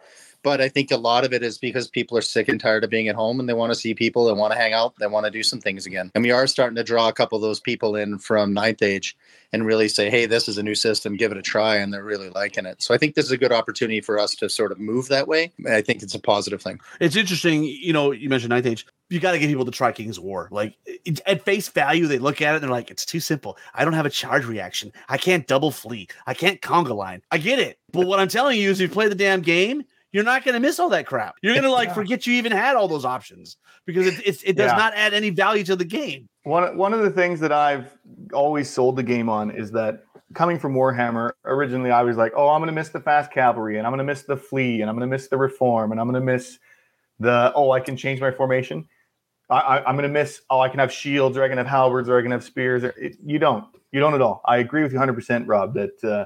but 0.48 0.62
I 0.62 0.70
think 0.70 0.92
a 0.92 0.98
lot 0.98 1.26
of 1.26 1.34
it 1.34 1.44
is 1.44 1.58
because 1.58 1.90
people 1.90 2.18
are 2.18 2.22
sick 2.22 2.48
and 2.48 2.58
tired 2.58 2.86
of 2.86 2.90
being 2.90 3.10
at 3.10 3.16
home 3.16 3.42
and 3.42 3.50
they 3.50 3.54
want 3.54 3.74
to 3.74 3.76
see 3.78 3.94
people, 3.94 4.24
they 4.24 4.32
want 4.32 4.54
to 4.54 4.58
hang 4.58 4.72
out, 4.72 4.96
they 4.98 5.06
want 5.06 5.26
to 5.26 5.30
do 5.30 5.44
some 5.44 5.60
things 5.60 5.86
again. 5.86 6.10
And 6.16 6.24
we 6.24 6.32
are 6.32 6.48
starting 6.48 6.78
to 6.78 6.86
draw 6.86 7.10
a 7.10 7.14
couple 7.14 7.36
of 7.36 7.42
those 7.42 7.60
people 7.60 7.98
in 7.98 8.18
from 8.18 8.54
ninth 8.54 8.82
age 8.82 9.18
and 9.52 9.66
really 9.66 9.90
say, 9.90 10.10
hey, 10.10 10.26
this 10.26 10.48
is 10.48 10.58
a 10.58 10.64
new 10.64 10.74
system, 10.74 11.18
give 11.18 11.34
it 11.34 11.38
a 11.38 11.42
try. 11.42 11.76
And 11.76 11.94
they're 11.94 12.02
really 12.02 12.30
liking 12.30 12.66
it. 12.66 12.82
So 12.82 12.94
I 12.94 12.98
think 12.98 13.16
this 13.16 13.26
is 13.26 13.32
a 13.32 13.38
good 13.38 13.52
opportunity 13.52 14.00
for 14.00 14.18
us 14.18 14.36
to 14.36 14.48
sort 14.48 14.72
of 14.72 14.80
move 14.80 15.10
that 15.10 15.28
way. 15.28 15.52
I 15.70 15.82
think 15.82 16.02
it's 16.02 16.16
a 16.16 16.20
positive 16.20 16.62
thing. 16.62 16.80
It's 17.02 17.18
interesting. 17.18 17.66
You 17.66 17.92
know, 17.92 18.12
you 18.12 18.30
mentioned 18.30 18.52
ninth 18.52 18.68
age. 18.68 18.88
You 19.10 19.20
got 19.20 19.34
to 19.34 19.40
get 19.40 19.48
people 19.48 19.66
to 19.66 19.72
try 19.72 19.92
King's 19.92 20.18
War. 20.18 20.48
Like 20.50 20.78
at 21.26 21.44
face 21.44 21.68
value, 21.68 22.08
they 22.08 22.20
look 22.20 22.42
at 22.42 22.54
it 22.54 22.56
and 22.56 22.64
they're 22.64 22.72
like, 22.72 22.90
it's 22.90 23.06
too 23.06 23.20
simple. 23.20 23.58
I 23.74 23.84
don't 23.84 23.94
have 23.94 24.06
a 24.06 24.10
charge 24.10 24.46
reaction. 24.46 24.94
I 25.10 25.18
can't 25.18 25.46
double 25.46 25.72
flee. 25.72 26.08
I 26.26 26.34
can't 26.34 26.62
conga 26.62 26.96
line. 26.96 27.22
I 27.32 27.38
get 27.38 27.60
it. 27.60 27.80
But 27.92 28.08
what 28.08 28.22
I'm 28.22 28.30
telling 28.30 28.58
you 28.62 28.70
is 28.70 28.80
you 28.80 28.88
play 28.88 29.10
the 29.10 29.16
damn 29.16 29.42
game, 29.42 29.84
you're 30.12 30.24
not 30.24 30.43
going 30.43 30.54
to 30.54 30.60
miss 30.60 30.80
all 30.80 30.89
that 30.89 31.06
crap. 31.06 31.36
You're 31.41 31.54
going 31.54 31.63
to 31.63 31.72
like 31.72 31.88
yeah. 31.89 31.93
forget 31.93 32.28
you 32.28 32.34
even 32.34 32.52
had 32.52 32.76
all 32.76 32.88
those 32.88 33.06
options 33.06 33.58
because 33.86 34.08
it, 34.08 34.20
it, 34.26 34.41
it 34.43 34.54
does 34.56 34.72
yeah. 34.72 34.78
not 34.78 34.93
add 34.96 35.13
any 35.13 35.30
value 35.30 35.63
to 35.65 35.76
the 35.76 35.86
game. 35.86 36.28
One, 36.43 36.78
one 36.78 36.93
of 36.93 37.02
the 37.02 37.12
things 37.12 37.39
that 37.41 37.52
I've 37.52 37.98
always 38.34 38.70
sold 38.70 38.96
the 38.96 39.04
game 39.04 39.30
on 39.30 39.52
is 39.52 39.72
that 39.72 40.04
coming 40.34 40.60
from 40.60 40.74
Warhammer, 40.74 41.32
originally 41.46 41.91
I 41.91 42.04
was 42.04 42.17
like, 42.17 42.34
oh, 42.36 42.50
I'm 42.50 42.62
going 42.62 42.67
to 42.67 42.74
miss 42.74 42.89
the 42.89 43.00
fast 43.00 43.32
cavalry 43.32 43.78
and 43.78 43.86
I'm 43.86 43.91
going 43.91 44.00
to 44.00 44.04
miss 44.06 44.24
the 44.24 44.38
flee 44.38 44.82
and 44.82 44.89
I'm 44.89 44.96
going 44.96 45.10
to 45.10 45.13
miss 45.13 45.28
the 45.28 45.38
reform 45.38 45.91
and 45.91 46.00
I'm 46.00 46.08
going 46.10 46.22
to 46.22 46.26
miss 46.26 46.60
the, 47.20 47.52
oh, 47.56 47.72
I 47.72 47.80
can 47.80 47.98
change 47.98 48.22
my 48.22 48.32
formation. 48.32 48.88
I, 49.50 49.80
am 49.86 49.96
going 49.96 50.04
to 50.04 50.10
miss, 50.10 50.41
oh, 50.50 50.60
I 50.60 50.67
can 50.67 50.80
have 50.80 50.91
shields 50.91 51.38
or 51.38 51.43
I 51.43 51.48
can 51.48 51.58
have 51.58 51.67
halberds 51.67 52.10
or 52.10 52.20
I 52.20 52.22
can 52.22 52.32
have 52.32 52.43
spears. 52.43 52.84
Or, 52.84 52.89
it, 52.89 53.15
you 53.26 53.39
don't. 53.39 53.63
You 53.91 54.02
don't 54.02 54.13
at 54.13 54.22
all. 54.22 54.41
I 54.46 54.58
agree 54.58 54.84
with 54.84 54.91
you 54.91 55.00
100%, 55.00 55.46
Rob, 55.48 55.74
that 55.76 56.04
uh, 56.04 56.26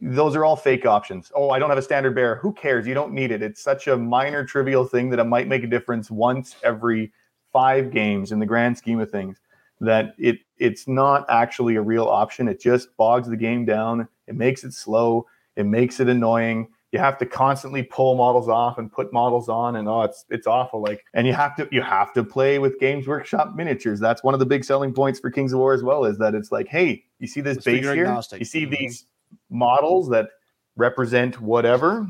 those 0.00 0.34
are 0.34 0.44
all 0.44 0.56
fake 0.56 0.86
options. 0.86 1.30
Oh, 1.34 1.50
I 1.50 1.58
don't 1.58 1.68
have 1.68 1.78
a 1.78 1.82
standard 1.82 2.14
bearer. 2.14 2.36
Who 2.36 2.52
cares? 2.52 2.86
You 2.86 2.94
don't 2.94 3.12
need 3.12 3.30
it. 3.30 3.42
It's 3.42 3.62
such 3.62 3.86
a 3.86 3.96
minor, 3.96 4.44
trivial 4.44 4.84
thing 4.84 5.10
that 5.10 5.18
it 5.18 5.24
might 5.24 5.46
make 5.46 5.62
a 5.62 5.66
difference 5.66 6.10
once 6.10 6.56
every 6.62 7.12
five 7.52 7.90
games 7.90 8.32
in 8.32 8.38
the 8.38 8.46
grand 8.46 8.78
scheme 8.78 9.00
of 9.00 9.10
things. 9.10 9.38
That 9.80 10.14
it 10.18 10.38
it's 10.58 10.88
not 10.88 11.26
actually 11.28 11.76
a 11.76 11.82
real 11.82 12.06
option. 12.06 12.48
It 12.48 12.60
just 12.60 12.96
bogs 12.96 13.28
the 13.28 13.36
game 13.36 13.64
down. 13.64 14.08
It 14.26 14.36
makes 14.36 14.64
it 14.64 14.72
slow. 14.72 15.26
It 15.56 15.66
makes 15.66 16.00
it 16.00 16.08
annoying. 16.08 16.68
You 16.92 17.00
have 17.00 17.18
to 17.18 17.26
constantly 17.26 17.82
pull 17.82 18.14
models 18.14 18.48
off 18.48 18.78
and 18.78 18.90
put 18.90 19.12
models 19.12 19.48
on, 19.48 19.76
and 19.76 19.88
oh, 19.88 20.02
it's 20.02 20.24
it's 20.30 20.46
awful. 20.46 20.80
Like, 20.80 21.04
and 21.12 21.26
you 21.26 21.34
have 21.34 21.56
to 21.56 21.68
you 21.72 21.82
have 21.82 22.12
to 22.14 22.22
play 22.22 22.60
with 22.60 22.78
Games 22.78 23.06
Workshop 23.08 23.54
miniatures. 23.56 23.98
That's 23.98 24.22
one 24.22 24.32
of 24.32 24.40
the 24.40 24.46
big 24.46 24.64
selling 24.64 24.94
points 24.94 25.18
for 25.18 25.30
Kings 25.30 25.52
of 25.52 25.58
War 25.58 25.74
as 25.74 25.82
well. 25.82 26.04
Is 26.04 26.18
that 26.18 26.34
it's 26.34 26.52
like, 26.52 26.68
hey, 26.68 27.04
you 27.18 27.26
see 27.26 27.40
this 27.40 27.56
Let's 27.56 27.64
base 27.64 27.82
here? 27.82 28.06
Agnostic. 28.06 28.38
You 28.38 28.46
see 28.46 28.62
mm-hmm. 28.62 28.74
these 28.78 29.06
models 29.54 30.08
that 30.10 30.28
represent 30.76 31.40
whatever 31.40 32.06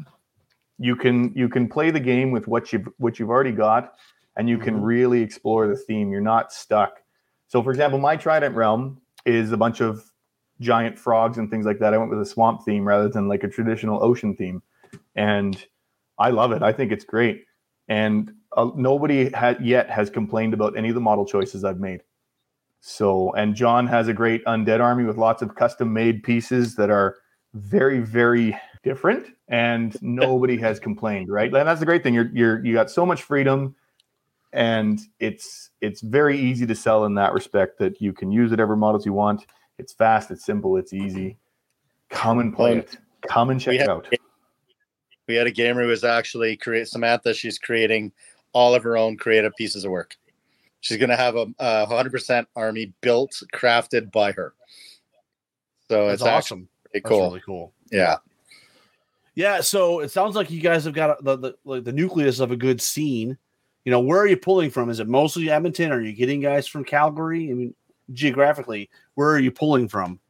you 0.79 0.97
can 0.97 1.33
you 1.35 1.49
can 1.49 1.69
play 1.69 1.91
the 1.91 2.01
game 2.01 2.31
with 2.31 2.49
what 2.49 2.73
you've 2.73 2.89
what 2.99 3.19
you've 3.19 3.31
already 3.31 3.53
got 3.53 3.95
and 4.37 4.49
you 4.49 4.59
can 4.59 4.75
mm-hmm. 4.75 4.85
really 4.85 5.23
explore 5.23 5.69
the 5.69 5.77
theme. 5.77 6.11
You're 6.11 6.21
not 6.21 6.53
stuck. 6.53 7.01
So 7.47 7.63
for 7.63 7.71
example 7.71 7.99
my 7.99 8.17
trident 8.17 8.55
realm 8.57 9.01
is 9.25 9.53
a 9.53 9.57
bunch 9.57 9.81
of 9.81 10.03
giant 10.61 10.99
frogs 10.99 11.39
and 11.39 11.51
things 11.51 11.67
like 11.67 11.79
that. 11.79 11.95
I 11.95 11.99
went 11.99 12.11
with 12.11 12.21
a 12.21 12.27
swamp 12.27 12.65
theme 12.65 12.87
rather 12.87 13.09
than 13.09 13.29
like 13.29 13.45
a 13.45 13.49
traditional 13.49 14.03
ocean 14.03 14.37
theme 14.37 14.63
and 15.15 15.65
i 16.19 16.31
love 16.31 16.53
it. 16.53 16.63
I 16.63 16.73
think 16.73 16.93
it's 16.93 17.05
great. 17.05 17.45
And 17.89 18.33
uh, 18.57 18.71
nobody 18.77 19.31
had 19.33 19.65
yet 19.65 19.91
has 19.91 20.11
complained 20.11 20.55
about 20.55 20.77
any 20.77 20.89
of 20.89 20.95
the 20.95 21.01
model 21.01 21.27
choices 21.27 21.65
i've 21.65 21.81
made. 21.81 22.01
So, 22.81 23.33
and 23.33 23.55
John 23.55 23.87
has 23.87 24.09
a 24.09 24.13
great 24.13 24.45
undead 24.45 24.81
army 24.81 25.05
with 25.05 25.17
lots 25.17 25.41
of 25.41 25.55
custom 25.55 25.93
made 25.93 26.23
pieces 26.23 26.77
that 26.77 26.91
are 26.91 27.17
very, 27.55 28.01
very 28.01 28.59
different, 28.83 29.29
and 29.49 29.97
nobody 30.03 30.57
has 30.59 30.79
complained, 30.79 31.29
right? 31.31 31.53
And 31.53 31.67
that's 31.69 31.81
the 31.81 31.87
great 31.87 32.03
thing. 32.03 32.15
You're 32.15 32.31
you're 32.33 32.65
you 32.65 32.75
got 32.75 32.91
so 32.91 33.07
much 33.07 33.23
freedom, 33.23 33.75
and 34.53 35.01
it's 35.21 35.71
it's 35.81 36.01
very 36.01 36.39
easy 36.39 36.67
to 36.67 36.75
sell 36.75 37.05
in 37.05 37.15
that 37.15 37.33
respect 37.33 37.79
that 37.79 38.01
you 38.01 38.13
can 38.13 38.31
use 38.31 38.51
whatever 38.51 38.77
models 38.77 39.07
you 39.07 39.13
want. 39.13 39.47
It's 39.79 39.93
fast, 39.93 40.31
it's 40.31 40.45
simple, 40.45 40.77
it's 40.77 40.93
easy. 40.93 41.37
Come 42.11 42.39
and 42.39 42.55
play 42.55 42.77
it. 42.79 42.97
Come 43.27 43.51
and 43.51 43.61
check 43.61 43.73
We 43.73 43.77
it 43.79 43.81
had- 43.81 43.91
out. 43.91 44.09
We 45.27 45.37
had 45.37 45.47
a 45.47 45.51
gamer 45.51 45.81
who 45.83 45.89
was 45.89 46.05
actually 46.05 46.55
create 46.59 46.87
Samantha. 46.87 47.33
She's 47.33 47.59
creating 47.59 48.13
all 48.53 48.75
of 48.75 48.83
her 48.83 48.99
own 48.99 49.17
creative 49.17 49.57
pieces 49.57 49.85
of 49.87 49.91
work. 49.91 50.17
She's 50.81 50.99
going 50.99 51.09
to 51.09 51.17
have 51.17 51.35
a, 51.35 51.47
a 51.59 51.87
100% 51.87 52.47
army 52.55 52.93
built, 53.01 53.43
crafted 53.55 54.13
by 54.13 54.33
her. 54.33 54.53
So 55.89 56.09
That's 56.09 56.21
it's 56.21 56.29
awesome. 56.29 56.69
Pretty 57.01 57.03
That's 57.15 57.19
cool. 57.21 57.29
really 57.29 57.43
cool. 57.45 57.73
Yeah. 57.91 58.17
Yeah, 59.37 59.61
so 59.63 60.01
it 60.01 60.11
sounds 60.11 60.37
like 60.37 60.51
you 60.51 60.61
guys 60.61 60.85
have 60.85 60.95
got 60.95 61.19
a, 61.19 61.23
the 61.23 61.37
the, 61.37 61.55
like 61.65 61.85
the 61.85 61.93
nucleus 61.93 62.39
of 62.41 62.53
a 62.53 62.57
good 62.57 62.81
scene. 62.81 63.37
You 63.85 63.91
know, 63.91 64.01
where 64.01 64.19
are 64.21 64.27
you 64.29 64.37
pulling 64.37 64.71
from? 64.71 64.89
Is 64.91 65.01
it 65.01 65.09
mostly 65.09 65.51
Edmonton? 65.51 65.91
Are 65.93 66.01
you 66.01 66.13
getting 66.13 66.41
guys 66.41 66.67
from 66.67 66.85
Calgary? 66.85 67.51
I 67.51 67.55
mean, 67.55 67.75
geographically, 68.13 68.89
where 69.15 69.29
are 69.31 69.39
you 69.41 69.51
pulling 69.51 69.89
from? 69.89 70.21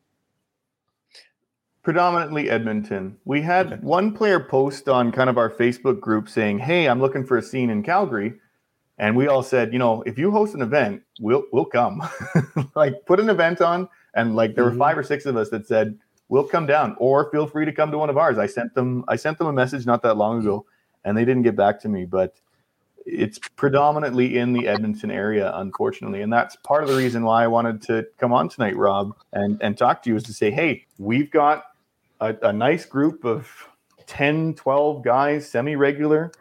Predominantly 1.82 2.48
Edmonton. 2.48 3.18
We 3.26 3.42
had 3.42 3.66
Okay. 3.66 3.76
one 3.82 4.12
player 4.14 4.40
post 4.40 4.88
on 4.88 5.12
kind 5.12 5.28
of 5.28 5.36
our 5.36 5.50
Facebook 5.50 6.00
group 6.00 6.28
saying, 6.30 6.58
"Hey, 6.60 6.88
I'm 6.88 6.98
looking 7.00 7.24
for 7.26 7.36
a 7.36 7.42
scene 7.42 7.68
in 7.68 7.82
Calgary," 7.82 8.32
and 8.98 9.14
we 9.14 9.28
all 9.28 9.42
said, 9.42 9.70
"You 9.72 9.78
know, 9.78 10.02
if 10.06 10.18
you 10.18 10.30
host 10.30 10.54
an 10.54 10.62
event, 10.62 11.02
we'll 11.20 11.44
we'll 11.52 11.66
come. 11.66 12.02
like, 12.74 13.04
put 13.04 13.20
an 13.20 13.28
event 13.28 13.60
on." 13.60 13.86
And 14.14 14.34
like, 14.34 14.54
there 14.54 14.64
Mhm. 14.64 14.72
were 14.72 14.78
five 14.78 14.96
or 14.96 15.02
six 15.02 15.26
of 15.26 15.36
us 15.36 15.50
that 15.50 15.66
said, 15.66 15.98
"We'll 16.28 16.44
come 16.44 16.66
down," 16.66 16.96
or 16.98 17.30
feel 17.30 17.46
free 17.46 17.64
to 17.64 17.72
come 17.72 17.90
to 17.90 17.98
one 17.98 18.10
of 18.10 18.16
ours. 18.16 18.38
I 18.38 18.46
sent 18.46 18.74
them 18.74 19.04
I 19.08 19.16
sent 19.16 19.38
them 19.38 19.46
a 19.46 19.52
message 19.52 19.86
not 19.86 20.02
that 20.02 20.16
long 20.16 20.40
ago, 20.40 20.66
and 21.04 21.16
they 21.16 21.24
didn't 21.24 21.42
get 21.42 21.56
back 21.56 21.80
to 21.80 21.88
me, 21.88 22.04
but 22.04 22.34
it's 23.06 23.38
predominantly 23.56 24.38
in 24.38 24.52
the 24.52 24.66
Edmonton 24.66 25.10
area, 25.10 25.52
unfortunately. 25.54 26.22
And 26.22 26.32
that's 26.32 26.56
part 26.56 26.82
of 26.82 26.88
the 26.88 26.96
reason 26.96 27.24
why 27.24 27.44
I 27.44 27.46
wanted 27.46 27.82
to 27.82 28.06
come 28.18 28.32
on 28.32 28.48
tonight, 28.48 28.76
Rob, 28.76 29.14
and, 29.32 29.60
and 29.62 29.76
talk 29.76 30.02
to 30.04 30.10
you 30.10 30.16
is 30.16 30.22
to 30.24 30.32
say, 30.32 30.50
hey, 30.50 30.86
we've 30.98 31.30
got 31.30 31.64
a, 32.20 32.34
a 32.42 32.52
nice 32.52 32.86
group 32.86 33.24
of 33.24 33.50
10, 34.06 34.54
12 34.54 35.02
guys, 35.04 35.48
semi-regular, 35.48 36.32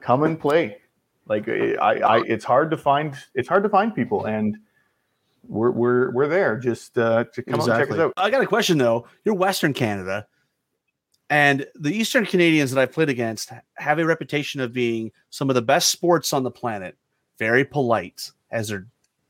come 0.00 0.24
and 0.24 0.40
play. 0.40 0.78
Like 1.26 1.48
I, 1.48 1.74
I, 1.76 2.22
it's 2.22 2.44
hard 2.44 2.70
to 2.70 2.76
find, 2.76 3.14
it's 3.34 3.48
hard 3.48 3.62
to 3.62 3.68
find 3.68 3.94
people. 3.94 4.24
And 4.24 4.56
we're, 5.48 5.70
we're, 5.70 6.10
we're 6.12 6.28
there 6.28 6.56
just 6.56 6.96
uh, 6.98 7.24
to 7.32 7.42
come 7.42 7.60
and 7.60 7.68
check 7.68 7.90
us 7.90 7.98
out. 7.98 8.12
I 8.16 8.30
got 8.30 8.42
a 8.42 8.46
question 8.46 8.78
though. 8.78 9.06
You're 9.24 9.34
Western 9.34 9.72
Canada, 9.72 10.26
and 11.30 11.66
the 11.74 11.90
Eastern 11.90 12.26
Canadians 12.26 12.70
that 12.70 12.80
I've 12.80 12.92
played 12.92 13.08
against 13.08 13.50
have 13.76 13.98
a 13.98 14.04
reputation 14.04 14.60
of 14.60 14.72
being 14.72 15.10
some 15.30 15.50
of 15.50 15.54
the 15.54 15.62
best 15.62 15.90
sports 15.90 16.32
on 16.32 16.42
the 16.42 16.50
planet. 16.50 16.96
Very 17.38 17.64
polite 17.64 18.30
as 18.50 18.68
they're 18.68 18.86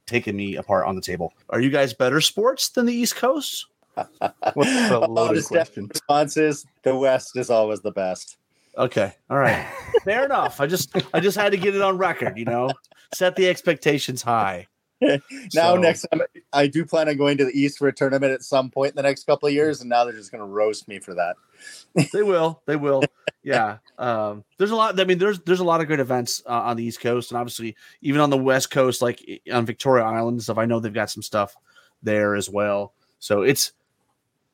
taking 0.07 0.37
me 0.37 0.57
apart 0.57 0.87
on 0.87 0.97
the 0.97 1.03
table. 1.03 1.33
Are 1.51 1.61
you 1.61 1.71
guys 1.71 1.93
better 1.93 2.21
sports 2.21 2.71
than 2.71 2.87
the 2.87 2.95
East 2.95 3.17
Coast? 3.17 3.67
What's 4.55 4.91
a 4.91 4.99
loaded 4.99 5.31
Honest 5.31 5.49
question? 5.49 5.87
response 5.87 6.37
is 6.37 6.65
the 6.83 6.97
West 6.97 7.37
is 7.37 7.51
always 7.51 7.81
the 7.81 7.91
best. 7.91 8.37
Okay, 8.77 9.13
all 9.29 9.39
right, 9.39 9.67
fair 10.05 10.25
enough. 10.25 10.61
I 10.61 10.67
just 10.67 10.91
I 11.13 11.21
just 11.21 11.37
had 11.37 11.51
to 11.51 11.59
get 11.59 11.75
it 11.75 11.83
on 11.83 11.99
record. 11.99 12.39
You 12.39 12.45
know, 12.45 12.71
set 13.13 13.35
the 13.35 13.49
expectations 13.49 14.23
high. 14.23 14.69
Now, 15.55 15.75
So- 15.75 15.77
next 15.77 16.07
time, 16.11 16.23
I 16.53 16.67
do 16.67 16.85
plan 16.85 17.09
on 17.09 17.17
going 17.17 17.39
to 17.39 17.45
the 17.45 17.59
East 17.59 17.79
for 17.79 17.89
a 17.89 17.93
tournament 17.93 18.33
at 18.33 18.43
some 18.43 18.71
point 18.71 18.91
in 18.91 18.97
the 18.97 19.03
next 19.03 19.25
couple 19.25 19.47
of 19.47 19.55
years, 19.55 19.81
and 19.81 19.89
now 19.89 20.05
they're 20.05 20.13
just 20.13 20.33
going 20.33 20.41
to 20.41 20.47
roast 20.47 20.89
me 20.89 20.99
for 20.99 21.15
that. 21.15 21.37
they 22.13 22.23
will 22.23 22.63
they 22.67 22.77
will. 22.77 23.03
Yeah 23.43 23.79
um 23.99 24.45
there's 24.59 24.71
a 24.71 24.77
lot 24.77 25.01
i 25.01 25.05
mean 25.05 25.19
there's 25.19 25.41
there's 25.41 25.59
a 25.59 25.65
lot 25.65 25.81
of 25.81 25.89
great 25.89 25.99
events 25.99 26.41
uh, 26.47 26.53
on 26.53 26.77
the 26.77 26.85
east 26.85 27.01
coast 27.01 27.33
and 27.33 27.39
obviously 27.39 27.75
even 28.01 28.21
on 28.21 28.31
the 28.31 28.37
west 28.37 28.71
coast 28.71 29.03
like 29.03 29.43
on 29.53 29.67
victoria 29.67 30.05
island 30.05 30.35
and 30.35 30.43
stuff 30.43 30.59
i 30.59 30.65
know 30.67 30.79
they've 30.79 30.93
got 30.93 31.11
some 31.11 31.23
stuff 31.23 31.57
there 32.03 32.35
as 32.35 32.49
well. 32.49 32.93
So 33.19 33.43
it's 33.43 33.73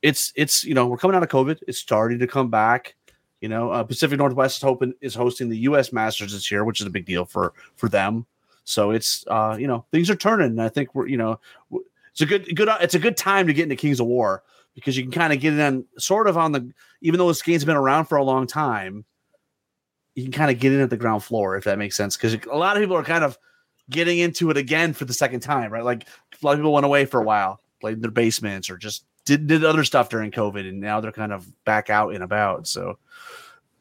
it's 0.03 0.33
it's 0.37 0.65
you 0.65 0.75
know 0.75 0.87
we're 0.87 0.97
coming 0.97 1.17
out 1.17 1.23
of 1.23 1.29
covid 1.29 1.59
it's 1.67 1.79
starting 1.79 2.19
to 2.21 2.27
come 2.27 2.51
back. 2.51 2.95
You 3.41 3.49
know 3.49 3.71
uh, 3.71 3.85
pacific 3.85 4.19
northwest 4.19 4.59
is 4.59 4.63
hoping 4.63 4.95
is 5.01 5.15
hosting 5.15 5.51
the 5.51 5.59
us 5.59 5.93
masters 5.93 6.33
this 6.33 6.51
year 6.51 6.65
which 6.65 6.81
is 6.81 6.87
a 6.87 6.91
big 6.91 7.05
deal 7.05 7.27
for 7.27 7.53
for 7.77 7.89
them 7.91 8.25
so 8.65 8.91
it's 8.91 9.25
uh 9.29 9.57
you 9.59 9.67
know 9.67 9.85
things 9.93 10.11
are 10.11 10.17
turning 10.17 10.49
and 10.49 10.63
i 10.63 10.69
think 10.69 10.95
we're 10.95 11.07
you 11.07 11.17
know 11.17 11.39
it's 12.11 12.21
a 12.21 12.27
good 12.27 12.45
good 12.57 12.69
it's 12.81 12.95
a 12.95 12.99
good 12.99 13.17
time 13.17 13.47
to 13.47 13.53
get 13.53 13.65
into 13.65 13.77
kings 13.77 14.01
of 14.01 14.07
war 14.07 14.43
because 14.75 14.97
you 14.97 15.03
can 15.05 15.13
kind 15.13 15.33
of 15.33 15.41
get 15.41 15.59
in 15.59 15.85
sort 15.99 16.27
of 16.27 16.37
on 16.37 16.53
the 16.53 16.73
even 17.01 17.19
though 17.19 17.29
this 17.29 17.43
game's 17.43 17.65
been 17.65 17.77
around 17.77 18.07
for 18.07 18.17
a 18.17 18.25
long 18.25 18.47
time, 18.47 19.05
you 20.15 20.25
can 20.25 20.33
kind 20.33 20.51
of 20.51 20.59
get 20.59 20.73
in 20.73 20.81
at 20.81 20.91
the 20.91 20.97
ground 20.97 21.23
floor 21.23 21.57
if 21.57 21.65
that 21.65 21.79
makes 21.79 21.97
sense. 21.97 22.17
Because 22.17 22.35
a 22.51 22.57
lot 22.57 22.77
of 22.77 22.83
people 22.83 22.97
are 22.97 23.05
kind 23.05 23.25
of 23.25 23.39
getting 23.91 24.19
into 24.19 24.51
it 24.51 24.57
again 24.57 24.93
for 24.93 25.05
the 25.05 25.15
second 25.15 25.41
time, 25.41 25.73
right? 25.73 25.85
Like 25.85 26.07
a 26.07 26.47
lot 26.47 26.53
of 26.53 26.59
people 26.59 26.73
went 26.73 26.87
away 26.87 27.05
for 27.05 27.21
a 27.21 27.25
while, 27.25 27.61
played 27.81 27.95
in 27.95 28.01
their 28.01 28.11
basements, 28.11 28.69
or 28.69 28.77
just 28.77 29.05
did 29.25 29.47
did 29.47 29.65
other 29.65 29.85
stuff 29.85 30.09
during 30.09 30.31
COVID, 30.31 30.69
and 30.69 30.81
now 30.81 31.01
they're 31.01 31.13
kind 31.13 31.33
of 31.33 31.47
back 31.65 31.91
out 31.91 32.15
and 32.15 32.23
about. 32.23 32.67
So. 32.67 32.99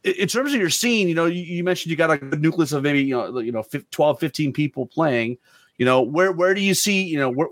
In- 0.03 0.27
terms 0.27 0.53
of 0.53 0.59
your 0.59 0.69
scene, 0.69 1.07
you 1.07 1.15
know, 1.15 1.25
you, 1.25 1.41
you 1.41 1.63
mentioned 1.63 1.91
you 1.91 1.97
got 1.97 2.11
a 2.11 2.17
good 2.17 2.41
nucleus 2.41 2.71
of 2.71 2.83
maybe, 2.83 3.03
you 3.03 3.15
know, 3.15 3.39
you 3.39 3.51
know, 3.51 3.63
fif- 3.63 3.89
12, 3.91 4.19
15 4.19 4.53
people 4.53 4.85
playing, 4.85 5.37
you 5.77 5.85
know, 5.85 6.01
where, 6.01 6.31
where 6.31 6.53
do 6.53 6.61
you 6.61 6.73
see, 6.73 7.03
you 7.03 7.17
know, 7.17 7.29
where, 7.29 7.47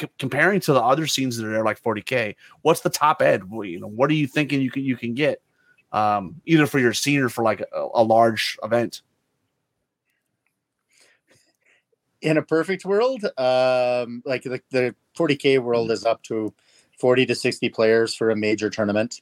c- 0.00 0.08
comparing 0.18 0.60
to 0.60 0.72
the 0.72 0.82
other 0.82 1.06
scenes 1.06 1.36
that 1.36 1.46
are 1.46 1.50
there, 1.50 1.64
like 1.64 1.82
40k 1.82 2.34
what's 2.62 2.80
the 2.80 2.90
top 2.90 3.22
end? 3.22 3.44
You 3.50 3.80
know 3.80 3.88
what 3.88 4.10
are 4.10 4.14
you 4.14 4.26
thinking 4.26 4.60
you 4.60 4.70
can 4.70 4.82
you 4.84 4.96
can 4.96 5.14
get 5.14 5.40
um 5.92 6.40
either 6.46 6.66
for 6.66 6.78
your 6.78 6.92
scene 6.92 7.20
or 7.20 7.28
for 7.28 7.42
like 7.42 7.60
a, 7.60 7.88
a 7.94 8.02
large 8.02 8.58
event? 8.62 9.02
In 12.22 12.38
a 12.38 12.42
perfect 12.42 12.84
world, 12.84 13.24
um, 13.36 14.22
like 14.24 14.42
the, 14.42 14.60
the 14.70 14.94
40k 15.16 15.62
world 15.62 15.90
is 15.90 16.04
up 16.04 16.22
to 16.24 16.52
40 16.98 17.26
to 17.26 17.34
60 17.34 17.68
players 17.68 18.14
for 18.14 18.30
a 18.30 18.36
major 18.36 18.70
tournament. 18.70 19.20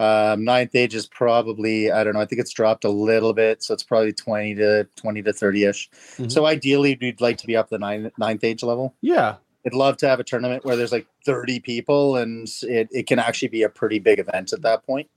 Um, 0.00 0.44
ninth 0.44 0.74
age 0.74 0.94
is 0.94 1.06
probably 1.06 1.90
I 1.92 2.02
don't 2.04 2.14
know. 2.14 2.20
I 2.20 2.24
think 2.26 2.40
it's 2.40 2.52
dropped 2.52 2.84
a 2.84 2.90
little 2.90 3.32
bit, 3.32 3.62
so 3.62 3.72
it's 3.74 3.82
probably 3.84 4.12
20 4.12 4.56
to 4.56 4.88
20 4.96 5.22
to 5.22 5.32
30 5.32 5.64
ish. 5.64 5.90
Mhm. 6.16 6.32
So 6.32 6.46
ideally, 6.46 6.98
we'd 7.00 7.20
like 7.20 7.38
to 7.38 7.46
be 7.46 7.56
up 7.56 7.70
the 7.70 7.78
nine, 7.78 8.10
ninth 8.18 8.42
age 8.44 8.62
level. 8.62 8.94
yeah 9.00 9.36
I'd 9.66 9.72
love 9.72 9.96
to 9.98 10.08
have 10.08 10.20
a 10.20 10.24
tournament 10.24 10.64
where 10.66 10.76
there's 10.76 10.92
like 10.92 11.06
30 11.24 11.58
people 11.60 12.16
and 12.16 12.46
it, 12.64 12.86
it 12.90 13.06
can 13.06 13.18
actually 13.18 13.48
be 13.48 13.62
a 13.62 13.68
pretty 13.70 13.98
big 13.98 14.18
event 14.18 14.52
at 14.52 14.60
that 14.60 14.84
point. 14.84 15.08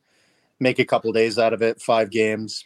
Make 0.62 0.80
a 0.80 0.86
couple 0.86 1.12
days 1.12 1.38
out 1.38 1.52
of 1.52 1.62
it, 1.62 1.82
five 1.82 2.10
games. 2.12 2.64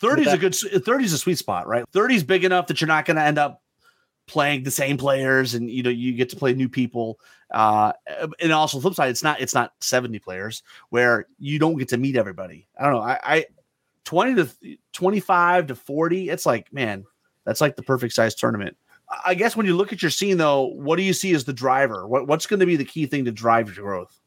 30 0.00 0.22
is 0.22 0.32
a 0.32 0.38
good 0.38 0.54
30 0.84 1.04
is 1.04 1.12
a 1.12 1.18
sweet 1.18 1.38
spot 1.38 1.66
right 1.66 1.84
30 1.92 2.16
is 2.16 2.24
big 2.24 2.44
enough 2.44 2.66
that 2.66 2.80
you're 2.82 2.88
not 2.88 3.06
going 3.06 3.16
to 3.16 3.22
end 3.22 3.38
up 3.38 3.62
playing 4.30 4.62
the 4.62 4.70
same 4.70 4.96
players 4.96 5.54
and 5.54 5.68
you 5.68 5.82
know 5.82 5.90
you 5.90 6.12
get 6.12 6.28
to 6.30 6.36
play 6.36 6.54
new 6.54 6.68
people 6.68 7.18
uh 7.50 7.92
and 8.40 8.52
also 8.52 8.78
flip 8.78 8.94
side 8.94 9.10
it's 9.10 9.24
not 9.24 9.40
it's 9.40 9.54
not 9.54 9.72
70 9.80 10.20
players 10.20 10.62
where 10.90 11.26
you 11.40 11.58
don't 11.58 11.76
get 11.76 11.88
to 11.88 11.96
meet 11.96 12.16
everybody 12.16 12.68
i 12.78 12.84
don't 12.84 12.94
know 12.94 13.00
i 13.00 13.18
i 13.24 13.46
20 14.04 14.36
to 14.36 14.76
25 14.92 15.66
to 15.66 15.74
40 15.74 16.30
it's 16.30 16.46
like 16.46 16.72
man 16.72 17.04
that's 17.44 17.60
like 17.60 17.74
the 17.74 17.82
perfect 17.82 18.14
size 18.14 18.36
tournament 18.36 18.76
I- 19.24 19.34
guess 19.34 19.56
when 19.56 19.66
you 19.66 19.76
look 19.76 19.92
at 19.92 20.00
your 20.00 20.12
scene 20.12 20.36
though 20.36 20.66
what 20.66 20.94
do 20.94 21.02
you 21.02 21.12
see 21.12 21.34
as 21.34 21.44
the 21.44 21.52
driver 21.52 22.06
what, 22.06 22.28
what's 22.28 22.46
going 22.46 22.60
to 22.60 22.66
be 22.66 22.76
the 22.76 22.84
key 22.84 23.06
thing 23.06 23.24
to 23.24 23.32
drive 23.32 23.74
your 23.74 23.84
growth 23.84 24.20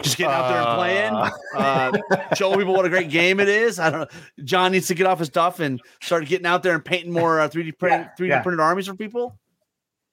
just 0.00 0.16
getting 0.16 0.32
out 0.32 0.48
there 0.48 0.62
and 0.62 0.76
playing 0.76 1.32
uh, 1.56 2.34
showing 2.34 2.58
people 2.58 2.74
what 2.74 2.86
a 2.86 2.88
great 2.88 3.10
game 3.10 3.38
it 3.40 3.48
is. 3.48 3.78
I 3.78 3.90
don't 3.90 4.00
know. 4.00 4.20
John 4.44 4.72
needs 4.72 4.86
to 4.88 4.94
get 4.94 5.06
off 5.06 5.18
his 5.18 5.28
stuff 5.28 5.60
and 5.60 5.80
start 6.00 6.26
getting 6.26 6.46
out 6.46 6.62
there 6.62 6.74
and 6.74 6.84
painting 6.84 7.12
more 7.12 7.40
uh, 7.40 7.48
3D 7.48 7.78
print, 7.78 8.08
3D 8.18 8.28
yeah. 8.28 8.42
printed 8.42 8.60
armies 8.60 8.86
for 8.86 8.94
people. 8.94 9.38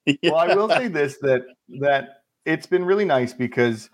well, 0.22 0.36
I 0.36 0.54
will 0.54 0.68
say 0.68 0.88
this 0.88 1.18
that 1.18 1.42
that 1.80 2.22
it's 2.44 2.66
been 2.66 2.84
really 2.84 3.04
nice 3.04 3.32
because 3.32 3.90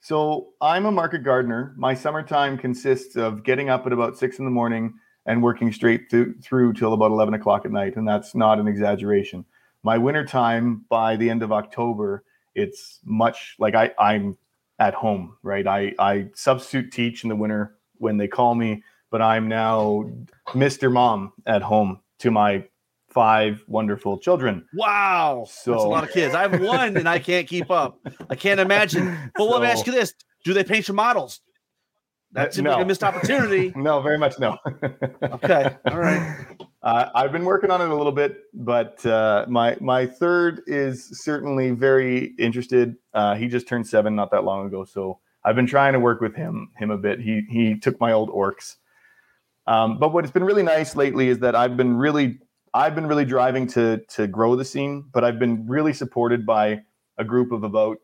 so 0.00 0.50
I'm 0.60 0.86
a 0.86 0.92
market 0.92 1.22
gardener. 1.22 1.74
My 1.76 1.94
summertime 1.94 2.56
consists 2.56 3.16
of 3.16 3.44
getting 3.44 3.68
up 3.68 3.86
at 3.86 3.92
about 3.92 4.16
six 4.18 4.38
in 4.38 4.44
the 4.44 4.50
morning 4.50 4.94
and 5.26 5.42
working 5.42 5.72
straight 5.72 6.10
through, 6.10 6.34
through 6.40 6.72
till 6.72 6.94
about 6.94 7.10
eleven 7.10 7.34
o'clock 7.34 7.64
at 7.64 7.72
night, 7.72 7.96
and 7.96 8.08
that's 8.08 8.34
not 8.34 8.58
an 8.58 8.66
exaggeration. 8.66 9.44
My 9.82 9.98
winter 9.98 10.24
time 10.24 10.84
by 10.88 11.16
the 11.16 11.28
end 11.28 11.42
of 11.42 11.52
October, 11.52 12.24
it's 12.54 13.00
much 13.04 13.56
like 13.58 13.74
I, 13.74 13.92
I'm 13.98 14.36
at 14.78 14.94
home, 14.94 15.36
right? 15.42 15.66
I, 15.66 15.94
I 15.98 16.28
substitute 16.34 16.90
teach 16.92 17.22
in 17.22 17.28
the 17.28 17.36
winter 17.36 17.76
when 17.98 18.16
they 18.16 18.28
call 18.28 18.54
me, 18.54 18.82
but 19.10 19.22
I'm 19.22 19.48
now 19.48 20.10
Mr. 20.48 20.90
Mom 20.90 21.32
at 21.46 21.62
home 21.62 22.00
to 22.20 22.30
my 22.30 22.64
five 23.10 23.62
wonderful 23.66 24.18
children. 24.18 24.64
Wow. 24.74 25.44
That's 25.46 25.66
a 25.66 25.72
lot 25.72 26.04
of 26.04 26.10
kids. 26.10 26.34
I 26.34 26.42
have 26.48 26.60
one 26.60 26.96
and 26.96 27.08
I 27.08 27.18
can't 27.18 27.46
keep 27.46 27.70
up. 27.70 27.98
I 28.28 28.34
can't 28.34 28.60
imagine. 28.60 29.16
But 29.36 29.44
let 29.44 29.62
me 29.62 29.68
ask 29.68 29.86
you 29.86 29.92
this 29.92 30.14
Do 30.44 30.52
they 30.54 30.64
paint 30.64 30.88
your 30.88 30.94
models? 30.94 31.40
That 32.32 32.54
seems 32.54 32.68
like 32.68 32.76
No. 32.78 32.82
a 32.82 32.86
missed 32.86 33.02
opportunity. 33.02 33.72
No, 33.76 34.00
very 34.00 34.16
much 34.18 34.38
no. 34.38 34.56
Okay. 35.22 35.74
All 35.90 35.98
right. 35.98 36.46
Uh, 36.82 37.10
I've 37.14 37.32
been 37.32 37.44
working 37.44 37.70
on 37.70 37.82
it 37.82 37.90
a 37.90 37.94
little 37.94 38.12
bit, 38.12 38.38
but 38.54 39.04
uh, 39.04 39.44
my 39.48 39.76
my 39.80 40.06
third 40.06 40.62
is 40.66 41.08
certainly 41.24 41.72
very 41.72 42.32
interested. 42.38 42.94
Uh, 43.12 43.34
he 43.34 43.48
just 43.48 43.66
turned 43.68 43.86
seven 43.86 44.14
not 44.14 44.30
that 44.30 44.44
long 44.44 44.66
ago, 44.66 44.84
so 44.84 45.18
I've 45.44 45.56
been 45.56 45.66
trying 45.66 45.92
to 45.94 46.00
work 46.00 46.20
with 46.20 46.34
him 46.36 46.70
him 46.78 46.90
a 46.90 46.96
bit. 46.96 47.20
He 47.20 47.42
he 47.50 47.78
took 47.78 48.00
my 48.00 48.12
old 48.12 48.30
orcs. 48.30 48.76
Um, 49.66 49.98
but 49.98 50.12
what's 50.12 50.30
been 50.30 50.44
really 50.44 50.62
nice 50.62 50.96
lately 50.96 51.28
is 51.28 51.40
that 51.40 51.54
I've 51.54 51.76
been 51.76 51.96
really 51.96 52.38
I've 52.72 52.94
been 52.94 53.06
really 53.06 53.24
driving 53.24 53.66
to 53.68 53.98
to 54.08 54.26
grow 54.26 54.56
the 54.56 54.64
scene, 54.64 55.04
but 55.12 55.24
I've 55.24 55.38
been 55.38 55.66
really 55.66 55.92
supported 55.92 56.46
by 56.46 56.82
a 57.18 57.24
group 57.24 57.52
of 57.52 57.64
about 57.64 57.98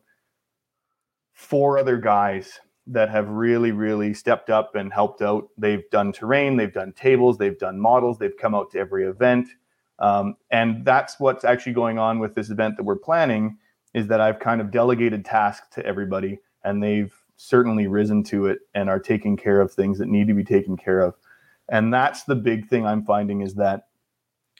four 1.33 1.77
other 1.77 1.97
guys 1.97 2.59
that 2.87 3.09
have 3.09 3.29
really, 3.29 3.71
really 3.71 4.13
stepped 4.13 4.49
up 4.49 4.75
and 4.75 4.91
helped 4.91 5.21
out. 5.21 5.49
They've 5.57 5.87
done 5.91 6.11
terrain, 6.11 6.57
they've 6.57 6.73
done 6.73 6.93
tables, 6.93 7.37
they've 7.37 7.57
done 7.57 7.79
models, 7.79 8.17
they've 8.17 8.35
come 8.35 8.55
out 8.55 8.71
to 8.71 8.79
every 8.79 9.05
event. 9.05 9.49
Um, 9.99 10.35
and 10.51 10.85
that's 10.85 11.19
what's 11.19 11.43
actually 11.43 11.73
going 11.73 11.97
on 11.97 12.19
with 12.19 12.35
this 12.35 12.49
event 12.49 12.77
that 12.77 12.83
we're 12.83 12.95
planning 12.95 13.57
is 13.93 14.07
that 14.07 14.21
I've 14.21 14.39
kind 14.39 14.61
of 14.61 14.71
delegated 14.71 15.25
tasks 15.25 15.67
to 15.75 15.85
everybody 15.85 16.39
and 16.63 16.81
they've 16.81 17.13
certainly 17.35 17.87
risen 17.87 18.23
to 18.23 18.47
it 18.47 18.59
and 18.73 18.89
are 18.89 18.99
taking 18.99 19.37
care 19.37 19.59
of 19.59 19.71
things 19.71 19.97
that 19.99 20.07
need 20.07 20.27
to 20.27 20.33
be 20.33 20.43
taken 20.43 20.77
care 20.77 21.01
of. 21.01 21.15
And 21.69 21.93
that's 21.93 22.23
the 22.23 22.35
big 22.35 22.67
thing 22.67 22.85
I'm 22.85 23.03
finding 23.03 23.41
is 23.41 23.55
that 23.55 23.87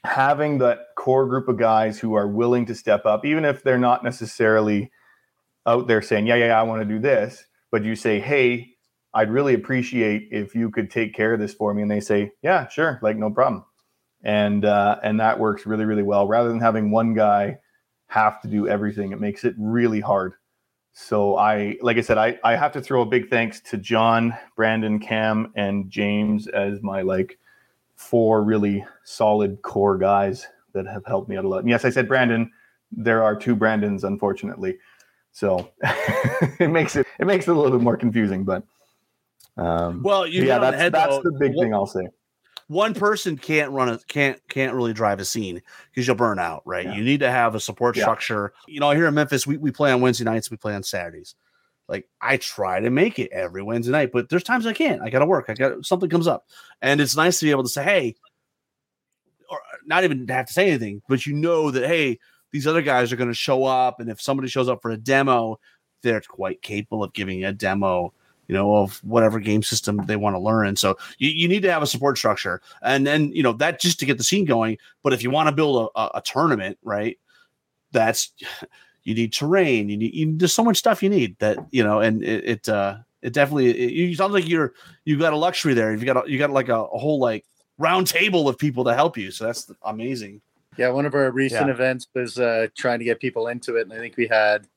having 0.04 0.58
that 0.58 0.86
core 0.96 1.26
group 1.26 1.48
of 1.48 1.58
guys 1.58 1.98
who 1.98 2.14
are 2.14 2.28
willing 2.28 2.66
to 2.66 2.74
step 2.74 3.04
up, 3.06 3.24
even 3.24 3.44
if 3.44 3.62
they're 3.62 3.78
not 3.78 4.04
necessarily 4.04 4.90
out 5.66 5.86
there 5.86 6.02
saying, 6.02 6.26
yeah, 6.26 6.36
yeah, 6.36 6.46
yeah 6.46 6.60
I 6.60 6.62
want 6.62 6.82
to 6.82 6.88
do 6.88 6.98
this, 6.98 7.44
but 7.70 7.84
you 7.84 7.94
say, 7.94 8.20
hey, 8.20 8.70
I'd 9.14 9.30
really 9.30 9.54
appreciate 9.54 10.28
if 10.30 10.54
you 10.54 10.70
could 10.70 10.90
take 10.90 11.14
care 11.14 11.34
of 11.34 11.40
this 11.40 11.54
for 11.54 11.74
me. 11.74 11.82
And 11.82 11.90
they 11.90 12.00
say, 12.00 12.32
yeah, 12.42 12.68
sure, 12.68 12.98
like 13.02 13.16
no 13.16 13.30
problem. 13.30 13.64
And 14.22 14.64
uh, 14.64 14.98
and 15.02 15.20
that 15.20 15.38
works 15.38 15.66
really, 15.66 15.84
really 15.84 16.02
well. 16.02 16.26
Rather 16.26 16.48
than 16.48 16.60
having 16.60 16.90
one 16.90 17.14
guy 17.14 17.58
have 18.08 18.40
to 18.42 18.48
do 18.48 18.68
everything, 18.68 19.12
it 19.12 19.20
makes 19.20 19.44
it 19.44 19.54
really 19.58 20.00
hard. 20.00 20.34
So 20.92 21.36
I, 21.36 21.76
like 21.80 21.96
I 21.96 22.00
said, 22.00 22.18
I, 22.18 22.38
I 22.42 22.56
have 22.56 22.72
to 22.72 22.80
throw 22.80 23.02
a 23.02 23.06
big 23.06 23.30
thanks 23.30 23.60
to 23.70 23.76
John, 23.76 24.36
Brandon, 24.56 24.98
Cam, 24.98 25.52
and 25.54 25.88
James 25.90 26.48
as 26.48 26.82
my 26.82 27.02
like 27.02 27.38
four 27.98 28.42
really 28.42 28.84
solid 29.04 29.60
core 29.62 29.98
guys 29.98 30.46
that 30.72 30.86
have 30.86 31.04
helped 31.04 31.28
me 31.28 31.36
out 31.36 31.44
a 31.44 31.48
lot. 31.48 31.58
And 31.58 31.68
yes, 31.68 31.84
I 31.84 31.90
said 31.90 32.08
Brandon. 32.08 32.50
There 32.90 33.22
are 33.22 33.36
two 33.36 33.54
Brandons, 33.54 34.04
unfortunately. 34.04 34.78
So 35.32 35.70
it 35.82 36.70
makes 36.70 36.96
it 36.96 37.06
it 37.18 37.26
makes 37.26 37.46
it 37.46 37.50
a 37.50 37.54
little 37.54 37.76
bit 37.76 37.82
more 37.82 37.96
confusing, 37.96 38.44
but 38.44 38.62
um, 39.56 40.02
well, 40.02 40.26
yeah, 40.26 40.58
that's 40.58 40.76
head, 40.76 40.92
that's 40.92 41.16
though, 41.16 41.22
the 41.22 41.32
big 41.32 41.52
thing 41.54 41.74
I'll 41.74 41.86
say. 41.86 42.08
One 42.68 42.94
person 42.94 43.36
can't 43.36 43.72
run 43.72 43.88
a 43.88 43.98
can't 44.08 44.40
can't 44.48 44.74
really 44.74 44.92
drive 44.92 45.20
a 45.20 45.24
scene 45.24 45.60
because 45.90 46.06
you'll 46.06 46.16
burn 46.16 46.38
out, 46.38 46.62
right? 46.64 46.84
Yeah. 46.84 46.94
You 46.94 47.02
need 47.02 47.20
to 47.20 47.30
have 47.30 47.54
a 47.54 47.60
support 47.60 47.96
yeah. 47.96 48.04
structure. 48.04 48.52
You 48.68 48.80
know, 48.80 48.90
here 48.92 49.06
in 49.06 49.14
Memphis, 49.14 49.46
we, 49.46 49.56
we 49.56 49.70
play 49.70 49.90
on 49.90 50.00
Wednesday 50.00 50.24
nights, 50.24 50.50
we 50.50 50.56
play 50.56 50.74
on 50.74 50.82
Saturdays. 50.82 51.34
Like 51.88 52.08
I 52.20 52.36
try 52.36 52.80
to 52.80 52.90
make 52.90 53.18
it 53.18 53.32
every 53.32 53.62
Wednesday 53.62 53.92
night, 53.92 54.10
but 54.12 54.28
there's 54.28 54.42
times 54.42 54.66
I 54.66 54.74
can't. 54.74 55.00
I 55.00 55.08
got 55.08 55.20
to 55.20 55.26
work. 55.26 55.46
I 55.48 55.54
got 55.54 55.86
something 55.86 56.10
comes 56.10 56.26
up, 56.26 56.46
and 56.82 57.00
it's 57.00 57.16
nice 57.16 57.38
to 57.38 57.46
be 57.46 57.50
able 57.50 57.62
to 57.62 57.68
say, 57.68 57.82
"Hey," 57.82 58.16
or 59.48 59.58
not 59.86 60.04
even 60.04 60.28
have 60.28 60.46
to 60.46 60.52
say 60.52 60.68
anything, 60.68 61.02
but 61.08 61.24
you 61.24 61.34
know 61.34 61.70
that, 61.70 61.86
"Hey, 61.86 62.18
these 62.52 62.66
other 62.66 62.82
guys 62.82 63.12
are 63.12 63.16
going 63.16 63.30
to 63.30 63.34
show 63.34 63.64
up, 63.64 64.00
and 64.00 64.10
if 64.10 64.20
somebody 64.20 64.48
shows 64.48 64.68
up 64.68 64.82
for 64.82 64.90
a 64.90 64.96
demo, 64.98 65.58
they're 66.02 66.20
quite 66.20 66.62
capable 66.62 67.04
of 67.04 67.12
giving 67.12 67.44
a 67.44 67.52
demo, 67.52 68.12
you 68.48 68.54
know, 68.54 68.76
of 68.76 69.02
whatever 69.04 69.40
game 69.40 69.62
system 69.62 70.00
they 70.06 70.16
want 70.16 70.36
to 70.36 70.40
learn. 70.40 70.76
So 70.76 70.96
you, 71.18 71.30
you 71.30 71.48
need 71.48 71.62
to 71.62 71.72
have 71.72 71.82
a 71.82 71.86
support 71.86 72.18
structure, 72.18 72.60
and 72.82 73.06
then 73.06 73.32
you 73.32 73.42
know 73.42 73.52
that 73.54 73.80
just 73.80 73.98
to 74.00 74.06
get 74.06 74.18
the 74.18 74.24
scene 74.24 74.44
going. 74.44 74.76
But 75.02 75.14
if 75.14 75.22
you 75.22 75.30
want 75.30 75.48
to 75.48 75.54
build 75.54 75.90
a, 75.94 76.00
a, 76.00 76.10
a 76.16 76.22
tournament, 76.22 76.78
right, 76.82 77.18
that's 77.92 78.32
you 79.04 79.14
need 79.14 79.32
terrain. 79.32 79.88
You 79.88 79.96
need 79.96 80.14
you, 80.14 80.36
there's 80.36 80.54
so 80.54 80.64
much 80.64 80.76
stuff 80.76 81.02
you 81.02 81.08
need 81.08 81.38
that 81.38 81.58
you 81.70 81.82
know, 81.82 82.00
and 82.00 82.22
it, 82.22 82.44
it 82.44 82.68
uh 82.68 82.98
it 83.22 83.32
definitely 83.32 83.70
it, 83.70 83.92
you 83.92 84.14
sound 84.14 84.32
like 84.32 84.48
you're 84.48 84.74
You've 85.04 85.20
got 85.20 85.32
a 85.32 85.36
luxury 85.36 85.72
there. 85.72 85.92
You've 85.92 86.04
got 86.04 86.26
a, 86.26 86.30
you 86.30 86.38
got 86.38 86.50
like 86.50 86.68
a, 86.68 86.76
a 86.76 86.98
whole 86.98 87.18
like 87.18 87.46
round 87.78 88.06
table 88.06 88.48
of 88.48 88.58
people 88.58 88.84
to 88.84 88.94
help 88.94 89.16
you. 89.16 89.30
So 89.30 89.46
that's 89.46 89.72
amazing. 89.82 90.42
Yeah, 90.76 90.90
one 90.90 91.06
of 91.06 91.14
our 91.14 91.30
recent 91.30 91.66
yeah. 91.66 91.72
events 91.72 92.06
was 92.14 92.38
uh, 92.38 92.68
trying 92.76 92.98
to 92.98 93.04
get 93.04 93.18
people 93.18 93.48
into 93.48 93.76
it, 93.76 93.82
and 93.82 93.92
I 93.92 93.98
think 93.98 94.16
we 94.16 94.28
had 94.28 94.68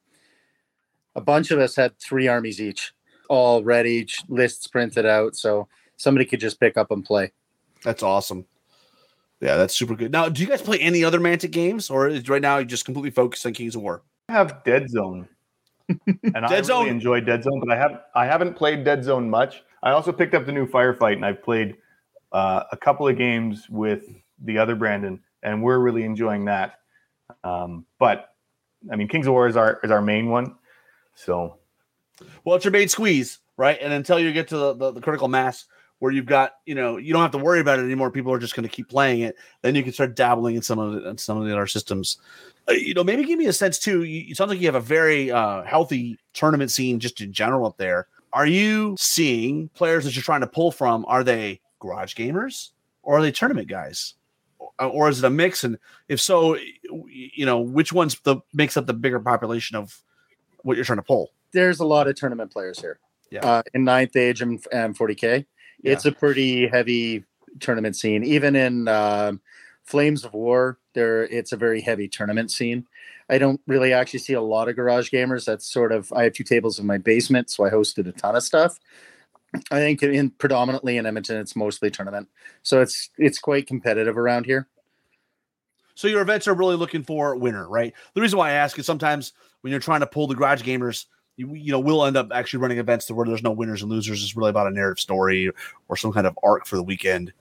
a 1.15 1.21
bunch 1.21 1.51
of 1.51 1.59
us 1.59 1.75
had 1.75 1.99
three 1.99 2.27
armies 2.27 2.61
each, 2.61 2.93
all 3.29 3.63
ready, 3.63 4.07
lists 4.27 4.67
printed 4.67 5.05
out, 5.05 5.35
so 5.35 5.67
somebody 5.97 6.25
could 6.25 6.39
just 6.39 6.59
pick 6.59 6.77
up 6.77 6.89
and 6.89 7.03
play. 7.05 7.33
That's 7.83 8.01
awesome. 8.01 8.45
Yeah, 9.41 9.57
that's 9.57 9.75
super 9.75 9.95
good. 9.95 10.11
Now, 10.11 10.29
do 10.29 10.41
you 10.41 10.47
guys 10.47 10.61
play 10.61 10.79
any 10.79 11.03
other 11.03 11.19
Mantic 11.19 11.51
games, 11.51 11.89
or 11.89 12.07
is 12.07 12.29
right 12.29 12.41
now 12.41 12.59
you 12.59 12.65
just 12.65 12.85
completely 12.85 13.11
focused 13.11 13.45
on 13.45 13.53
Kings 13.53 13.75
of 13.75 13.81
War? 13.81 14.01
Have 14.31 14.63
Dead 14.63 14.89
Zone, 14.89 15.27
and 15.89 16.21
Dead 16.23 16.35
I 16.35 16.61
Zone. 16.61 16.79
really 16.79 16.91
enjoy 16.91 17.21
Dead 17.21 17.43
Zone, 17.43 17.59
but 17.59 17.71
I 17.71 17.77
have 17.77 18.01
I 18.15 18.25
haven't 18.25 18.55
played 18.55 18.83
Dead 18.83 19.03
Zone 19.03 19.29
much. 19.29 19.63
I 19.83 19.91
also 19.91 20.11
picked 20.11 20.33
up 20.33 20.45
the 20.45 20.51
new 20.51 20.67
Firefight, 20.67 21.13
and 21.13 21.25
I've 21.25 21.43
played 21.43 21.77
uh, 22.31 22.63
a 22.71 22.77
couple 22.77 23.07
of 23.07 23.17
games 23.17 23.67
with 23.69 24.03
the 24.43 24.57
other 24.57 24.75
Brandon 24.75 25.19
and 25.43 25.61
we're 25.61 25.79
really 25.79 26.03
enjoying 26.03 26.45
that. 26.45 26.79
Um, 27.43 27.85
but 27.99 28.33
I 28.91 28.95
mean, 28.95 29.07
Kings 29.07 29.27
of 29.27 29.33
War 29.33 29.47
is 29.47 29.57
our 29.57 29.79
is 29.83 29.91
our 29.91 30.01
main 30.01 30.29
one. 30.29 30.55
So, 31.15 31.57
well, 32.43 32.55
it's 32.55 32.65
your 32.65 32.71
main 32.71 32.87
squeeze, 32.87 33.39
right? 33.57 33.77
And 33.81 33.93
until 33.93 34.19
you 34.19 34.31
get 34.31 34.47
to 34.49 34.57
the, 34.57 34.73
the, 34.73 34.91
the 34.93 35.01
critical 35.01 35.27
mass 35.27 35.65
where 35.99 36.11
you've 36.11 36.25
got, 36.25 36.53
you 36.65 36.73
know, 36.73 36.97
you 36.97 37.13
don't 37.13 37.21
have 37.21 37.31
to 37.31 37.37
worry 37.37 37.59
about 37.59 37.77
it 37.77 37.83
anymore. 37.83 38.09
People 38.09 38.33
are 38.33 38.39
just 38.39 38.55
going 38.55 38.67
to 38.67 38.73
keep 38.73 38.89
playing 38.89 39.21
it. 39.21 39.35
Then 39.61 39.75
you 39.75 39.83
can 39.83 39.93
start 39.93 40.15
dabbling 40.15 40.55
in 40.55 40.61
some 40.63 40.79
of 40.79 40.93
the, 40.93 41.09
in 41.09 41.17
some 41.17 41.37
of 41.37 41.45
the 41.45 41.51
other 41.51 41.67
systems. 41.67 42.17
Uh, 42.69 42.73
you 42.73 42.93
know, 42.93 43.03
maybe 43.03 43.23
give 43.23 43.39
me 43.39 43.47
a 43.47 43.53
sense 43.53 43.79
too. 43.79 44.03
You, 44.03 44.31
it 44.31 44.37
sounds 44.37 44.49
like 44.49 44.59
you 44.59 44.67
have 44.67 44.75
a 44.75 44.81
very 44.81 45.31
uh, 45.31 45.63
healthy 45.63 46.19
tournament 46.33 46.71
scene 46.71 46.99
just 46.99 47.21
in 47.21 47.33
general 47.33 47.65
up 47.65 47.77
there. 47.77 48.07
Are 48.33 48.45
you 48.45 48.95
seeing 48.97 49.69
players 49.69 50.05
that 50.05 50.15
you're 50.15 50.23
trying 50.23 50.41
to 50.41 50.47
pull 50.47 50.71
from? 50.71 51.05
Are 51.07 51.23
they 51.23 51.59
garage 51.79 52.15
gamers 52.15 52.69
or 53.03 53.17
are 53.17 53.21
they 53.21 53.31
tournament 53.31 53.67
guys? 53.67 54.13
Or 54.79 55.09
is 55.09 55.19
it 55.19 55.25
a 55.25 55.29
mix? 55.29 55.63
And 55.63 55.77
if 56.07 56.21
so, 56.21 56.57
you 57.07 57.45
know, 57.45 57.59
which 57.59 57.91
one's 57.91 58.17
the 58.21 58.37
makes 58.53 58.77
up 58.77 58.87
the 58.87 58.93
bigger 58.93 59.19
population 59.19 59.75
of 59.75 60.01
what 60.63 60.75
you're 60.77 60.85
trying 60.85 60.99
to 60.99 61.03
pull? 61.03 61.31
There's 61.51 61.79
a 61.79 61.85
lot 61.85 62.07
of 62.07 62.15
tournament 62.15 62.51
players 62.51 62.79
here. 62.79 62.99
Yeah. 63.29 63.45
Uh, 63.45 63.63
in 63.73 63.83
ninth 63.83 64.15
age 64.15 64.41
and, 64.41 64.63
and 64.71 64.97
40k, 64.97 65.45
yeah. 65.81 65.91
it's 65.91 66.05
a 66.05 66.11
pretty 66.11 66.67
heavy 66.67 67.25
tournament 67.59 67.95
scene. 67.95 68.23
Even 68.23 68.55
in 68.55 68.87
uh, 68.87 69.33
Flames 69.83 70.25
of 70.25 70.33
War, 70.33 70.77
there 70.93 71.23
it's 71.23 71.51
a 71.51 71.57
very 71.57 71.81
heavy 71.81 72.07
tournament 72.07 72.51
scene. 72.51 72.87
I 73.29 73.37
don't 73.37 73.61
really 73.67 73.93
actually 73.93 74.19
see 74.19 74.33
a 74.33 74.41
lot 74.41 74.69
of 74.69 74.75
garage 74.75 75.09
gamers. 75.09 75.45
That's 75.45 75.71
sort 75.71 75.91
of 75.91 76.11
I 76.13 76.23
have 76.23 76.33
two 76.33 76.43
tables 76.43 76.79
in 76.79 76.85
my 76.85 76.97
basement, 76.97 77.49
so 77.49 77.65
I 77.65 77.69
hosted 77.69 78.07
a 78.07 78.11
ton 78.11 78.35
of 78.35 78.43
stuff. 78.43 78.79
I 79.69 79.79
think 79.79 80.01
in 80.01 80.31
predominantly 80.31 80.97
in 80.97 81.05
Edmonton, 81.05 81.37
it's 81.37 81.55
mostly 81.55 81.91
tournament, 81.91 82.29
so 82.63 82.81
it's 82.81 83.09
it's 83.17 83.39
quite 83.39 83.67
competitive 83.67 84.17
around 84.17 84.45
here. 84.45 84.67
So 85.95 86.07
your 86.07 86.21
events 86.21 86.47
are 86.47 86.53
really 86.53 86.75
looking 86.75 87.03
for 87.03 87.35
winner, 87.35 87.69
right? 87.69 87.93
The 88.13 88.21
reason 88.21 88.39
why 88.39 88.49
I 88.49 88.53
ask 88.53 88.79
is 88.79 88.85
sometimes 88.85 89.33
when 89.61 89.71
you're 89.71 89.79
trying 89.79 89.99
to 89.99 90.07
pull 90.07 90.27
the 90.27 90.35
garage 90.35 90.63
gamers, 90.63 91.05
you, 91.37 91.53
you 91.53 91.71
know, 91.71 91.79
we'll 91.79 92.05
end 92.05 92.17
up 92.17 92.29
actually 92.33 92.59
running 92.59 92.79
events 92.79 93.05
to 93.05 93.13
where 93.13 93.25
there's 93.25 93.43
no 93.43 93.51
winners 93.51 93.81
and 93.81 93.91
losers. 93.91 94.23
It's 94.23 94.35
really 94.35 94.49
about 94.49 94.67
a 94.67 94.71
narrative 94.71 94.99
story 94.99 95.51
or 95.89 95.97
some 95.97 96.11
kind 96.11 96.27
of 96.27 96.37
arc 96.43 96.65
for 96.65 96.75
the 96.75 96.83
weekend. 96.83 97.33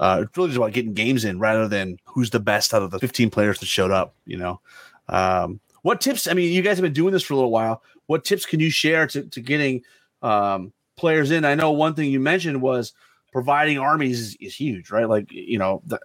Uh, 0.00 0.22
it's 0.22 0.36
really 0.36 0.50
just 0.50 0.58
about 0.58 0.72
getting 0.72 0.94
games 0.94 1.24
in 1.24 1.38
rather 1.38 1.66
than 1.66 1.98
who's 2.04 2.30
the 2.30 2.40
best 2.40 2.72
out 2.72 2.82
of 2.82 2.90
the 2.90 2.98
15 2.98 3.30
players 3.30 3.58
that 3.58 3.66
showed 3.66 3.90
up. 3.90 4.14
You 4.26 4.36
know, 4.36 4.60
um, 5.08 5.60
what 5.82 6.00
tips? 6.00 6.26
I 6.26 6.34
mean, 6.34 6.52
you 6.52 6.62
guys 6.62 6.76
have 6.76 6.82
been 6.84 6.92
doing 6.92 7.12
this 7.12 7.22
for 7.22 7.34
a 7.34 7.36
little 7.36 7.50
while. 7.50 7.82
What 8.06 8.24
tips 8.24 8.46
can 8.46 8.60
you 8.60 8.70
share 8.70 9.06
to, 9.08 9.24
to 9.24 9.40
getting 9.40 9.82
um, 10.22 10.72
players 10.98 11.30
in. 11.30 11.44
I 11.44 11.54
know 11.54 11.70
one 11.70 11.94
thing 11.94 12.10
you 12.10 12.20
mentioned 12.20 12.60
was 12.60 12.92
providing 13.32 13.78
armies 13.78 14.20
is, 14.20 14.36
is 14.40 14.54
huge, 14.54 14.90
right? 14.90 15.08
Like, 15.08 15.30
you 15.30 15.58
know, 15.58 15.82
the, 15.86 15.98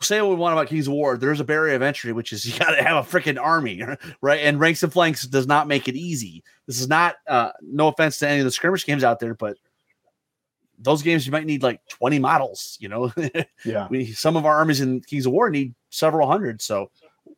say 0.00 0.20
what 0.20 0.30
we 0.30 0.36
want 0.36 0.52
about 0.52 0.68
Kings 0.68 0.88
War, 0.88 1.16
there's 1.16 1.40
a 1.40 1.44
barrier 1.44 1.74
of 1.74 1.82
entry, 1.82 2.12
which 2.12 2.32
is 2.32 2.44
you 2.52 2.58
got 2.58 2.76
to 2.76 2.82
have 2.82 3.04
a 3.04 3.08
freaking 3.08 3.40
army, 3.40 3.82
right? 4.20 4.40
And 4.40 4.60
ranks 4.60 4.82
and 4.82 4.92
flanks 4.92 5.26
does 5.26 5.46
not 5.46 5.66
make 5.66 5.88
it 5.88 5.96
easy. 5.96 6.44
This 6.66 6.80
is 6.80 6.88
not, 6.88 7.16
uh, 7.26 7.52
no 7.62 7.88
offense 7.88 8.18
to 8.18 8.28
any 8.28 8.40
of 8.40 8.44
the 8.44 8.52
skirmish 8.52 8.86
games 8.86 9.02
out 9.02 9.18
there, 9.18 9.34
but 9.34 9.56
those 10.78 11.02
games 11.02 11.26
you 11.26 11.32
might 11.32 11.46
need 11.46 11.62
like 11.62 11.80
20 11.88 12.18
models, 12.18 12.76
you 12.80 12.88
know? 12.88 13.12
yeah. 13.64 13.88
we, 13.90 14.12
some 14.12 14.36
of 14.36 14.44
our 14.44 14.56
armies 14.56 14.80
in 14.80 15.00
Kings 15.00 15.26
of 15.26 15.32
War 15.32 15.50
need 15.50 15.74
several 15.90 16.28
hundred. 16.28 16.62
So, 16.62 16.90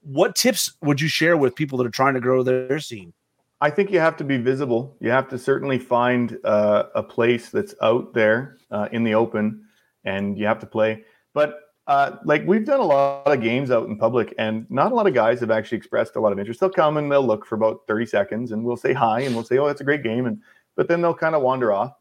what 0.02 0.36
tips 0.36 0.72
would 0.82 1.00
you 1.00 1.08
share 1.08 1.36
with 1.36 1.54
people 1.54 1.78
that 1.78 1.86
are 1.86 1.90
trying 1.90 2.14
to 2.14 2.20
grow 2.20 2.42
their 2.42 2.78
scene? 2.80 3.12
I 3.60 3.70
think 3.70 3.90
you 3.90 3.98
have 3.98 4.16
to 4.18 4.24
be 4.24 4.36
visible. 4.38 4.96
You 5.00 5.10
have 5.10 5.28
to 5.30 5.38
certainly 5.38 5.78
find 5.78 6.38
uh, 6.44 6.84
a 6.94 7.02
place 7.02 7.50
that's 7.50 7.74
out 7.82 8.14
there 8.14 8.58
uh, 8.70 8.88
in 8.92 9.02
the 9.02 9.14
open, 9.14 9.64
and 10.04 10.38
you 10.38 10.46
have 10.46 10.60
to 10.60 10.66
play. 10.66 11.04
But 11.34 11.58
uh, 11.88 12.16
like 12.24 12.46
we've 12.46 12.64
done 12.64 12.80
a 12.80 12.84
lot 12.84 13.26
of 13.26 13.42
games 13.42 13.70
out 13.70 13.88
in 13.88 13.98
public, 13.98 14.32
and 14.38 14.70
not 14.70 14.92
a 14.92 14.94
lot 14.94 15.06
of 15.06 15.14
guys 15.14 15.40
have 15.40 15.50
actually 15.50 15.78
expressed 15.78 16.14
a 16.16 16.20
lot 16.20 16.32
of 16.32 16.38
interest. 16.38 16.60
They'll 16.60 16.70
come 16.70 16.98
and 16.98 17.10
they'll 17.10 17.26
look 17.26 17.44
for 17.44 17.56
about 17.56 17.80
thirty 17.88 18.06
seconds, 18.06 18.52
and 18.52 18.62
we'll 18.62 18.76
say 18.76 18.92
hi, 18.92 19.20
and 19.20 19.34
we'll 19.34 19.44
say, 19.44 19.58
"Oh, 19.58 19.66
that's 19.66 19.80
a 19.80 19.84
great 19.84 20.04
game," 20.04 20.26
and 20.26 20.40
but 20.76 20.86
then 20.86 21.02
they'll 21.02 21.14
kind 21.14 21.34
of 21.34 21.42
wander 21.42 21.72
off. 21.72 21.94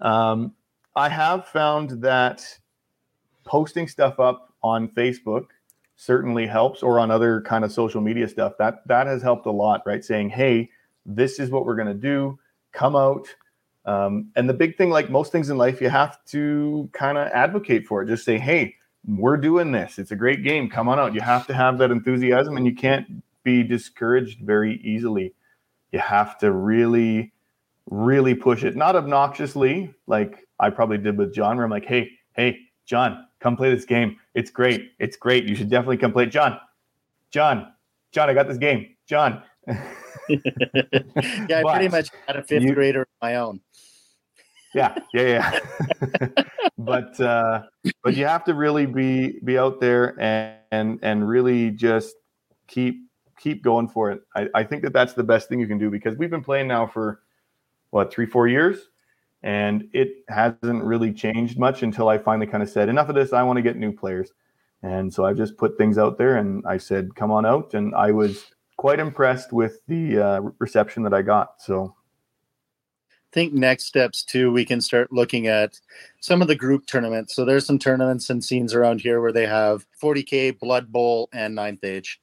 Um, 0.00 0.54
I 0.96 1.08
have 1.08 1.46
found 1.46 2.02
that 2.02 2.44
posting 3.44 3.88
stuff 3.88 4.18
up 4.20 4.54
on 4.62 4.88
Facebook 4.88 5.46
certainly 5.96 6.46
helps, 6.46 6.82
or 6.82 6.98
on 6.98 7.10
other 7.10 7.42
kind 7.42 7.64
of 7.64 7.72
social 7.72 8.00
media 8.00 8.28
stuff. 8.28 8.54
That 8.58 8.86
that 8.86 9.06
has 9.06 9.22
helped 9.22 9.46
a 9.46 9.50
lot, 9.50 9.82
right? 9.86 10.04
Saying, 10.04 10.30
"Hey." 10.30 10.70
this 11.06 11.38
is 11.38 11.50
what 11.50 11.64
we're 11.64 11.76
going 11.76 11.88
to 11.88 11.94
do 11.94 12.38
come 12.72 12.94
out 12.94 13.26
um, 13.86 14.30
and 14.36 14.48
the 14.48 14.54
big 14.54 14.76
thing 14.76 14.90
like 14.90 15.10
most 15.10 15.32
things 15.32 15.50
in 15.50 15.56
life 15.56 15.80
you 15.80 15.88
have 15.88 16.22
to 16.26 16.88
kind 16.92 17.18
of 17.18 17.28
advocate 17.28 17.86
for 17.86 18.02
it 18.02 18.06
just 18.06 18.24
say 18.24 18.38
hey 18.38 18.74
we're 19.06 19.36
doing 19.36 19.72
this 19.72 19.98
it's 19.98 20.10
a 20.10 20.16
great 20.16 20.44
game 20.44 20.68
come 20.68 20.88
on 20.88 20.98
out 20.98 21.14
you 21.14 21.20
have 21.20 21.46
to 21.46 21.54
have 21.54 21.78
that 21.78 21.90
enthusiasm 21.90 22.56
and 22.56 22.66
you 22.66 22.74
can't 22.74 23.06
be 23.42 23.62
discouraged 23.62 24.40
very 24.40 24.80
easily 24.82 25.32
you 25.92 25.98
have 25.98 26.38
to 26.38 26.52
really 26.52 27.32
really 27.90 28.34
push 28.34 28.64
it, 28.64 28.76
not 28.76 28.96
obnoxiously, 28.96 29.92
like 30.06 30.46
I 30.58 30.70
probably 30.70 30.98
did 30.98 31.18
with 31.18 31.34
John, 31.34 31.56
where 31.56 31.64
I'm 31.64 31.70
like, 31.70 31.84
hey, 31.84 32.10
hey, 32.34 32.58
John, 32.86 33.26
come 33.40 33.56
play 33.56 33.74
this 33.74 33.84
game. 33.84 34.16
It's 34.34 34.50
great. 34.50 34.92
It's 34.98 35.16
great. 35.16 35.44
You 35.44 35.54
should 35.54 35.68
definitely 35.68 35.98
come 35.98 36.12
play. 36.12 36.26
John, 36.26 36.58
John, 37.30 37.72
John, 38.12 38.30
I 38.30 38.34
got 38.34 38.48
this 38.48 38.58
game. 38.58 38.94
John. 39.06 39.42
yeah, 39.66 39.76
I 40.28 41.62
pretty 41.62 41.88
much 41.88 42.10
had 42.26 42.36
a 42.36 42.42
fifth 42.42 42.62
you, 42.62 42.74
grader 42.74 43.02
of 43.02 43.08
my 43.20 43.36
own. 43.36 43.60
Yeah, 44.74 44.96
yeah, 45.12 45.60
yeah. 46.00 46.28
but 46.78 47.20
uh, 47.20 47.62
but 48.04 48.16
you 48.16 48.24
have 48.24 48.44
to 48.44 48.54
really 48.54 48.86
be 48.86 49.40
be 49.44 49.58
out 49.58 49.80
there 49.80 50.20
and 50.20 50.56
and 50.70 50.98
and 51.02 51.28
really 51.28 51.70
just 51.70 52.14
keep 52.68 53.00
keep 53.38 53.62
going 53.62 53.88
for 53.88 54.10
it. 54.12 54.22
I, 54.36 54.48
I 54.54 54.64
think 54.64 54.82
that 54.82 54.92
that's 54.92 55.14
the 55.14 55.24
best 55.24 55.48
thing 55.48 55.58
you 55.58 55.66
can 55.66 55.78
do 55.78 55.90
because 55.90 56.16
we've 56.16 56.30
been 56.30 56.44
playing 56.44 56.68
now 56.68 56.86
for 56.86 57.20
what 57.90 58.12
three 58.12 58.26
four 58.26 58.48
years 58.48 58.90
and 59.42 59.88
it 59.92 60.24
hasn't 60.28 60.84
really 60.84 61.12
changed 61.12 61.58
much 61.58 61.82
until 61.82 62.08
I 62.08 62.18
finally 62.18 62.46
kind 62.46 62.62
of 62.62 62.68
said 62.68 62.88
enough 62.88 63.08
of 63.08 63.14
this. 63.14 63.32
I 63.32 63.42
want 63.42 63.56
to 63.56 63.62
get 63.62 63.76
new 63.76 63.92
players, 63.92 64.32
and 64.82 65.12
so 65.12 65.24
I 65.24 65.32
just 65.32 65.56
put 65.56 65.78
things 65.78 65.98
out 65.98 66.18
there 66.18 66.36
and 66.36 66.64
I 66.66 66.76
said 66.76 67.14
come 67.14 67.30
on 67.30 67.46
out, 67.46 67.74
and 67.74 67.94
I 67.94 68.12
was 68.12 68.46
quite 68.76 69.00
impressed 69.00 69.52
with 69.52 69.80
the 69.86 70.18
uh, 70.18 70.40
reception 70.58 71.02
that 71.04 71.14
I 71.14 71.22
got. 71.22 71.60
So. 71.60 71.94
I 73.12 73.32
think 73.32 73.52
next 73.52 73.84
steps 73.84 74.24
too, 74.24 74.50
we 74.50 74.64
can 74.64 74.80
start 74.80 75.12
looking 75.12 75.46
at 75.46 75.78
some 76.18 76.42
of 76.42 76.48
the 76.48 76.56
group 76.56 76.86
tournaments. 76.86 77.36
So 77.36 77.44
there's 77.44 77.64
some 77.64 77.78
tournaments 77.78 78.28
and 78.28 78.44
scenes 78.44 78.74
around 78.74 79.02
here 79.02 79.20
where 79.20 79.30
they 79.30 79.46
have 79.46 79.86
40k, 80.02 80.58
Blood 80.58 80.90
Bowl, 80.90 81.28
and 81.32 81.54
Ninth 81.54 81.84
Age, 81.84 82.20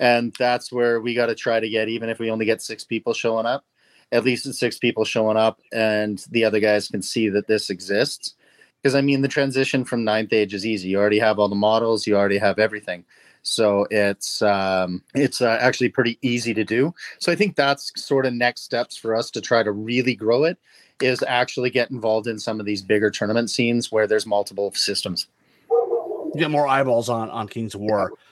and 0.00 0.34
that's 0.36 0.72
where 0.72 1.00
we 1.00 1.14
got 1.14 1.26
to 1.26 1.36
try 1.36 1.60
to 1.60 1.68
get 1.68 1.88
even 1.88 2.08
if 2.08 2.18
we 2.18 2.28
only 2.28 2.44
get 2.44 2.60
six 2.60 2.82
people 2.82 3.14
showing 3.14 3.46
up 3.46 3.66
at 4.12 4.24
least 4.24 4.52
six 4.54 4.78
people 4.78 5.04
showing 5.04 5.36
up 5.36 5.60
and 5.72 6.24
the 6.30 6.44
other 6.44 6.60
guys 6.60 6.88
can 6.88 7.02
see 7.02 7.28
that 7.28 7.46
this 7.46 7.70
exists. 7.70 8.34
Because 8.82 8.94
i 8.94 9.00
mean 9.00 9.22
the 9.22 9.28
transition 9.28 9.84
from 9.84 10.04
ninth 10.04 10.32
age 10.32 10.54
is 10.54 10.64
easy. 10.64 10.88
You 10.88 10.98
already 10.98 11.18
have 11.18 11.38
all 11.38 11.48
the 11.48 11.54
models 11.54 12.06
you 12.06 12.16
already 12.16 12.38
have 12.38 12.58
everything. 12.58 13.04
So 13.42 13.86
it's 13.90 14.42
um, 14.42 15.02
it's 15.14 15.40
uh, 15.40 15.58
actually 15.60 15.88
pretty 15.90 16.18
easy 16.22 16.54
to 16.54 16.64
do. 16.64 16.94
So 17.18 17.32
i 17.32 17.34
think 17.34 17.56
that's 17.56 17.92
sort 18.00 18.26
of 18.26 18.34
next 18.34 18.62
steps 18.62 18.96
for 18.96 19.14
us 19.14 19.30
to 19.32 19.40
try 19.40 19.62
to 19.62 19.72
really 19.72 20.14
grow 20.14 20.44
it 20.44 20.58
is 21.00 21.22
actually 21.26 21.70
get 21.70 21.90
involved 21.90 22.26
in 22.26 22.38
some 22.38 22.58
of 22.60 22.66
these 22.66 22.82
bigger 22.82 23.10
tournament 23.10 23.50
scenes 23.50 23.92
where 23.92 24.06
there's 24.06 24.26
multiple 24.26 24.72
systems. 24.74 25.28
You 25.70 26.32
get 26.36 26.50
more 26.50 26.66
eyeballs 26.68 27.08
on 27.08 27.30
on 27.30 27.48
kings 27.48 27.74
of 27.74 27.80
war. 27.80 28.12
Yeah, 28.12 28.27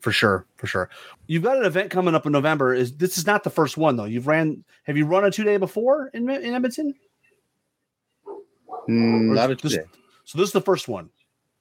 for 0.00 0.12
sure, 0.12 0.46
for 0.56 0.66
sure. 0.66 0.88
You've 1.26 1.42
got 1.42 1.58
an 1.58 1.64
event 1.64 1.90
coming 1.90 2.14
up 2.14 2.26
in 2.26 2.32
November. 2.32 2.74
Is 2.74 2.92
this 2.96 3.18
is 3.18 3.26
not 3.26 3.44
the 3.44 3.50
first 3.50 3.76
one 3.76 3.96
though? 3.96 4.04
You've 4.04 4.26
ran. 4.26 4.64
Have 4.84 4.96
you 4.96 5.06
run 5.06 5.24
a 5.24 5.30
two 5.30 5.44
day 5.44 5.56
before 5.56 6.08
in 6.14 6.28
in 6.28 6.54
Edmonton? 6.54 6.94
Mm, 8.88 9.34
not 9.34 9.50
a 9.50 9.56
two 9.56 9.68
day. 9.68 9.84
So 10.24 10.38
this 10.38 10.48
is 10.48 10.52
the 10.52 10.60
first 10.60 10.88
one. 10.88 11.10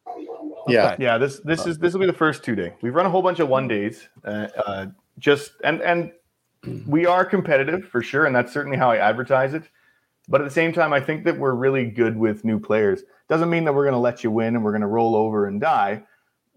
Okay. 0.07 0.73
Yeah, 0.73 0.95
yeah. 0.99 1.17
This 1.17 1.39
this 1.39 1.65
is 1.65 1.79
this 1.79 1.93
will 1.93 2.01
be 2.01 2.05
the 2.05 2.13
first 2.13 2.43
two 2.43 2.55
day. 2.55 2.73
We've 2.81 2.95
run 2.95 3.05
a 3.05 3.09
whole 3.09 3.21
bunch 3.21 3.39
of 3.39 3.49
one 3.49 3.67
days. 3.67 4.07
Uh, 4.23 4.47
uh, 4.65 4.85
just 5.19 5.53
and 5.63 5.81
and 5.81 6.11
we 6.87 7.05
are 7.05 7.25
competitive 7.25 7.87
for 7.87 8.01
sure, 8.01 8.25
and 8.25 8.35
that's 8.35 8.53
certainly 8.53 8.77
how 8.77 8.91
I 8.91 8.97
advertise 8.97 9.53
it. 9.53 9.63
But 10.29 10.41
at 10.41 10.43
the 10.45 10.53
same 10.53 10.71
time, 10.71 10.93
I 10.93 10.99
think 11.01 11.25
that 11.25 11.37
we're 11.37 11.55
really 11.55 11.85
good 11.85 12.15
with 12.15 12.45
new 12.45 12.59
players. 12.59 13.03
Doesn't 13.27 13.49
mean 13.49 13.65
that 13.65 13.73
we're 13.73 13.83
going 13.83 13.93
to 13.93 13.99
let 13.99 14.23
you 14.23 14.31
win 14.31 14.55
and 14.55 14.63
we're 14.63 14.71
going 14.71 14.81
to 14.81 14.87
roll 14.87 15.15
over 15.15 15.47
and 15.47 15.59
die 15.59 16.03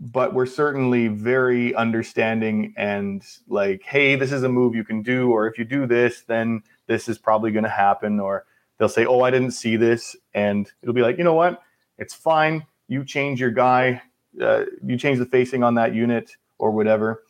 but 0.01 0.35
we're 0.35 0.47
certainly 0.47 1.09
very 1.09 1.75
understanding 1.75 2.75
and 2.77 3.25
like, 3.49 3.83
hey, 3.85 4.17
this 4.17 4.33
is 4.33 4.43
a 4.43 4.49
move 4.49 4.75
you 4.75 4.85
can 4.85 5.03
do, 5.03 5.31
or 5.31 5.47
if 5.47 5.59
you 5.59 5.65
do 5.65 5.87
this, 5.87 6.23
then 6.23 6.63
this 6.87 7.09
is 7.09 7.19
probably 7.19 7.51
going 7.53 7.65
to 7.65 7.71
happen. 7.71 8.19
Or 8.21 8.45
they'll 8.79 8.89
say, 8.89 9.07
oh, 9.07 9.21
I 9.21 9.31
didn't 9.31 9.53
see 9.53 9.77
this, 9.77 10.17
and 10.35 10.71
it'll 10.83 10.95
be 10.95 11.03
like, 11.03 11.17
you 11.17 11.25
know 11.25 11.35
what, 11.35 11.63
it's 11.99 12.15
fine. 12.15 12.67
You 12.89 13.05
change 13.05 13.41
your 13.41 13.51
guy, 13.51 14.03
uh, 14.41 14.65
you 14.85 14.99
change 14.99 15.19
the 15.19 15.27
facing 15.27 15.63
on 15.63 15.75
that 15.77 15.95
unit 15.95 16.37
or 16.59 16.71
whatever. 16.71 17.23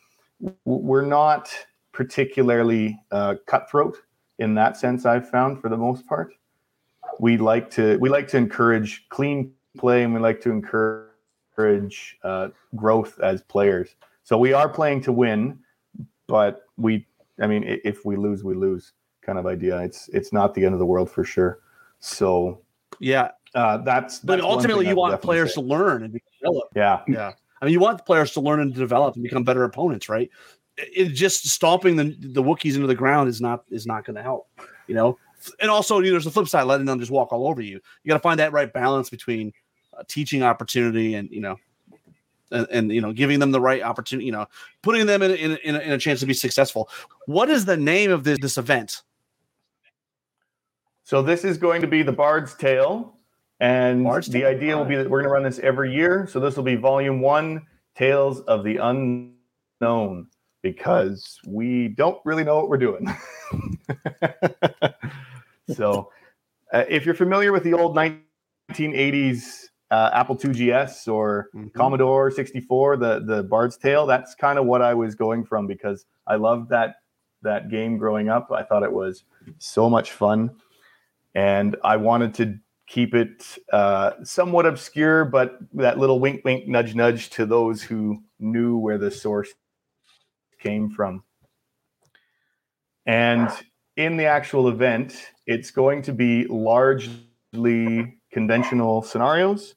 We're 0.65 1.07
not 1.07 1.51
particularly 1.93 2.99
uh, 3.13 3.37
cutthroat 3.47 3.99
in 4.39 4.55
that 4.55 4.77
sense. 4.77 5.07
I've 5.07 5.29
found 5.29 5.61
for 5.61 5.69
the 5.69 5.77
most 5.77 6.07
part, 6.07 6.33
we 7.21 7.37
like 7.37 7.71
to 7.73 7.97
we 7.99 8.09
like 8.09 8.27
to 8.29 8.37
encourage 8.37 9.09
clean 9.11 9.53
play, 9.79 10.03
and 10.03 10.13
we 10.13 10.21
like 10.21 10.41
to 10.41 10.51
encourage 10.51 11.11
encourage 11.57 12.19
uh, 12.25 12.49
growth 12.77 13.19
as 13.21 13.43
players. 13.43 13.95
So 14.23 14.39
we 14.39 14.53
are 14.53 14.69
playing 14.69 15.03
to 15.03 15.13
win, 15.13 15.59
but 16.27 16.63
we, 16.77 17.07
I 17.41 17.47
mean, 17.47 17.65
if 17.85 18.05
we 18.05 18.17
lose, 18.17 18.43
we 18.43 18.55
lose 18.55 18.93
kind 19.23 19.39
of 19.39 19.47
idea. 19.47 19.79
It's 19.81 20.09
it's 20.13 20.33
not 20.33 20.55
the 20.55 20.65
end 20.65 20.75
of 20.75 20.79
the 20.79 20.87
world 20.87 21.11
for 21.11 21.25
sure. 21.25 21.61
So 22.01 22.61
yeah, 23.01 23.31
uh, 23.55 23.79
that's, 23.79 24.19
that's. 24.19 24.19
But 24.21 24.41
ultimately, 24.41 24.89
you 24.89 24.97
want 24.97 25.21
players 25.21 25.55
say. 25.55 25.61
to 25.61 25.67
learn 25.67 26.05
and 26.05 26.21
develop. 26.41 26.69
Yeah, 26.75 27.03
yeah. 27.07 27.33
I 27.61 27.65
mean, 27.65 27.73
you 27.73 27.81
want 27.81 28.05
players 28.05 28.33
to 28.33 28.41
learn 28.41 28.61
and 28.61 28.75
develop 28.75 29.15
and 29.15 29.23
become 29.23 29.45
better 29.45 29.65
opponents, 29.65 30.09
right? 30.09 30.31
It, 30.77 31.11
just 31.11 31.49
stomping 31.49 31.97
the 31.97 32.17
the 32.21 32.43
Wookiees 32.43 32.75
into 32.75 32.87
the 32.87 32.95
ground 32.95 33.29
is 33.29 33.41
not 33.41 33.65
is 33.71 33.87
not 33.87 34.05
going 34.05 34.17
to 34.17 34.23
help. 34.23 34.49
You 34.87 34.95
know, 34.95 35.19
and 35.61 35.71
also 35.71 35.99
you 35.99 36.07
know, 36.07 36.11
there's 36.13 36.25
the 36.25 36.31
flip 36.31 36.49
side, 36.49 36.65
letting 36.65 36.87
them 36.87 36.99
just 36.99 37.11
walk 37.11 37.33
all 37.33 37.47
over 37.47 37.61
you. 37.61 37.81
You 38.03 38.09
got 38.09 38.15
to 38.15 38.21
find 38.21 38.41
that 38.41 38.53
right 38.53 38.73
balance 38.73 39.11
between 39.11 39.49
a 39.49 39.53
teaching 40.09 40.43
opportunity 40.43 41.15
and 41.15 41.31
you 41.31 41.41
know 41.41 41.57
and, 42.51 42.67
and, 42.71 42.93
you 42.93 43.01
know 43.01 43.13
giving 43.13 43.39
them 43.39 43.51
the 43.51 43.61
right 43.61 43.83
opportunity 43.83 44.27
you 44.27 44.33
know 44.33 44.47
putting 44.83 45.07
them 45.07 45.23
in, 45.23 45.33
in, 45.33 45.57
in, 45.65 45.77
a, 45.77 45.79
in 45.79 45.93
a 45.93 45.99
chance 45.99 46.21
to 46.21 46.27
be 46.27 46.35
successful. 46.35 46.89
What 47.27 47.49
is 47.51 47.65
the 47.65 47.77
name 47.77 48.11
of 48.11 48.25
this, 48.25 48.39
this 48.41 48.59
event? 48.59 49.03
So 51.05 51.23
this 51.23 51.45
is 51.45 51.59
going 51.59 51.81
to 51.83 51.87
be 51.87 52.03
the 52.03 52.13
bard's 52.13 52.55
tale 52.55 53.17
and 53.61 54.05
bard's 54.05 54.29
the 54.29 54.41
tale. 54.41 54.49
idea 54.49 54.77
will 54.77 54.85
be 54.85 54.97
that 54.97 55.09
we're 55.09 55.21
going 55.21 55.29
to 55.29 55.35
run 55.35 55.43
this 55.43 55.59
every 55.59 55.95
year. 55.95 56.27
So 56.31 56.41
this 56.41 56.57
will 56.57 56.65
be 56.65 56.77
volume 56.77 57.21
one 57.21 57.67
tales 57.95 58.41
of 58.43 58.65
the 58.65 58.79
unknown 58.79 60.29
because 60.63 61.39
we 61.47 61.89
don't 61.89 62.19
really 62.25 62.43
know 62.43 62.57
what 62.57 62.69
we're 62.71 62.79
doing. 62.79 63.07
So 65.73 66.11
uh, 66.73 66.85
if 66.89 67.07
you're 67.07 67.15
familiar 67.15 67.53
with 67.53 67.65
the 67.65 67.75
old 67.75 67.97
1980s 67.97 69.64
uh, 69.91 70.11
Apple 70.13 70.39
II 70.43 70.53
GS 70.53 71.09
or 71.09 71.49
mm-hmm. 71.55 71.69
Commodore 71.69 72.31
64, 72.31 72.97
the 72.97 73.21
the 73.21 73.43
Bard's 73.43 73.77
Tale. 73.77 74.07
That's 74.07 74.35
kind 74.35 74.59
of 74.59 74.67
what 74.67 74.83
I 74.83 74.95
was 74.95 75.15
going 75.15 75.45
from 75.45 75.67
because 75.67 76.07
I 76.27 76.37
loved 76.37 76.71
that 76.71 76.97
that 77.43 77.71
game 77.71 77.99
growing 77.99 78.29
up. 78.29 78.51
I 78.51 78.63
thought 78.63 78.83
it 78.83 78.93
was 78.93 79.25
so 79.59 79.91
much 79.91 80.13
fun, 80.13 80.51
and 81.35 81.77
I 81.85 81.97
wanted 81.97 82.35
to 82.35 82.59
keep 82.87 83.15
it 83.15 83.59
uh, 83.73 84.13
somewhat 84.23 84.67
obscure, 84.67 85.25
but 85.25 85.59
that 85.73 85.99
little 85.99 86.21
wink, 86.21 86.45
wink, 86.45 86.69
nudge, 86.69 86.95
nudge 86.95 87.31
to 87.31 87.47
those 87.47 87.83
who 87.83 88.23
knew 88.39 88.77
where 88.77 88.99
the 88.99 89.11
source 89.11 89.49
came 90.61 90.91
from. 90.91 91.23
And 93.07 93.51
in 93.97 94.17
the 94.17 94.27
actual 94.27 94.69
event, 94.69 95.17
it's 95.47 95.71
going 95.71 96.03
to 96.03 96.13
be 96.13 96.47
largely 96.47 98.19
conventional 98.35 99.01
scenarios 99.01 99.77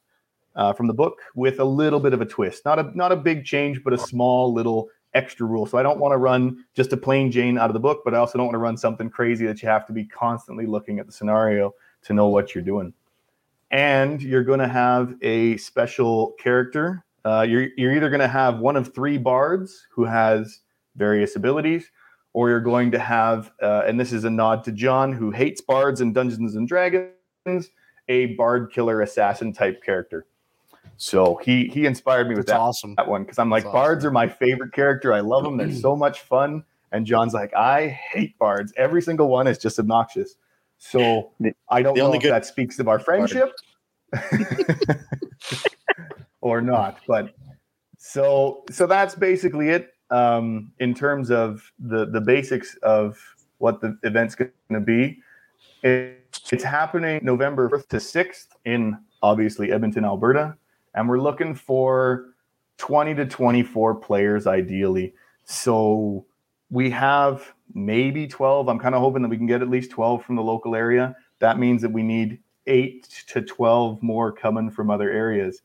uh, 0.56 0.72
from 0.72 0.88
the 0.88 0.92
book 0.92 1.20
with 1.34 1.60
a 1.60 1.64
little 1.64 2.00
bit 2.00 2.12
of 2.12 2.20
a 2.20 2.26
twist. 2.26 2.64
Not 2.64 2.78
a 2.78 2.90
not 2.94 3.12
a 3.12 3.16
big 3.16 3.44
change, 3.44 3.82
but 3.82 3.92
a 3.94 3.98
small 3.98 4.52
little 4.52 4.88
extra 5.14 5.46
rule. 5.46 5.64
So 5.64 5.78
I 5.78 5.82
don't 5.82 6.00
want 6.00 6.12
to 6.12 6.18
run 6.18 6.64
just 6.74 6.92
a 6.92 6.96
plain 6.96 7.30
Jane 7.30 7.56
out 7.56 7.70
of 7.70 7.74
the 7.74 7.80
book, 7.80 8.02
but 8.04 8.14
I 8.14 8.18
also 8.18 8.36
don't 8.36 8.48
want 8.48 8.56
to 8.56 8.58
run 8.58 8.76
something 8.76 9.08
crazy 9.08 9.46
that 9.46 9.62
you 9.62 9.68
have 9.68 9.86
to 9.86 9.92
be 9.92 10.04
constantly 10.04 10.66
looking 10.66 10.98
at 10.98 11.06
the 11.06 11.12
scenario 11.12 11.72
to 12.02 12.12
know 12.12 12.28
what 12.28 12.54
you're 12.54 12.64
doing. 12.64 12.92
And 13.70 14.20
you're 14.20 14.44
going 14.44 14.58
to 14.58 14.68
have 14.68 15.14
a 15.22 15.56
special 15.58 16.32
character. 16.32 17.04
Uh, 17.24 17.46
you're 17.48 17.68
you're 17.76 17.94
either 17.94 18.10
going 18.10 18.20
to 18.20 18.28
have 18.28 18.58
one 18.58 18.76
of 18.76 18.92
three 18.92 19.18
bards 19.18 19.86
who 19.92 20.04
has 20.04 20.60
various 20.96 21.36
abilities, 21.36 21.90
or 22.32 22.48
you're 22.48 22.60
going 22.60 22.90
to 22.90 22.98
have, 22.98 23.52
uh, 23.62 23.82
and 23.86 24.00
this 24.00 24.12
is 24.12 24.24
a 24.24 24.30
nod 24.30 24.64
to 24.64 24.72
John, 24.72 25.12
who 25.12 25.30
hates 25.30 25.60
bards 25.60 26.00
and 26.00 26.12
Dungeons 26.12 26.56
and 26.56 26.66
Dragons, 26.66 27.70
a 28.08 28.34
bard 28.34 28.72
killer 28.72 29.02
assassin 29.02 29.52
type 29.52 29.82
character. 29.82 30.26
So 30.96 31.36
he 31.44 31.68
he 31.68 31.86
inspired 31.86 32.28
me 32.28 32.34
with 32.34 32.46
That's 32.46 32.56
that 32.56 32.60
awesome 32.60 32.94
that 32.96 33.08
one 33.08 33.22
because 33.22 33.38
I'm 33.38 33.50
like 33.50 33.64
That's 33.64 33.72
bards 33.72 33.98
awesome. 34.04 34.08
are 34.08 34.12
my 34.12 34.28
favorite 34.28 34.72
character. 34.72 35.12
I 35.12 35.20
love 35.20 35.44
them. 35.44 35.56
They're 35.56 35.72
so 35.72 35.94
much 36.06 36.20
fun. 36.20 36.64
And 36.90 37.04
John's 37.06 37.34
like, 37.34 37.54
I 37.54 37.86
hate 37.88 38.38
bards. 38.38 38.72
Every 38.76 39.02
single 39.02 39.28
one 39.28 39.46
is 39.46 39.58
just 39.58 39.78
obnoxious. 39.78 40.36
So 40.78 41.32
I 41.68 41.82
don't 41.82 41.96
know 41.96 42.12
if 42.14 42.22
good- 42.22 42.32
that 42.32 42.46
speaks 42.46 42.78
of 42.78 42.88
our 42.88 42.98
friendship 42.98 43.52
or 46.40 46.60
not. 46.60 46.98
But 47.06 47.34
so 47.98 48.64
so 48.70 48.86
that's 48.86 49.14
basically 49.14 49.68
it 49.68 49.90
um, 50.10 50.72
in 50.78 50.94
terms 50.94 51.30
of 51.30 51.70
the 51.78 52.06
the 52.06 52.20
basics 52.20 52.76
of 52.82 53.18
what 53.58 53.80
the 53.80 53.98
event's 54.02 54.34
going 54.34 54.50
to 54.70 54.80
be. 54.80 55.20
It, 55.82 56.40
it's 56.50 56.64
happening 56.64 57.20
November 57.22 57.68
5th 57.68 57.88
to 57.88 57.96
6th 57.96 58.48
in 58.64 58.98
obviously 59.22 59.72
Edmonton, 59.72 60.04
Alberta 60.04 60.56
and 60.98 61.08
we're 61.08 61.20
looking 61.20 61.54
for 61.54 62.34
20 62.78 63.14
to 63.14 63.26
24 63.26 63.94
players 63.96 64.46
ideally. 64.46 65.14
So 65.44 66.26
we 66.70 66.90
have 66.90 67.52
maybe 67.72 68.26
12. 68.26 68.68
I'm 68.68 68.78
kind 68.78 68.94
of 68.94 69.00
hoping 69.00 69.22
that 69.22 69.28
we 69.28 69.36
can 69.36 69.46
get 69.46 69.62
at 69.62 69.70
least 69.70 69.90
12 69.92 70.24
from 70.24 70.36
the 70.36 70.42
local 70.42 70.74
area. 70.74 71.14
That 71.38 71.58
means 71.58 71.82
that 71.82 71.92
we 71.92 72.02
need 72.02 72.40
eight 72.66 73.08
to 73.28 73.40
12 73.40 74.02
more 74.02 74.32
coming 74.32 74.70
from 74.70 74.90
other 74.90 75.10
areas. 75.10 75.62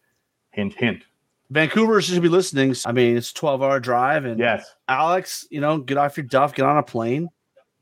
Hint, 0.52 0.76
hint. 0.76 1.04
Vancouver 1.50 2.02
should 2.02 2.22
be 2.22 2.30
listening. 2.30 2.76
I 2.86 2.92
mean, 2.92 3.18
it's 3.18 3.34
12 3.34 3.62
hour 3.64 3.80
drive. 3.80 4.26
And 4.26 4.40
yes, 4.40 4.76
Alex, 4.88 5.48
you 5.50 5.62
know, 5.62 5.80
get 5.80 5.98
off 5.98 6.16
your 6.16 6.26
duff, 6.26 6.54
get 6.54 6.66
on 6.66 6.78
a 6.78 6.84
plane. 6.84 7.30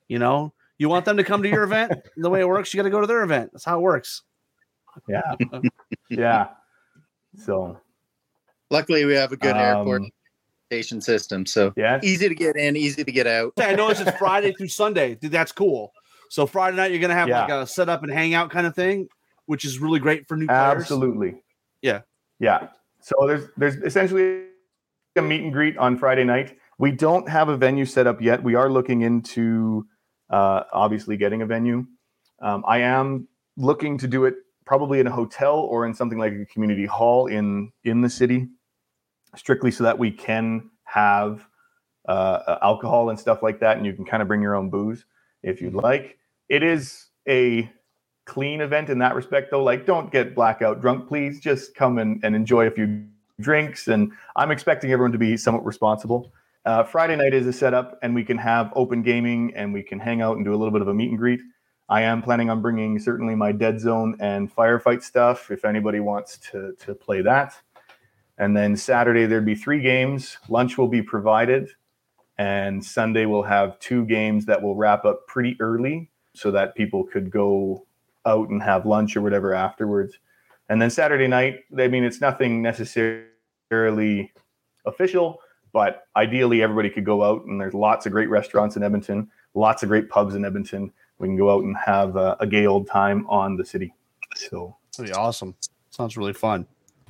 You 0.07 0.19
know, 0.19 0.53
you 0.81 0.89
want 0.89 1.05
them 1.05 1.15
to 1.15 1.23
come 1.23 1.43
to 1.43 1.47
your 1.47 1.61
event. 1.61 1.93
the 2.17 2.27
way 2.27 2.41
it 2.41 2.47
works, 2.47 2.73
you 2.73 2.79
got 2.79 2.85
to 2.85 2.89
go 2.89 3.01
to 3.01 3.05
their 3.05 3.21
event. 3.21 3.51
That's 3.53 3.63
how 3.63 3.77
it 3.77 3.81
works. 3.83 4.23
Yeah. 5.07 5.35
yeah. 6.09 6.47
So 7.37 7.79
luckily 8.71 9.05
we 9.05 9.13
have 9.13 9.31
a 9.31 9.37
good 9.37 9.51
um, 9.51 9.57
airport 9.57 10.01
station 10.69 10.99
system. 10.99 11.45
So 11.45 11.71
yeah, 11.77 11.99
easy 12.01 12.27
to 12.27 12.33
get 12.33 12.55
in, 12.55 12.75
easy 12.75 13.03
to 13.03 13.11
get 13.11 13.27
out. 13.27 13.53
I 13.59 13.75
know 13.75 13.89
it's 13.89 14.01
Friday 14.17 14.53
through 14.53 14.69
Sunday. 14.69 15.13
Dude, 15.13 15.31
That's 15.31 15.51
cool. 15.51 15.91
So 16.31 16.47
Friday 16.47 16.77
night 16.77 16.89
you're 16.89 16.99
gonna 16.99 17.13
have 17.13 17.29
yeah. 17.29 17.41
like 17.41 17.51
a 17.51 17.67
set 17.67 17.87
up 17.87 18.01
and 18.01 18.11
hang 18.11 18.33
out 18.33 18.49
kind 18.49 18.65
of 18.65 18.73
thing, 18.73 19.07
which 19.45 19.65
is 19.65 19.77
really 19.77 19.99
great 19.99 20.27
for 20.27 20.35
new 20.35 20.47
players. 20.47 20.81
Absolutely. 20.81 21.43
Yeah. 21.83 22.01
Yeah. 22.39 22.69
So 23.01 23.13
there's 23.27 23.45
there's 23.55 23.75
essentially 23.75 24.45
a 25.15 25.21
meet 25.21 25.43
and 25.43 25.53
greet 25.53 25.77
on 25.77 25.95
Friday 25.95 26.23
night. 26.23 26.57
We 26.79 26.91
don't 26.91 27.29
have 27.29 27.49
a 27.49 27.55
venue 27.55 27.85
set 27.85 28.07
up 28.07 28.19
yet. 28.19 28.41
We 28.41 28.55
are 28.55 28.67
looking 28.67 29.01
into 29.01 29.85
uh, 30.31 30.63
obviously 30.73 31.17
getting 31.17 31.43
a 31.43 31.45
venue. 31.45 31.85
Um, 32.41 32.63
I 32.67 32.79
am 32.79 33.27
looking 33.57 33.97
to 33.99 34.07
do 34.07 34.25
it 34.25 34.35
probably 34.65 34.99
in 34.99 35.07
a 35.07 35.11
hotel 35.11 35.59
or 35.59 35.85
in 35.85 35.93
something 35.93 36.17
like 36.17 36.33
a 36.33 36.45
community 36.45 36.85
hall 36.85 37.27
in 37.27 37.71
in 37.83 38.01
the 38.01 38.09
city, 38.09 38.47
strictly 39.35 39.69
so 39.69 39.83
that 39.83 39.99
we 39.99 40.09
can 40.09 40.71
have 40.85 41.45
uh, 42.07 42.57
alcohol 42.63 43.09
and 43.09 43.19
stuff 43.19 43.43
like 43.43 43.59
that, 43.59 43.77
and 43.77 43.85
you 43.85 43.93
can 43.93 44.05
kind 44.05 44.21
of 44.21 44.27
bring 44.27 44.41
your 44.41 44.55
own 44.55 44.69
booze 44.69 45.05
if 45.43 45.61
you'd 45.61 45.75
like. 45.75 46.17
It 46.49 46.63
is 46.63 47.07
a 47.27 47.71
clean 48.25 48.61
event 48.61 48.89
in 48.89 48.99
that 48.99 49.15
respect, 49.15 49.51
though. 49.51 49.63
Like, 49.63 49.85
don't 49.85 50.11
get 50.11 50.35
blackout 50.35 50.81
drunk, 50.81 51.07
please. 51.07 51.39
Just 51.39 51.75
come 51.75 51.97
and, 51.97 52.23
and 52.23 52.35
enjoy 52.35 52.67
a 52.67 52.71
few 52.71 53.05
drinks. 53.39 53.87
And 53.87 54.11
I'm 54.35 54.51
expecting 54.51 54.91
everyone 54.91 55.11
to 55.11 55.17
be 55.17 55.37
somewhat 55.37 55.65
responsible. 55.65 56.31
Uh, 56.63 56.83
Friday 56.83 57.15
night 57.15 57.33
is 57.33 57.47
a 57.47 57.53
setup, 57.53 57.97
and 58.03 58.13
we 58.13 58.23
can 58.23 58.37
have 58.37 58.71
open 58.75 59.01
gaming 59.01 59.51
and 59.55 59.73
we 59.73 59.81
can 59.81 59.99
hang 59.99 60.21
out 60.21 60.35
and 60.35 60.45
do 60.45 60.53
a 60.53 60.55
little 60.55 60.71
bit 60.71 60.83
of 60.83 60.87
a 60.87 60.93
meet 60.93 61.09
and 61.09 61.17
greet. 61.17 61.41
I 61.89 62.03
am 62.03 62.21
planning 62.21 62.51
on 62.51 62.61
bringing 62.61 62.99
certainly 62.99 63.33
my 63.33 63.51
Dead 63.51 63.79
Zone 63.79 64.15
and 64.19 64.53
Firefight 64.53 65.01
stuff 65.01 65.49
if 65.49 65.65
anybody 65.65 65.99
wants 65.99 66.37
to, 66.51 66.73
to 66.85 66.93
play 66.93 67.21
that. 67.23 67.55
And 68.37 68.55
then 68.55 68.77
Saturday, 68.77 69.25
there'd 69.25 69.45
be 69.45 69.55
three 69.55 69.81
games. 69.81 70.37
Lunch 70.49 70.77
will 70.77 70.87
be 70.87 71.01
provided. 71.01 71.71
And 72.37 72.83
Sunday, 72.83 73.25
we'll 73.25 73.41
have 73.41 73.79
two 73.79 74.05
games 74.05 74.45
that 74.45 74.61
will 74.61 74.75
wrap 74.75 75.03
up 75.03 75.25
pretty 75.27 75.57
early 75.59 76.11
so 76.35 76.51
that 76.51 76.75
people 76.75 77.03
could 77.03 77.31
go 77.31 77.87
out 78.27 78.49
and 78.49 78.61
have 78.61 78.85
lunch 78.85 79.17
or 79.17 79.21
whatever 79.21 79.53
afterwards. 79.55 80.19
And 80.69 80.79
then 80.79 80.91
Saturday 80.91 81.27
night, 81.27 81.61
I 81.77 81.87
mean, 81.87 82.03
it's 82.03 82.21
nothing 82.21 82.61
necessarily 82.61 84.31
official, 84.85 85.39
but 85.73 86.07
ideally 86.15 86.61
everybody 86.61 86.89
could 86.89 87.05
go 87.05 87.23
out 87.23 87.45
and 87.45 87.59
there's 87.59 87.73
lots 87.73 88.05
of 88.05 88.11
great 88.11 88.29
restaurants 88.29 88.75
in 88.75 88.83
Edmonton, 88.83 89.29
lots 89.53 89.83
of 89.83 89.89
great 89.89 90.09
pubs 90.09 90.35
in 90.35 90.45
Edmonton. 90.45 90.91
We 91.19 91.27
can 91.27 91.37
go 91.37 91.53
out 91.53 91.63
and 91.63 91.75
have 91.77 92.15
a, 92.15 92.35
a 92.39 92.47
gay 92.47 92.65
old 92.65 92.87
time 92.87 93.27
on 93.27 93.55
the 93.55 93.65
city. 93.65 93.93
So 94.35 94.75
that'd 94.97 95.13
be 95.13 95.17
awesome. 95.17 95.55
Sounds 95.91 96.17
really 96.17 96.33
fun. 96.33 96.65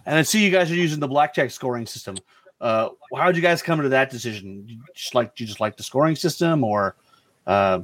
And 0.05 0.17
I 0.17 0.23
see 0.23 0.43
you 0.43 0.51
guys 0.51 0.71
are 0.71 0.75
using 0.75 0.99
the 0.99 1.07
blackjack 1.07 1.51
scoring 1.51 1.85
system. 1.85 2.17
Uh, 2.59 2.89
how 3.15 3.27
did 3.27 3.35
you 3.35 3.41
guys 3.41 3.61
come 3.61 3.81
to 3.81 3.89
that 3.89 4.09
decision? 4.09 4.63
You 4.67 4.81
just 4.95 5.15
like 5.15 5.39
you 5.39 5.45
just 5.45 5.59
like 5.59 5.77
the 5.77 5.83
scoring 5.83 6.15
system, 6.15 6.63
or 6.63 6.95
uh, 7.47 7.81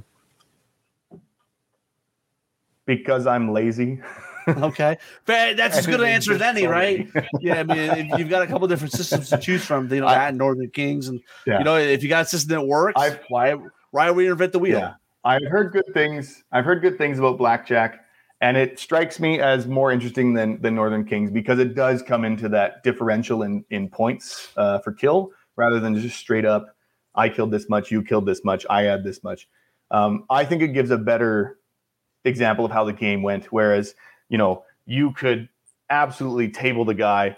because 2.85 3.25
I'm 3.25 3.51
lazy. 3.53 4.01
okay, 4.47 4.97
that's 5.25 5.77
as 5.77 5.85
good 5.85 5.99
an 5.99 6.07
answer 6.07 6.33
as 6.33 6.41
any, 6.41 6.65
right? 6.67 7.07
yeah, 7.39 7.59
I 7.59 7.63
mean, 7.63 8.11
you've 8.17 8.29
got 8.29 8.43
a 8.43 8.47
couple 8.47 8.67
different 8.67 8.93
systems 8.93 9.29
to 9.29 9.37
choose 9.37 9.65
from, 9.65 9.91
you 9.91 10.01
know, 10.01 10.07
that 10.07 10.29
and 10.29 10.37
Northern 10.37 10.69
Kings, 10.69 11.07
and 11.07 11.21
yeah. 11.45 11.59
you 11.59 11.63
know, 11.63 11.77
if 11.77 12.03
you 12.03 12.09
got 12.09 12.25
a 12.25 12.27
system 12.27 12.55
that 12.55 12.65
works, 12.65 12.99
I've, 13.01 13.19
why 13.29 13.55
why 13.91 14.07
reinvent 14.07 14.51
the 14.51 14.59
wheel? 14.59 14.79
Yeah. 14.79 14.93
I've 15.23 15.45
heard 15.49 15.73
good 15.73 15.93
things. 15.93 16.43
I've 16.51 16.63
heard 16.63 16.81
good 16.81 16.97
things 16.97 17.19
about 17.19 17.37
blackjack, 17.37 18.05
and 18.39 18.55
it 18.55 18.79
strikes 18.79 19.19
me 19.19 19.39
as 19.39 19.67
more 19.67 19.91
interesting 19.91 20.33
than 20.33 20.61
than 20.61 20.75
Northern 20.75 21.05
Kings 21.05 21.31
because 21.31 21.59
it 21.59 21.75
does 21.75 22.01
come 22.01 22.23
into 22.23 22.47
that 22.49 22.83
differential 22.83 23.43
in 23.43 23.65
in 23.69 23.89
points 23.89 24.53
uh, 24.55 24.79
for 24.79 24.93
kill 24.93 25.31
rather 25.57 25.79
than 25.79 25.99
just 25.99 26.17
straight 26.17 26.45
up. 26.45 26.75
I 27.15 27.29
killed 27.29 27.51
this 27.51 27.67
much, 27.67 27.91
you 27.91 28.03
killed 28.03 28.25
this 28.27 28.43
much, 28.43 28.65
I 28.69 28.83
had 28.83 29.03
this 29.03 29.23
much. 29.23 29.49
Um, 29.89 30.25
I 30.29 30.45
think 30.45 30.61
it 30.61 30.69
gives 30.69 30.91
a 30.91 30.97
better 30.97 31.59
example 32.25 32.65
of 32.65 32.71
how 32.71 32.83
the 32.83 32.93
game 32.93 33.23
went. 33.23 33.45
Whereas, 33.45 33.95
you 34.29 34.37
know, 34.37 34.63
you 34.85 35.11
could 35.11 35.49
absolutely 35.89 36.49
table 36.49 36.85
the 36.85 36.93
guy 36.93 37.37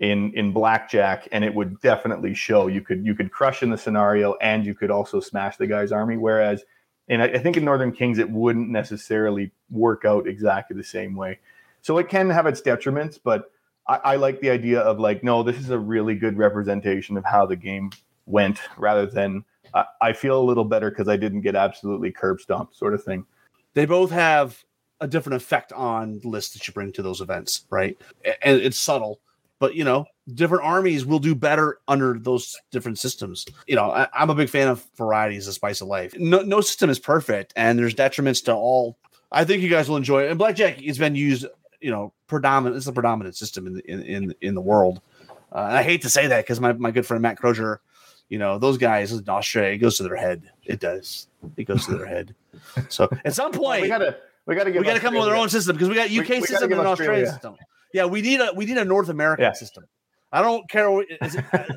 in 0.00 0.32
in 0.34 0.52
blackjack 0.52 1.28
and 1.30 1.44
it 1.44 1.54
would 1.54 1.80
definitely 1.80 2.34
show. 2.34 2.66
You 2.66 2.80
could 2.80 3.04
you 3.04 3.14
could 3.14 3.30
crush 3.30 3.62
in 3.62 3.70
the 3.70 3.78
scenario 3.78 4.34
and 4.40 4.64
you 4.64 4.74
could 4.74 4.90
also 4.90 5.20
smash 5.20 5.56
the 5.56 5.66
guy's 5.66 5.92
army 5.92 6.16
whereas 6.16 6.64
and 7.08 7.22
I, 7.22 7.26
I, 7.26 7.38
think 7.38 7.56
in 7.56 7.64
northern 7.64 7.92
kings 7.92 8.18
it 8.18 8.30
wouldn't 8.30 8.70
necessarily 8.70 9.52
work 9.68 10.04
out 10.04 10.26
exactly 10.26 10.76
the 10.76 10.84
same 10.84 11.16
way. 11.16 11.40
So 11.82 11.98
it 11.98 12.08
can 12.08 12.30
have 12.30 12.46
its 12.46 12.62
detriments 12.62 13.18
but 13.22 13.52
I, 13.86 13.96
I 13.96 14.16
like 14.16 14.40
the 14.40 14.50
idea 14.50 14.80
of 14.80 14.98
like 14.98 15.22
no 15.22 15.42
this 15.42 15.58
is 15.58 15.70
a 15.70 15.78
really 15.78 16.14
good 16.14 16.38
representation 16.38 17.18
of 17.18 17.24
how 17.24 17.44
the 17.44 17.56
game 17.56 17.90
went 18.24 18.60
rather 18.78 19.04
than 19.04 19.44
I, 19.74 19.84
I 20.00 20.12
feel 20.14 20.40
a 20.40 20.44
little 20.44 20.64
better 20.64 20.88
because 20.88 21.08
i 21.08 21.16
didn't 21.16 21.42
get 21.42 21.56
absolutely 21.56 22.10
curb 22.10 22.40
stomped 22.40 22.74
sort 22.74 22.94
of 22.94 23.04
thing. 23.04 23.26
They 23.74 23.84
both 23.84 24.10
have 24.10 24.64
a 25.00 25.08
different 25.08 25.36
effect 25.36 25.72
on 25.72 26.20
the 26.20 26.28
list 26.28 26.52
that 26.52 26.66
you 26.66 26.74
bring 26.74 26.92
to 26.92 27.02
those 27.02 27.20
events, 27.20 27.64
right? 27.70 27.96
And 28.42 28.60
it's 28.60 28.78
subtle, 28.78 29.20
but 29.58 29.74
you 29.74 29.84
know, 29.84 30.06
different 30.34 30.64
armies 30.64 31.06
will 31.06 31.18
do 31.18 31.34
better 31.34 31.78
under 31.88 32.18
those 32.18 32.56
different 32.70 32.98
systems. 32.98 33.46
You 33.66 33.76
know, 33.76 33.90
I, 33.90 34.08
am 34.14 34.30
a 34.30 34.34
big 34.34 34.48
fan 34.48 34.68
of 34.68 34.84
varieties 34.96 35.46
of 35.46 35.54
spice 35.54 35.80
of 35.80 35.88
life. 35.88 36.14
No, 36.18 36.42
no 36.42 36.60
system 36.60 36.90
is 36.90 36.98
perfect, 36.98 37.52
and 37.56 37.78
there's 37.78 37.94
detriments 37.94 38.44
to 38.44 38.54
all. 38.54 38.98
I 39.32 39.44
think 39.44 39.62
you 39.62 39.68
guys 39.68 39.88
will 39.88 39.96
enjoy 39.96 40.24
it. 40.24 40.30
And 40.30 40.38
blackjack 40.38 40.80
has 40.80 40.98
been 40.98 41.14
used, 41.14 41.46
you 41.80 41.90
know, 41.90 42.12
predominant. 42.26 42.76
It's 42.76 42.86
the 42.86 42.92
predominant 42.92 43.36
system 43.36 43.66
in 43.66 43.74
the, 43.74 43.90
in 43.90 44.02
in, 44.02 44.34
in 44.40 44.54
the 44.54 44.60
world. 44.60 45.00
Uh, 45.52 45.58
I 45.58 45.82
hate 45.82 46.02
to 46.02 46.10
say 46.10 46.26
that 46.26 46.44
because 46.44 46.60
my, 46.60 46.72
my 46.74 46.90
good 46.90 47.06
friend 47.06 47.22
Matt 47.22 47.38
Crozier, 47.38 47.80
you 48.28 48.38
know, 48.38 48.58
those 48.58 48.78
guys 48.78 49.12
in 49.12 49.28
Australia, 49.28 49.74
it 49.74 49.78
goes 49.78 49.96
to 49.96 50.04
their 50.04 50.16
head. 50.16 50.50
It 50.64 50.80
does. 50.80 51.26
It 51.56 51.64
goes 51.64 51.86
to 51.86 51.96
their 51.96 52.06
head. 52.06 52.34
So 52.88 53.08
at 53.24 53.34
some 53.34 53.52
point, 53.52 53.82
we 53.82 53.88
gotta 53.88 54.16
we 54.46 54.54
gotta 54.54 54.70
we 54.70 54.82
gotta 54.82 55.00
come 55.00 55.16
up 55.16 55.20
with 55.20 55.28
our 55.28 55.36
own 55.36 55.48
system 55.48 55.76
because 55.76 55.88
we 55.88 55.94
got 55.94 56.06
UK 56.06 56.28
we, 56.28 56.40
we 56.40 56.46
system 56.46 56.72
and 56.72 56.80
an 56.80 56.86
Australian 56.86 57.26
system. 57.26 57.56
Yeah, 57.92 58.04
we 58.04 58.22
need 58.22 58.40
a 58.40 58.52
we 58.54 58.66
need 58.66 58.78
a 58.78 58.84
North 58.84 59.08
American 59.08 59.44
yeah. 59.44 59.52
system. 59.52 59.84
I 60.32 60.42
don't 60.42 60.68
care. 60.70 60.90
What, 60.90 61.06
it, 61.08 61.18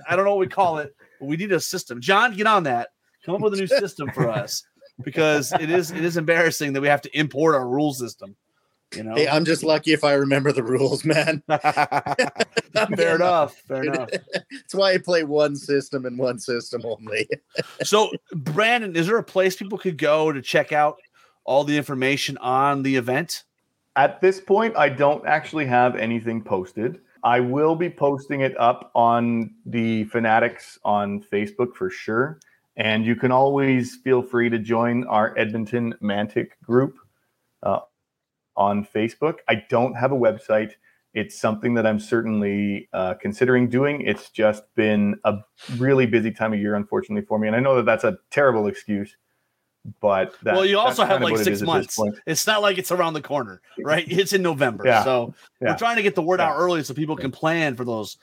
I 0.08 0.16
don't 0.16 0.26
know 0.26 0.32
what 0.32 0.40
we 0.40 0.48
call 0.48 0.78
it, 0.80 0.96
but 1.20 1.26
we 1.26 1.38
need 1.38 1.52
a 1.52 1.60
system. 1.60 2.02
John, 2.02 2.36
get 2.36 2.48
on 2.48 2.64
that. 2.64 2.90
Come 3.26 3.36
up 3.36 3.42
with 3.42 3.54
a 3.54 3.58
new 3.58 3.68
system 3.68 4.10
for 4.12 4.30
us 4.30 4.64
because 5.04 5.52
it 5.54 5.70
is 5.70 5.92
it 5.92 6.04
is 6.04 6.18
embarrassing 6.18 6.74
that 6.74 6.82
we 6.82 6.88
have 6.88 7.02
to 7.02 7.18
import 7.18 7.56
our 7.56 7.68
rule 7.68 7.94
system. 7.94 8.36
You 8.96 9.04
know, 9.04 9.16
hey, 9.16 9.28
I'm 9.28 9.44
just 9.44 9.64
lucky 9.64 9.92
if 9.92 10.04
I 10.04 10.14
remember 10.14 10.52
the 10.52 10.62
rules, 10.62 11.04
man. 11.04 11.42
fair 12.96 13.16
enough. 13.16 13.56
Fair 13.68 13.86
enough. 13.86 14.10
That's 14.12 14.76
why 14.76 14.94
I 14.94 14.98
play 15.00 15.24
one 15.24 15.56
system 15.56 16.06
and 16.06 16.18
one 16.18 16.38
system 16.38 16.84
only. 16.86 17.28
so, 17.82 18.12
Brandon, 18.34 18.96
is 18.96 19.08
there 19.08 19.18
a 19.18 19.24
place 19.24 19.56
people 19.56 19.80
could 19.80 19.98
go 19.98 20.32
to 20.32 20.44
check 20.44 20.72
out 20.72 20.98
all 21.46 21.64
the 21.64 21.78
information 21.78 22.38
on 22.38 22.84
the 22.84 22.96
event? 22.96 23.44
At 23.96 24.22
this 24.22 24.42
point, 24.42 24.76
I 24.76 24.90
don't 24.90 25.26
actually 25.26 25.66
have 25.68 25.96
anything 25.96 26.42
posted. 26.44 27.00
I 27.24 27.40
will 27.40 27.76
be 27.76 27.90
posting 27.90 28.42
it 28.42 28.60
up 28.60 28.92
on 28.96 29.54
the 29.66 30.04
Fanatics 30.06 30.78
on 30.84 31.22
Facebook 31.32 31.76
for 31.76 31.90
sure. 31.90 32.40
And 32.76 33.06
you 33.06 33.16
can 33.16 33.32
always 33.32 33.98
feel 34.04 34.22
free 34.22 34.50
to 34.50 34.58
join 34.58 35.06
our 35.06 35.38
Edmonton 35.38 35.94
Mantic 36.02 36.50
group 36.64 36.98
uh, 37.62 37.80
on 38.58 38.86
Facebook. 38.86 39.36
I 39.48 39.64
don't 39.70 39.94
have 39.94 40.12
a 40.12 40.16
website. 40.16 40.72
It's 41.14 41.40
something 41.40 41.76
that 41.76 41.86
I'm 41.86 42.00
certainly 42.00 42.90
uh, 42.92 43.14
considering 43.14 43.70
doing. 43.70 44.02
It's 44.02 44.32
just 44.32 44.64
been 44.76 45.20
a 45.24 45.38
really 45.78 46.08
busy 46.08 46.32
time 46.32 46.54
of 46.54 46.60
year, 46.60 46.74
unfortunately, 46.74 47.26
for 47.26 47.38
me. 47.38 47.48
And 47.48 47.56
I 47.56 47.60
know 47.60 47.76
that 47.76 47.86
that's 47.86 48.04
a 48.04 48.18
terrible 48.32 48.66
excuse, 48.66 49.16
but 50.00 50.34
that, 50.44 50.56
well, 50.56 50.66
you 50.66 50.80
also 50.80 51.04
have 51.04 51.22
like 51.22 51.38
six 51.38 51.62
months. 51.62 52.00
It's 52.26 52.48
not 52.48 52.62
like 52.62 52.78
it's 52.78 52.92
around 52.92 53.14
the 53.14 53.22
corner, 53.22 53.62
right? 53.80 54.06
It's 54.10 54.34
in 54.34 54.42
November, 54.42 54.84
yeah. 54.86 55.04
so 55.04 55.34
yeah. 55.62 55.72
we're 55.72 55.78
trying 55.78 55.98
to 55.98 56.04
get 56.04 56.16
the 56.16 56.22
word 56.22 56.40
yeah. 56.40 56.50
out 56.50 56.56
early 56.58 56.84
so 56.84 56.94
people 56.94 57.16
can 57.16 57.32
plan 57.32 57.76
for 57.76 57.84
those 57.84 58.18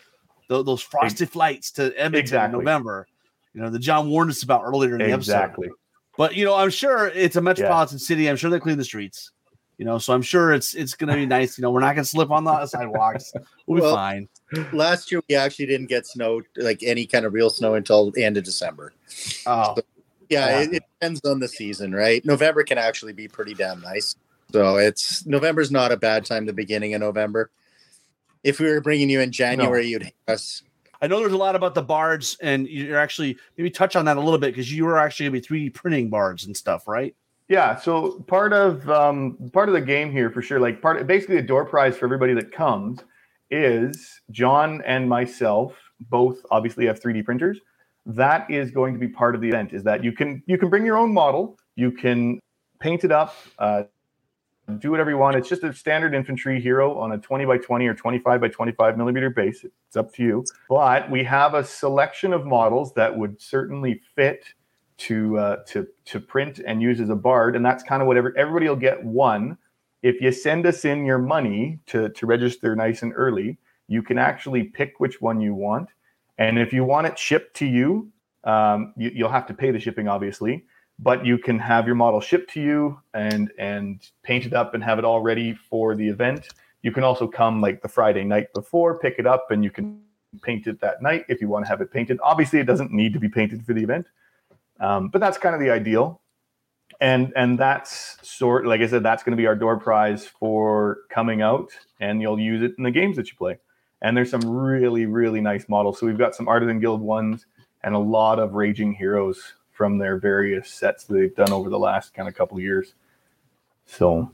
those, 0.48 0.64
those 0.64 0.82
frosty 0.82 1.26
flights 1.26 1.70
to 1.72 1.92
Edmonton 1.96 2.20
exactly. 2.20 2.58
in 2.58 2.64
November. 2.64 3.06
You 3.54 3.62
know, 3.62 3.70
the 3.70 3.78
John 3.78 4.08
warned 4.08 4.30
us 4.30 4.42
about 4.42 4.62
earlier 4.64 4.92
in 4.92 4.98
the 4.98 5.14
exactly. 5.14 5.66
episode. 5.66 5.76
But 6.16 6.34
you 6.34 6.44
know, 6.44 6.54
I'm 6.54 6.70
sure 6.70 7.08
it's 7.08 7.36
a 7.36 7.40
metropolitan 7.40 7.98
city. 7.98 8.28
I'm 8.28 8.36
sure 8.36 8.50
they 8.50 8.60
clean 8.60 8.78
the 8.78 8.84
streets. 8.84 9.32
You 9.78 9.86
know, 9.86 9.96
so 9.96 10.12
I'm 10.12 10.20
sure 10.20 10.52
it's 10.52 10.74
it's 10.74 10.94
gonna 10.94 11.14
be 11.14 11.24
nice. 11.24 11.56
You 11.56 11.62
know, 11.62 11.70
we're 11.70 11.80
not 11.80 11.94
gonna 11.94 12.04
slip 12.04 12.30
on 12.30 12.44
the 12.44 12.66
sidewalks. 12.68 13.32
We'll, 13.66 13.82
well 13.82 13.92
be 13.92 13.96
fine. 13.96 14.28
Last 14.74 15.10
year 15.10 15.22
we 15.28 15.36
actually 15.36 15.66
didn't 15.66 15.86
get 15.86 16.06
snow, 16.06 16.42
like 16.56 16.82
any 16.82 17.06
kind 17.06 17.24
of 17.24 17.32
real 17.32 17.48
snow, 17.48 17.74
until 17.74 18.10
the 18.10 18.22
end 18.22 18.36
of 18.36 18.44
December. 18.44 18.92
Oh, 19.46 19.74
so, 19.76 19.82
Yeah, 20.30 20.48
yeah. 20.48 20.60
It, 20.60 20.74
it, 20.74 20.82
depends 21.00 21.20
on 21.24 21.40
the 21.40 21.48
season, 21.48 21.92
right? 21.92 22.24
November 22.24 22.62
can 22.62 22.78
actually 22.78 23.12
be 23.12 23.28
pretty 23.28 23.52
damn 23.52 23.80
nice. 23.80 24.14
So 24.52 24.76
it's 24.76 25.26
November's 25.26 25.70
not 25.70 25.92
a 25.92 25.96
bad 25.96 26.24
time. 26.24 26.46
The 26.46 26.52
beginning 26.52 26.94
of 26.94 27.00
November. 27.00 27.50
If 28.42 28.58
we 28.58 28.70
were 28.70 28.80
bringing 28.80 29.10
you 29.10 29.20
in 29.20 29.32
January, 29.32 29.82
no. 29.82 29.88
you'd 29.88 30.02
hate 30.04 30.14
us. 30.28 30.62
I 31.02 31.06
know 31.06 31.18
there's 31.18 31.32
a 31.32 31.36
lot 31.36 31.56
about 31.56 31.74
the 31.74 31.82
bards, 31.82 32.36
and 32.40 32.68
you're 32.68 32.98
actually 32.98 33.38
maybe 33.56 33.70
touch 33.70 33.96
on 33.96 34.04
that 34.06 34.16
a 34.16 34.20
little 34.20 34.38
bit 34.38 34.54
because 34.54 34.72
you 34.72 34.84
were 34.84 34.98
actually 34.98 35.28
going 35.28 35.42
to 35.42 35.48
be 35.48 35.68
3D 35.68 35.74
printing 35.74 36.10
bards 36.10 36.46
and 36.46 36.56
stuff, 36.56 36.86
right? 36.86 37.14
Yeah. 37.48 37.76
So 37.76 38.20
part 38.28 38.52
of 38.52 38.88
um, 38.88 39.36
part 39.52 39.68
of 39.68 39.74
the 39.74 39.80
game 39.80 40.12
here 40.12 40.30
for 40.30 40.42
sure, 40.42 40.60
like 40.60 40.80
part 40.80 41.00
of, 41.00 41.06
basically 41.06 41.38
a 41.38 41.42
door 41.42 41.64
prize 41.64 41.96
for 41.96 42.04
everybody 42.04 42.34
that 42.34 42.52
comes 42.52 43.00
is 43.50 44.20
John 44.30 44.82
and 44.86 45.08
myself 45.08 45.74
both 46.08 46.38
obviously 46.50 46.86
have 46.86 47.00
3D 47.00 47.24
printers. 47.24 47.60
That 48.06 48.50
is 48.50 48.70
going 48.70 48.94
to 48.94 48.98
be 48.98 49.08
part 49.08 49.34
of 49.34 49.40
the 49.40 49.48
event. 49.48 49.72
Is 49.72 49.84
that 49.84 50.02
you 50.02 50.12
can 50.12 50.42
you 50.46 50.58
can 50.58 50.70
bring 50.70 50.84
your 50.84 50.96
own 50.96 51.12
model, 51.12 51.58
you 51.76 51.90
can 51.92 52.40
paint 52.80 53.04
it 53.04 53.12
up, 53.12 53.34
uh, 53.58 53.84
do 54.78 54.90
whatever 54.90 55.10
you 55.10 55.18
want. 55.18 55.36
It's 55.36 55.48
just 55.48 55.64
a 55.64 55.72
standard 55.72 56.14
infantry 56.14 56.60
hero 56.60 56.96
on 56.98 57.12
a 57.12 57.18
20 57.18 57.44
by 57.44 57.58
20 57.58 57.86
or 57.86 57.94
25 57.94 58.40
by 58.40 58.48
25 58.48 58.96
millimeter 58.96 59.30
base. 59.30 59.64
It's 59.64 59.96
up 59.96 60.12
to 60.14 60.22
you. 60.22 60.44
But 60.68 61.10
we 61.10 61.24
have 61.24 61.54
a 61.54 61.64
selection 61.64 62.32
of 62.32 62.46
models 62.46 62.94
that 62.94 63.16
would 63.16 63.40
certainly 63.40 64.00
fit 64.14 64.44
to 64.98 65.38
uh, 65.38 65.56
to 65.68 65.86
to 66.06 66.20
print 66.20 66.60
and 66.66 66.82
use 66.82 67.00
as 67.00 67.08
a 67.08 67.16
bard, 67.16 67.56
and 67.56 67.64
that's 67.64 67.82
kind 67.82 68.02
of 68.02 68.08
whatever 68.08 68.36
everybody 68.36 68.68
will 68.68 68.76
get 68.76 69.02
one. 69.02 69.56
If 70.02 70.20
you 70.20 70.32
send 70.32 70.66
us 70.66 70.84
in 70.84 71.04
your 71.04 71.18
money 71.18 71.80
to 71.86 72.10
to 72.10 72.26
register 72.26 72.76
nice 72.76 73.02
and 73.02 73.12
early, 73.16 73.58
you 73.88 74.02
can 74.02 74.18
actually 74.18 74.64
pick 74.64 75.00
which 75.00 75.20
one 75.20 75.40
you 75.40 75.54
want, 75.54 75.88
and 76.40 76.58
if 76.58 76.72
you 76.72 76.82
want 76.82 77.06
it 77.06 77.16
shipped 77.16 77.54
to 77.58 77.66
you, 77.66 78.10
um, 78.42 78.92
you 78.96 79.12
you'll 79.14 79.30
have 79.30 79.46
to 79.46 79.54
pay 79.54 79.70
the 79.70 79.78
shipping, 79.78 80.08
obviously 80.08 80.64
but 81.02 81.24
you 81.24 81.38
can 81.38 81.58
have 81.58 81.86
your 81.86 81.94
model 81.94 82.20
shipped 82.20 82.52
to 82.52 82.60
you 82.60 83.00
and 83.14 83.50
and 83.58 84.10
paint 84.22 84.46
it 84.46 84.52
up 84.52 84.74
and 84.74 84.84
have 84.84 84.98
it 84.98 85.04
all 85.04 85.20
ready 85.20 85.54
for 85.54 85.96
the 85.96 86.06
event. 86.06 86.48
You 86.82 86.92
can 86.92 87.04
also 87.04 87.26
come 87.26 87.60
like 87.60 87.82
the 87.82 87.88
Friday 87.88 88.24
night 88.24 88.52
before, 88.54 88.98
pick 88.98 89.16
it 89.18 89.26
up, 89.26 89.50
and 89.50 89.64
you 89.64 89.70
can 89.70 90.00
paint 90.42 90.66
it 90.66 90.80
that 90.80 91.02
night 91.02 91.24
if 91.28 91.40
you 91.40 91.48
want 91.48 91.64
to 91.64 91.68
have 91.68 91.80
it 91.80 91.90
painted. 91.90 92.18
Obviously, 92.22 92.58
it 92.60 92.66
doesn't 92.66 92.92
need 92.92 93.12
to 93.14 93.18
be 93.18 93.28
painted 93.28 93.64
for 93.64 93.72
the 93.72 93.82
event, 93.82 94.06
um, 94.78 95.08
but 95.08 95.20
that's 95.20 95.38
kind 95.38 95.54
of 95.54 95.60
the 95.60 95.70
ideal. 95.70 96.20
And 97.00 97.32
and 97.34 97.58
that's 97.58 98.18
sort 98.22 98.66
like 98.66 98.82
I 98.82 98.86
said, 98.86 99.02
that's 99.02 99.22
going 99.22 99.32
to 99.32 99.40
be 99.40 99.46
our 99.46 99.56
door 99.56 99.78
prize 99.78 100.26
for 100.26 100.98
coming 101.08 101.40
out, 101.40 101.70
and 101.98 102.20
you'll 102.20 102.40
use 102.40 102.62
it 102.62 102.74
in 102.76 102.84
the 102.84 102.90
games 102.90 103.16
that 103.16 103.30
you 103.30 103.36
play. 103.36 103.58
And 104.02 104.16
there's 104.16 104.30
some 104.30 104.40
really 104.40 105.06
really 105.06 105.40
nice 105.40 105.68
models. 105.68 105.98
So 105.98 106.06
we've 106.06 106.18
got 106.18 106.34
some 106.34 106.48
Artisan 106.48 106.80
Guild 106.80 107.00
ones 107.00 107.46
and 107.82 107.94
a 107.94 107.98
lot 107.98 108.38
of 108.38 108.54
Raging 108.54 108.92
Heroes 108.92 109.54
from 109.70 109.98
their 109.98 110.18
various 110.18 110.68
sets 110.70 111.04
that 111.04 111.14
they've 111.14 111.34
done 111.34 111.52
over 111.52 111.70
the 111.70 111.78
last 111.78 112.12
kind 112.14 112.28
of 112.28 112.34
couple 112.34 112.60
years. 112.60 112.94
So 113.86 114.30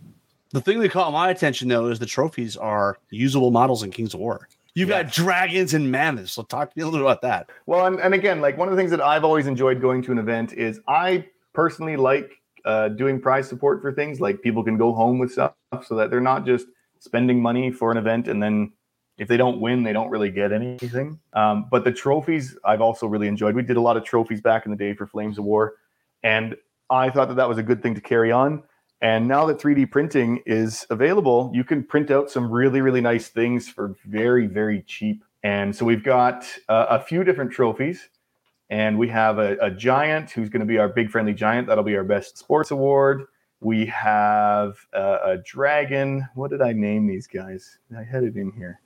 the 0.51 0.61
thing 0.61 0.81
that 0.81 0.91
caught 0.91 1.13
my 1.13 1.31
attention 1.31 1.69
though 1.69 1.87
is 1.87 1.99
the 1.99 2.07
trophies 2.07 2.57
are 2.57 2.99
usable 3.11 3.51
models 3.51 3.83
in 3.83 3.91
Kings 3.91 4.15
of 4.15 4.21
War. 4.21 4.49
You've 4.75 4.91
got 4.91 5.11
dragons 5.11 5.73
and 5.73 5.91
mammoths. 5.91 6.33
So 6.33 6.43
talk 6.43 6.71
to 6.71 6.79
me 6.79 6.83
a 6.83 6.85
little 6.85 7.01
bit 7.01 7.07
about 7.07 7.23
that. 7.23 7.49
Well, 7.65 7.87
and, 7.87 7.99
and 7.99 8.13
again, 8.13 8.43
like 8.43 8.59
one 8.59 8.69
of 8.69 8.73
the 8.73 8.79
things 8.79 8.91
that 8.91 9.01
I've 9.01 9.25
always 9.25 9.47
enjoyed 9.47 9.81
going 9.81 10.03
to 10.03 10.13
an 10.13 10.19
event 10.19 10.53
is 10.53 10.81
I 10.87 11.27
personally 11.55 11.97
like 11.97 12.43
uh, 12.67 12.89
doing 12.89 13.19
prize 13.19 13.49
support 13.49 13.81
for 13.81 13.91
things. 13.91 14.21
Like 14.21 14.43
people 14.43 14.63
can 14.63 14.77
go 14.77 14.93
home 14.93 15.19
with 15.19 15.33
stuff 15.33 15.55
so 15.87 15.95
that 15.95 16.11
they're 16.11 16.21
not 16.21 16.45
just 16.45 16.67
spending 16.99 17.41
money 17.41 17.71
for 17.71 17.91
an 17.91 17.97
event 17.97 18.29
and 18.29 18.43
then 18.43 18.71
if 19.19 19.29
they 19.29 19.37
don't 19.37 19.61
win, 19.61 19.83
they 19.83 19.93
don't 19.93 20.11
really 20.11 20.31
get 20.31 20.53
anything. 20.53 21.19
Um, 21.33 21.67
but 21.71 21.85
the 21.85 21.93
trophies, 21.93 22.57
I've 22.65 22.81
also 22.81 23.07
really 23.07 23.29
enjoyed. 23.29 23.55
We 23.55 23.63
did 23.63 23.77
a 23.77 23.81
lot 23.81 23.97
of 23.97 24.05
trophies 24.05 24.41
back 24.41 24.67
in 24.67 24.71
the 24.71 24.77
day 24.77 24.95
for 24.95 25.07
Flames 25.07 25.39
of 25.39 25.45
War, 25.45 25.75
and 26.23 26.57
I 26.91 27.11
thought 27.11 27.29
that 27.29 27.37
that 27.37 27.49
was 27.49 27.59
a 27.59 27.63
good 27.63 27.83
thing 27.83 27.95
to 27.95 28.01
carry 28.01 28.31
on. 28.31 28.63
And 29.03 29.29
now 29.29 29.45
that 29.47 29.59
3D 29.59 29.91
printing 29.91 30.43
is 30.47 30.87
available, 30.89 31.51
you 31.53 31.65
can 31.65 31.83
print 31.85 32.11
out 32.11 32.31
some 32.31 32.51
really, 32.51 32.81
really 32.81 33.01
nice 33.01 33.29
things 33.29 33.69
for 33.69 33.95
very, 34.07 34.47
very 34.47 34.83
cheap. 34.83 35.23
And 35.43 35.75
so 35.75 35.85
we've 35.85 36.03
got 36.03 36.47
uh, 36.69 36.87
a 36.89 37.01
few 37.01 37.23
different 37.23 37.53
trophies. 37.53 38.09
And 38.69 38.99
we 38.99 39.09
have 39.09 39.39
a, 39.39 39.57
a 39.61 39.71
giant 39.71 40.31
who's 40.31 40.49
going 40.49 40.61
to 40.61 40.67
be 40.67 40.79
our 40.79 40.89
big 40.89 41.11
friendly 41.11 41.35
giant. 41.35 41.69
That'll 41.69 41.85
be 41.85 41.97
our 41.97 42.05
best 42.05 42.39
sports 42.39 42.73
award. 42.73 43.27
We 43.61 43.87
have 43.87 44.77
a, 44.93 45.19
a 45.25 45.37
dragon. 45.45 46.27
What 46.35 46.51
did 46.51 46.63
I 46.63 46.73
name 46.73 47.07
these 47.07 47.27
guys? 47.27 47.79
I 47.97 48.03
had 48.03 48.25
it 48.25 48.37
in 48.37 48.51
here. 48.51 48.81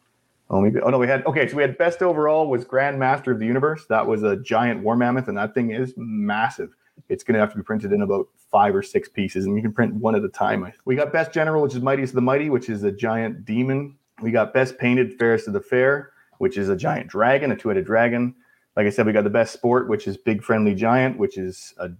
Oh, 0.50 0.60
maybe. 0.60 0.80
Oh 0.80 0.90
no, 0.90 0.98
we 0.98 1.06
had 1.06 1.24
okay. 1.26 1.48
So 1.48 1.56
we 1.56 1.62
had 1.62 1.78
best 1.78 2.02
overall 2.02 2.48
was 2.48 2.64
Grand 2.64 2.98
Master 2.98 3.30
of 3.30 3.38
the 3.38 3.46
Universe. 3.46 3.86
That 3.88 4.06
was 4.06 4.24
a 4.24 4.36
giant 4.36 4.82
war 4.82 4.96
mammoth, 4.96 5.28
and 5.28 5.38
that 5.38 5.54
thing 5.54 5.70
is 5.70 5.94
massive. 5.96 6.74
It's 7.08 7.22
going 7.22 7.34
to 7.34 7.40
have 7.40 7.50
to 7.52 7.56
be 7.56 7.62
printed 7.62 7.92
in 7.92 8.02
about 8.02 8.26
five 8.50 8.74
or 8.74 8.82
six 8.82 9.08
pieces, 9.08 9.46
and 9.46 9.56
you 9.56 9.62
can 9.62 9.72
print 9.72 9.94
one 9.94 10.16
at 10.16 10.24
a 10.24 10.28
time. 10.28 10.70
We 10.84 10.96
got 10.96 11.12
best 11.12 11.32
general, 11.32 11.62
which 11.62 11.74
is 11.74 11.80
Mightiest 11.80 12.10
of 12.10 12.16
the 12.16 12.22
Mighty, 12.22 12.50
which 12.50 12.68
is 12.68 12.82
a 12.82 12.92
giant 12.92 13.44
demon. 13.44 13.96
We 14.20 14.32
got 14.32 14.52
best 14.52 14.76
painted, 14.76 15.18
fairest 15.18 15.46
of 15.46 15.54
the 15.54 15.60
fair, 15.60 16.10
which 16.38 16.58
is 16.58 16.68
a 16.68 16.76
giant 16.76 17.08
dragon, 17.08 17.52
a 17.52 17.56
two-headed 17.56 17.86
dragon. 17.86 18.34
Like 18.76 18.86
I 18.86 18.90
said, 18.90 19.06
we 19.06 19.12
got 19.12 19.24
the 19.24 19.30
best 19.30 19.52
sport, 19.52 19.88
which 19.88 20.06
is 20.06 20.16
big 20.16 20.42
friendly 20.42 20.74
giant, 20.74 21.16
which 21.16 21.38
is 21.38 21.74
a 21.78 21.90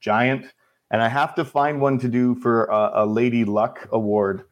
giant. 0.00 0.46
And 0.90 1.00
I 1.02 1.08
have 1.08 1.34
to 1.36 1.44
find 1.44 1.80
one 1.80 1.98
to 2.00 2.08
do 2.08 2.34
for 2.36 2.66
a, 2.66 3.04
a 3.04 3.06
Lady 3.06 3.44
Luck 3.44 3.88
award 3.90 4.44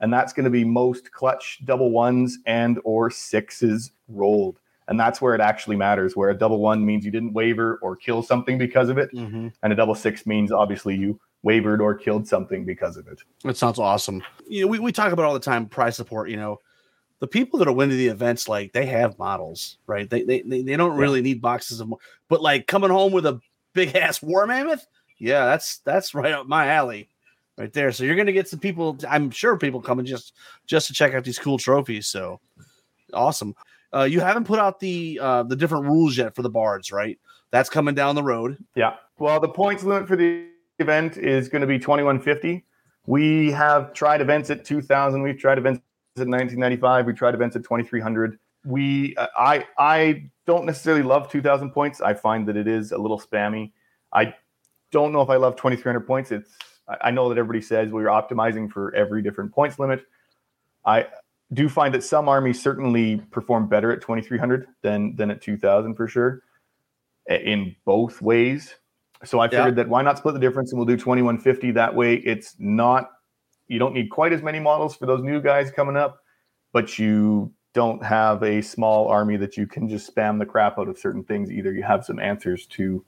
and 0.00 0.12
that's 0.12 0.32
going 0.32 0.44
to 0.44 0.50
be 0.50 0.64
most 0.64 1.12
clutch 1.12 1.60
double 1.64 1.90
ones 1.90 2.38
and 2.46 2.80
or 2.84 3.10
sixes 3.10 3.92
rolled. 4.08 4.58
And 4.88 4.98
that's 4.98 5.20
where 5.20 5.36
it 5.36 5.40
actually 5.40 5.76
matters 5.76 6.16
where 6.16 6.30
a 6.30 6.34
double 6.36 6.58
one 6.58 6.84
means 6.84 7.04
you 7.04 7.12
didn't 7.12 7.32
waver 7.32 7.78
or 7.80 7.94
kill 7.94 8.22
something 8.22 8.58
because 8.58 8.88
of 8.88 8.98
it. 8.98 9.12
Mm-hmm. 9.14 9.48
and 9.62 9.72
a 9.72 9.76
double 9.76 9.94
six 9.94 10.26
means 10.26 10.50
obviously 10.50 10.96
you 10.96 11.20
wavered 11.42 11.80
or 11.80 11.94
killed 11.94 12.26
something 12.26 12.64
because 12.64 12.96
of 12.96 13.06
it. 13.06 13.20
That 13.44 13.56
sounds 13.56 13.78
awesome. 13.78 14.22
You 14.48 14.62
know 14.62 14.66
we, 14.66 14.78
we 14.78 14.92
talk 14.92 15.12
about 15.12 15.24
all 15.24 15.34
the 15.34 15.40
time 15.40 15.66
prize 15.66 15.96
support 15.96 16.28
you 16.28 16.36
know. 16.36 16.60
The 17.20 17.26
people 17.26 17.58
that 17.58 17.68
are 17.68 17.72
winning 17.72 17.98
the 17.98 18.08
events 18.08 18.48
like 18.48 18.72
they 18.72 18.86
have 18.86 19.18
models 19.18 19.76
right? 19.86 20.08
They 20.08 20.22
they, 20.22 20.40
they, 20.40 20.62
they 20.62 20.76
don't 20.76 20.96
really 20.96 21.20
yeah. 21.20 21.24
need 21.24 21.42
boxes 21.42 21.80
of 21.80 21.92
but 22.28 22.42
like 22.42 22.66
coming 22.66 22.90
home 22.90 23.12
with 23.12 23.26
a 23.26 23.40
big 23.74 23.94
ass 23.94 24.22
war 24.22 24.46
mammoth? 24.46 24.86
Yeah 25.18 25.44
that's 25.44 25.78
that's 25.78 26.14
right 26.14 26.32
up 26.32 26.46
my 26.46 26.66
alley 26.66 27.09
right 27.60 27.72
there. 27.74 27.92
So 27.92 28.04
you're 28.04 28.16
going 28.16 28.26
to 28.26 28.32
get 28.32 28.48
some 28.48 28.58
people. 28.58 28.98
I'm 29.08 29.30
sure 29.30 29.56
people 29.56 29.80
coming 29.80 30.06
just 30.06 30.34
just 30.66 30.86
to 30.88 30.94
check 30.94 31.14
out 31.14 31.24
these 31.24 31.38
cool 31.38 31.58
trophies. 31.58 32.06
So 32.06 32.40
awesome. 33.12 33.54
Uh, 33.94 34.04
you 34.04 34.20
haven't 34.20 34.44
put 34.44 34.58
out 34.58 34.80
the 34.80 35.18
uh, 35.20 35.42
the 35.42 35.56
different 35.56 35.84
rules 35.84 36.16
yet 36.16 36.34
for 36.34 36.42
the 36.42 36.50
bards, 36.50 36.90
right? 36.90 37.18
That's 37.50 37.68
coming 37.68 37.94
down 37.94 38.14
the 38.14 38.22
road. 38.22 38.56
Yeah. 38.74 38.94
Well, 39.18 39.38
the 39.38 39.48
points 39.48 39.84
limit 39.84 40.08
for 40.08 40.16
the 40.16 40.46
event 40.78 41.18
is 41.18 41.48
going 41.48 41.60
to 41.60 41.66
be 41.66 41.78
2150. 41.78 42.64
We 43.06 43.50
have 43.50 43.92
tried 43.92 44.20
events 44.20 44.50
at 44.50 44.64
2000. 44.64 45.22
We've 45.22 45.38
tried 45.38 45.58
events 45.58 45.80
at 46.16 46.28
1995. 46.28 47.06
We 47.06 47.12
tried 47.12 47.34
events 47.34 47.56
at 47.56 47.62
2300. 47.62 48.38
We 48.64 49.14
uh, 49.16 49.26
I 49.36 49.66
I 49.76 50.30
don't 50.46 50.64
necessarily 50.64 51.02
love 51.02 51.30
2000 51.30 51.70
points. 51.72 52.00
I 52.00 52.14
find 52.14 52.48
that 52.48 52.56
it 52.56 52.66
is 52.66 52.92
a 52.92 52.98
little 52.98 53.20
spammy. 53.20 53.72
I 54.12 54.34
don't 54.92 55.12
know 55.12 55.20
if 55.20 55.28
I 55.28 55.36
love 55.36 55.56
2300 55.56 56.00
points. 56.00 56.32
It's 56.32 56.50
I 57.00 57.10
know 57.10 57.28
that 57.28 57.38
everybody 57.38 57.60
says 57.60 57.90
we 57.90 58.04
are 58.04 58.06
optimizing 58.06 58.70
for 58.70 58.94
every 58.94 59.22
different 59.22 59.52
points 59.52 59.78
limit. 59.78 60.04
I 60.84 61.06
do 61.52 61.68
find 61.68 61.94
that 61.94 62.04
some 62.04 62.28
armies 62.28 62.62
certainly 62.62 63.16
perform 63.30 63.68
better 63.68 63.92
at 63.92 64.00
2300 64.00 64.66
than 64.82 65.16
than 65.16 65.30
at 65.30 65.42
2000 65.42 65.94
for 65.94 66.08
sure 66.08 66.42
in 67.28 67.74
both 67.84 68.22
ways. 68.22 68.74
So 69.24 69.40
I 69.40 69.48
figured 69.48 69.76
yeah. 69.76 69.84
that 69.84 69.88
why 69.88 70.02
not 70.02 70.18
split 70.18 70.34
the 70.34 70.40
difference 70.40 70.72
and 70.72 70.78
we'll 70.78 70.86
do 70.86 70.96
2150 70.96 71.72
that 71.72 71.94
way 71.94 72.14
it's 72.14 72.56
not 72.58 73.10
you 73.70 73.78
don't 73.78 73.94
need 73.94 74.10
quite 74.10 74.32
as 74.32 74.42
many 74.42 74.58
models 74.58 74.96
for 74.96 75.06
those 75.06 75.22
new 75.22 75.40
guys 75.40 75.70
coming 75.70 75.96
up, 75.96 76.24
but 76.72 76.98
you 76.98 77.52
don't 77.72 78.04
have 78.04 78.42
a 78.42 78.60
small 78.60 79.06
army 79.06 79.36
that 79.36 79.56
you 79.56 79.64
can 79.64 79.88
just 79.88 80.12
spam 80.12 80.40
the 80.40 80.44
crap 80.44 80.76
out 80.76 80.88
of 80.88 80.98
certain 80.98 81.22
things. 81.22 81.52
Either 81.52 81.72
you 81.72 81.84
have 81.84 82.04
some 82.04 82.18
answers 82.18 82.66
to 82.66 83.04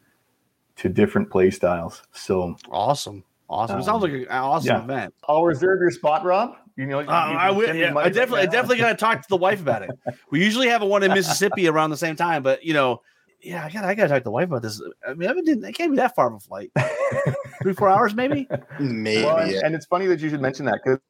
to 0.77 0.89
different 0.89 1.31
play 1.31 1.51
styles. 1.51 2.03
So 2.13 2.57
awesome. 2.71 3.25
Awesome. 3.53 3.77
Um, 3.77 3.83
sounds 3.83 4.03
like 4.03 4.13
an 4.13 4.27
awesome 4.31 4.67
yeah. 4.67 4.83
event. 4.83 5.15
I'll 5.29 5.45
reserve 5.45 5.81
your 5.81 5.91
spot, 5.91 6.25
Rob. 6.25 6.57
You 6.77 6.87
know, 6.87 7.01
uh, 7.01 7.05
I, 7.05 7.51
will, 7.51 7.75
yeah, 7.75 7.95
I 7.95 8.09
definitely, 8.09 8.41
I 8.41 8.47
definitely 8.47 8.79
got 8.79 8.89
to 8.89 8.97
talk 8.97 9.21
to 9.21 9.29
the 9.29 9.37
wife 9.37 9.61
about 9.61 9.83
it. 9.83 9.91
We 10.31 10.43
usually 10.43 10.69
have 10.69 10.81
a 10.81 10.87
one 10.87 11.03
in 11.03 11.13
Mississippi 11.13 11.69
around 11.69 11.91
the 11.91 11.99
same 11.99 12.17
time, 12.17 12.43
but 12.43 12.65
you 12.65 12.73
know, 12.73 13.03
yeah, 13.43 13.65
I 13.65 13.71
got, 13.71 13.85
I 13.85 13.95
got 13.95 14.05
to 14.05 14.09
talk 14.09 14.19
to 14.21 14.25
the 14.25 14.31
wife 14.31 14.47
about 14.47 14.63
this. 14.63 14.81
I 15.07 15.13
mean, 15.13 15.29
I 15.29 15.35
didn't, 15.35 15.65
it 15.65 15.75
can't 15.75 15.93
be 15.93 15.97
that 15.97 16.15
far 16.15 16.29
of 16.29 16.35
a 16.35 16.41
flight. 16.41 16.71
Three, 17.63 17.75
four 17.75 17.91
hours, 17.91 18.15
maybe. 18.15 18.49
Maybe. 18.81 19.23
Well, 19.23 19.37
and, 19.37 19.53
and 19.53 19.75
it's 19.75 19.85
funny 19.85 20.07
that 20.07 20.21
you 20.21 20.31
should 20.31 20.41
mention 20.41 20.65
that 20.65 20.81
because 20.83 21.01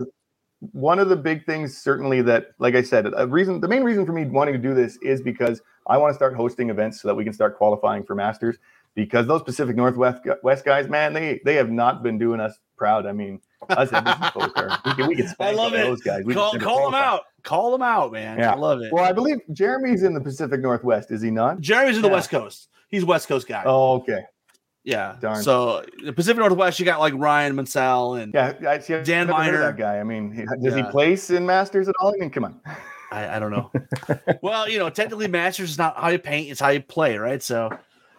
one 0.73 0.99
of 0.99 1.09
the 1.09 1.17
big 1.17 1.47
things, 1.47 1.79
certainly, 1.79 2.23
that, 2.23 2.49
like 2.59 2.75
I 2.75 2.83
said, 2.83 3.07
a 3.17 3.27
reason, 3.29 3.61
the 3.61 3.69
main 3.69 3.85
reason 3.85 4.05
for 4.05 4.13
me 4.13 4.25
wanting 4.25 4.55
to 4.55 4.61
do 4.61 4.75
this 4.75 4.99
is 5.03 5.23
because 5.23 5.61
I 5.87 5.97
want 5.97 6.11
to 6.11 6.15
start 6.15 6.35
hosting 6.35 6.71
events 6.71 7.01
so 7.01 7.09
that 7.09 7.15
we 7.15 7.23
can 7.23 7.33
start 7.33 7.57
qualifying 7.57 8.03
for 8.03 8.17
masters 8.17 8.59
because 8.95 9.27
those 9.27 9.43
Pacific 9.43 9.77
Northwest 9.77 10.23
West 10.43 10.65
guys, 10.65 10.89
man, 10.89 11.13
they 11.13 11.41
they 11.45 11.55
have 11.57 11.71
not 11.71 12.03
been 12.03 12.19
doing 12.19 12.41
us 12.41 12.59
proud. 12.77 13.07
I 13.07 13.13
mean, 13.13 13.41
Us 13.71 13.93
Edmonton 13.93 14.31
folk 14.35 14.59
are. 14.59 14.79
We 14.85 14.95
can, 14.95 15.07
we 15.09 15.15
can 15.17 15.35
I 15.41 15.53
love 15.53 15.73
it. 15.75 15.79
those 15.79 16.01
guys. 16.03 16.25
We 16.25 16.35
call 16.35 16.53
call 16.59 16.85
them 16.91 16.95
out. 17.01 17.23
Call 17.43 17.73
them 17.73 17.83
out, 17.83 18.13
man. 18.13 18.39
Yeah. 18.39 18.53
I 18.53 18.57
love 18.57 18.81
it. 18.83 18.93
Well, 18.93 19.05
I 19.05 19.13
believe 19.13 19.39
Jeremy's 19.53 20.03
in 20.03 20.15
the 20.15 20.21
Pacific 20.21 20.61
Northwest, 20.61 21.11
is 21.11 21.23
he 21.23 21.31
not? 21.31 21.61
Jeremy's 21.61 21.97
in 21.97 22.03
the 22.03 22.09
Yeah. 22.09 22.15
West 22.15 22.31
Coast. 22.31 22.69
He's 22.89 23.03
a 23.03 23.07
West 23.07 23.27
Coast 23.29 23.49
guy. 23.49 23.63
Oh, 23.67 23.95
okay. 23.97 24.23
yeah. 24.85 25.17
darn. 25.21 25.43
So 25.43 25.85
the 26.05 26.13
Pacific 26.13 26.39
Northwest, 26.39 26.79
you 26.79 26.85
got 26.85 27.01
like 27.01 27.15
Ryan 27.17 27.57
Mansell 27.57 28.15
and 28.15 28.33
Yeah, 28.35 28.53
I 28.69 28.79
see. 28.81 29.01
Dan 29.03 29.29
Miner. 29.29 29.59
that 29.59 29.77
guy. 29.77 29.99
I 29.99 30.05
mean, 30.05 30.35
does 30.63 30.77
Yeah. 30.77 30.85
he 30.85 30.91
place 30.91 31.31
in 31.31 31.47
Masters 31.47 31.89
at 31.89 31.95
all? 32.01 32.09
I 32.15 32.21
mean, 32.21 32.31
come 32.31 32.45
on. 32.45 32.61
I, 33.11 33.37
I 33.37 33.39
don't 33.39 33.51
know. 33.51 33.71
well, 34.43 34.69
you 34.69 34.79
know, 34.79 34.89
technically, 34.89 35.29
Masters 35.29 35.71
is 35.71 35.79
not 35.79 35.97
how 35.97 36.09
you 36.09 36.19
paint; 36.19 36.51
it's 36.51 36.61
how 36.61 36.69
you 36.71 36.81
play, 36.81 37.19
right? 37.19 37.43
So, 37.43 37.71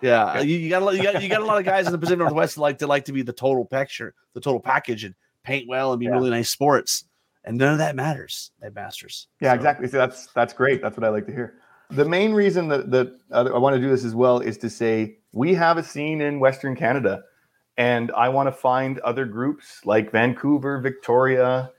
yeah, 0.03 0.41
you, 0.41 0.57
you 0.57 0.69
got 0.69 0.81
a 0.81 0.85
lot, 0.85 0.95
you 0.95 1.01
got 1.03 1.23
you 1.23 1.29
got 1.29 1.41
a 1.41 1.45
lot 1.45 1.57
of 1.57 1.65
guys 1.65 1.85
in 1.87 1.91
the 1.93 1.97
Pacific 1.97 2.19
Northwest 2.23 2.55
that 2.55 2.61
like 2.61 2.77
to 2.79 2.87
like 2.87 3.05
to 3.05 3.11
be 3.13 3.21
the 3.23 3.33
total 3.33 3.65
picture, 3.65 4.13
the 4.33 4.41
total 4.41 4.59
package, 4.59 5.03
and 5.03 5.15
paint 5.43 5.67
well 5.67 5.91
and 5.93 5.99
be 5.99 6.05
Yeah. 6.05 6.11
really 6.11 6.29
nice 6.29 6.49
sports. 6.49 7.05
And 7.45 7.57
none 7.57 7.73
of 7.73 7.79
that 7.79 7.95
matters 7.95 8.51
at 8.61 8.73
Masters. 8.73 9.27
Yeah, 9.41 9.51
So, 9.51 9.55
exactly. 9.55 9.87
So 9.87 9.97
that's 9.97 10.27
that's 10.27 10.53
great. 10.53 10.81
That's 10.81 10.95
what 10.95 11.03
I 11.05 11.09
like 11.09 11.25
to 11.25 11.31
hear. 11.33 11.55
The 11.89 12.05
main 12.05 12.33
reason 12.33 12.67
that 12.69 12.91
that 12.91 13.13
I 13.31 13.57
want 13.57 13.75
to 13.75 13.81
do 13.81 13.89
this 13.89 14.05
as 14.05 14.13
well 14.15 14.39
is 14.39 14.57
to 14.59 14.69
say 14.69 15.17
we 15.33 15.53
have 15.55 15.77
a 15.77 15.83
scene 15.83 16.21
in 16.21 16.39
Western 16.39 16.75
Canada, 16.75 17.23
and 17.77 18.11
I 18.11 18.29
want 18.29 18.47
to 18.47 18.51
find 18.51 18.99
other 18.99 19.25
groups 19.25 19.81
like 19.85 20.11
Vancouver, 20.11 20.79
Victoria, 20.79 21.71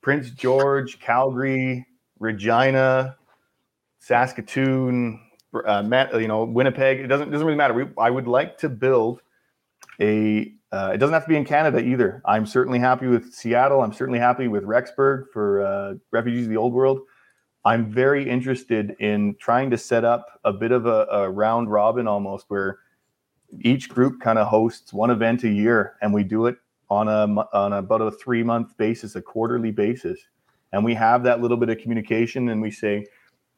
Prince 0.00 0.30
George, 0.30 1.00
Calgary, 1.00 1.86
Regina, 2.18 3.16
Saskatoon, 4.00 5.20
uh, 5.54 5.82
Ma- 5.82 6.16
you 6.16 6.28
know, 6.28 6.44
Winnipeg. 6.44 7.00
It 7.00 7.06
doesn't 7.06 7.30
doesn't 7.30 7.46
really 7.46 7.56
matter. 7.56 7.74
We, 7.74 7.86
I 7.98 8.10
would 8.10 8.26
like 8.26 8.58
to 8.58 8.68
build 8.68 9.20
a. 10.00 10.52
Uh, 10.72 10.90
it 10.92 10.98
doesn't 10.98 11.14
have 11.14 11.22
to 11.22 11.28
be 11.28 11.36
in 11.36 11.44
Canada 11.44 11.78
either. 11.78 12.20
I'm 12.24 12.46
certainly 12.46 12.80
happy 12.80 13.06
with 13.06 13.32
Seattle. 13.32 13.80
I'm 13.80 13.92
certainly 13.92 14.18
happy 14.18 14.48
with 14.48 14.64
Rexburg 14.64 15.26
for 15.32 15.64
uh, 15.64 15.94
refugees 16.10 16.46
of 16.46 16.50
the 16.50 16.56
old 16.56 16.72
world. 16.72 17.00
I'm 17.64 17.90
very 17.90 18.28
interested 18.28 18.96
in 18.98 19.36
trying 19.40 19.70
to 19.70 19.78
set 19.78 20.04
up 20.04 20.40
a 20.44 20.52
bit 20.52 20.72
of 20.72 20.86
a, 20.86 21.06
a 21.10 21.30
round 21.30 21.70
robin 21.70 22.06
almost 22.06 22.46
where 22.48 22.80
each 23.60 23.88
group 23.88 24.20
kind 24.20 24.38
of 24.38 24.48
hosts 24.48 24.92
one 24.92 25.10
event 25.10 25.44
a 25.44 25.48
year 25.48 25.94
and 26.02 26.12
we 26.12 26.24
do 26.24 26.46
it 26.46 26.56
on 26.90 27.08
a 27.08 27.24
on 27.56 27.72
about 27.72 28.02
a 28.02 28.10
three 28.10 28.42
month 28.42 28.76
basis, 28.76 29.16
a 29.16 29.22
quarterly 29.22 29.70
basis. 29.70 30.18
And 30.72 30.84
we 30.84 30.94
have 30.94 31.22
that 31.22 31.40
little 31.40 31.56
bit 31.56 31.68
of 31.68 31.78
communication 31.78 32.48
and 32.48 32.60
we 32.60 32.70
say, 32.70 33.06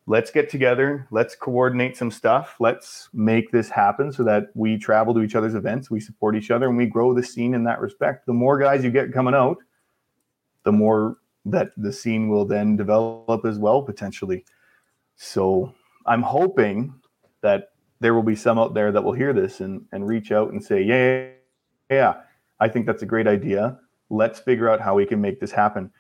let's 0.07 0.31
get 0.31 0.49
together, 0.49 1.07
let's 1.11 1.35
coordinate 1.35 1.97
some 1.97 2.11
stuff, 2.11 2.57
let's 2.61 3.09
make 3.13 3.51
this 3.51 3.69
happen 3.69 4.13
so 4.13 4.23
that 4.23 4.49
we 4.55 4.79
travel 4.79 5.13
to 5.15 5.21
each 5.21 5.35
other's 5.35 5.55
events, 5.55 5.91
we 5.91 6.01
support 6.01 6.37
each 6.37 6.51
other, 6.51 6.69
and 6.69 6.77
we 6.77 6.87
grow 6.87 7.13
the 7.13 7.23
scene 7.23 7.55
in 7.55 7.65
that 7.65 7.81
respect. 7.81 8.27
The 8.27 8.33
more 8.33 8.59
guys 8.59 8.85
you 8.85 8.91
get 8.91 9.13
coming 9.13 9.35
out, 9.35 9.59
the 10.63 10.73
more 10.73 11.19
that 11.45 11.71
the 11.77 11.93
scene 11.93 12.29
will 12.29 12.45
then 12.45 12.77
develop 12.77 13.45
as 13.45 13.59
well 13.59 13.83
potentially. 13.83 14.45
So 15.17 15.75
I'm 16.07 16.23
hoping 16.23 16.95
that 17.41 17.71
there 18.01 18.15
will 18.15 18.23
be 18.23 18.37
some 18.37 18.59
out 18.59 18.75
there 18.75 18.93
that 18.93 19.03
will 19.03 19.13
hear 19.13 19.33
this 19.33 19.61
and, 19.61 19.85
and 19.93 20.07
reach 20.07 20.31
out 20.31 20.53
and 20.53 20.63
say, 20.63 20.83
yeah, 20.83 21.29
yeah, 21.91 22.15
I 22.61 22.69
think 22.69 22.87
that's 22.87 23.03
a 23.03 23.07
great 23.07 23.27
idea. 23.27 23.79
Let's 24.11 24.39
figure 24.39 24.69
out 24.69 24.81
how 24.81 24.95
we 24.95 25.07
can 25.07 25.21
make 25.21 25.41
this 25.41 25.53
happen. 25.53 25.91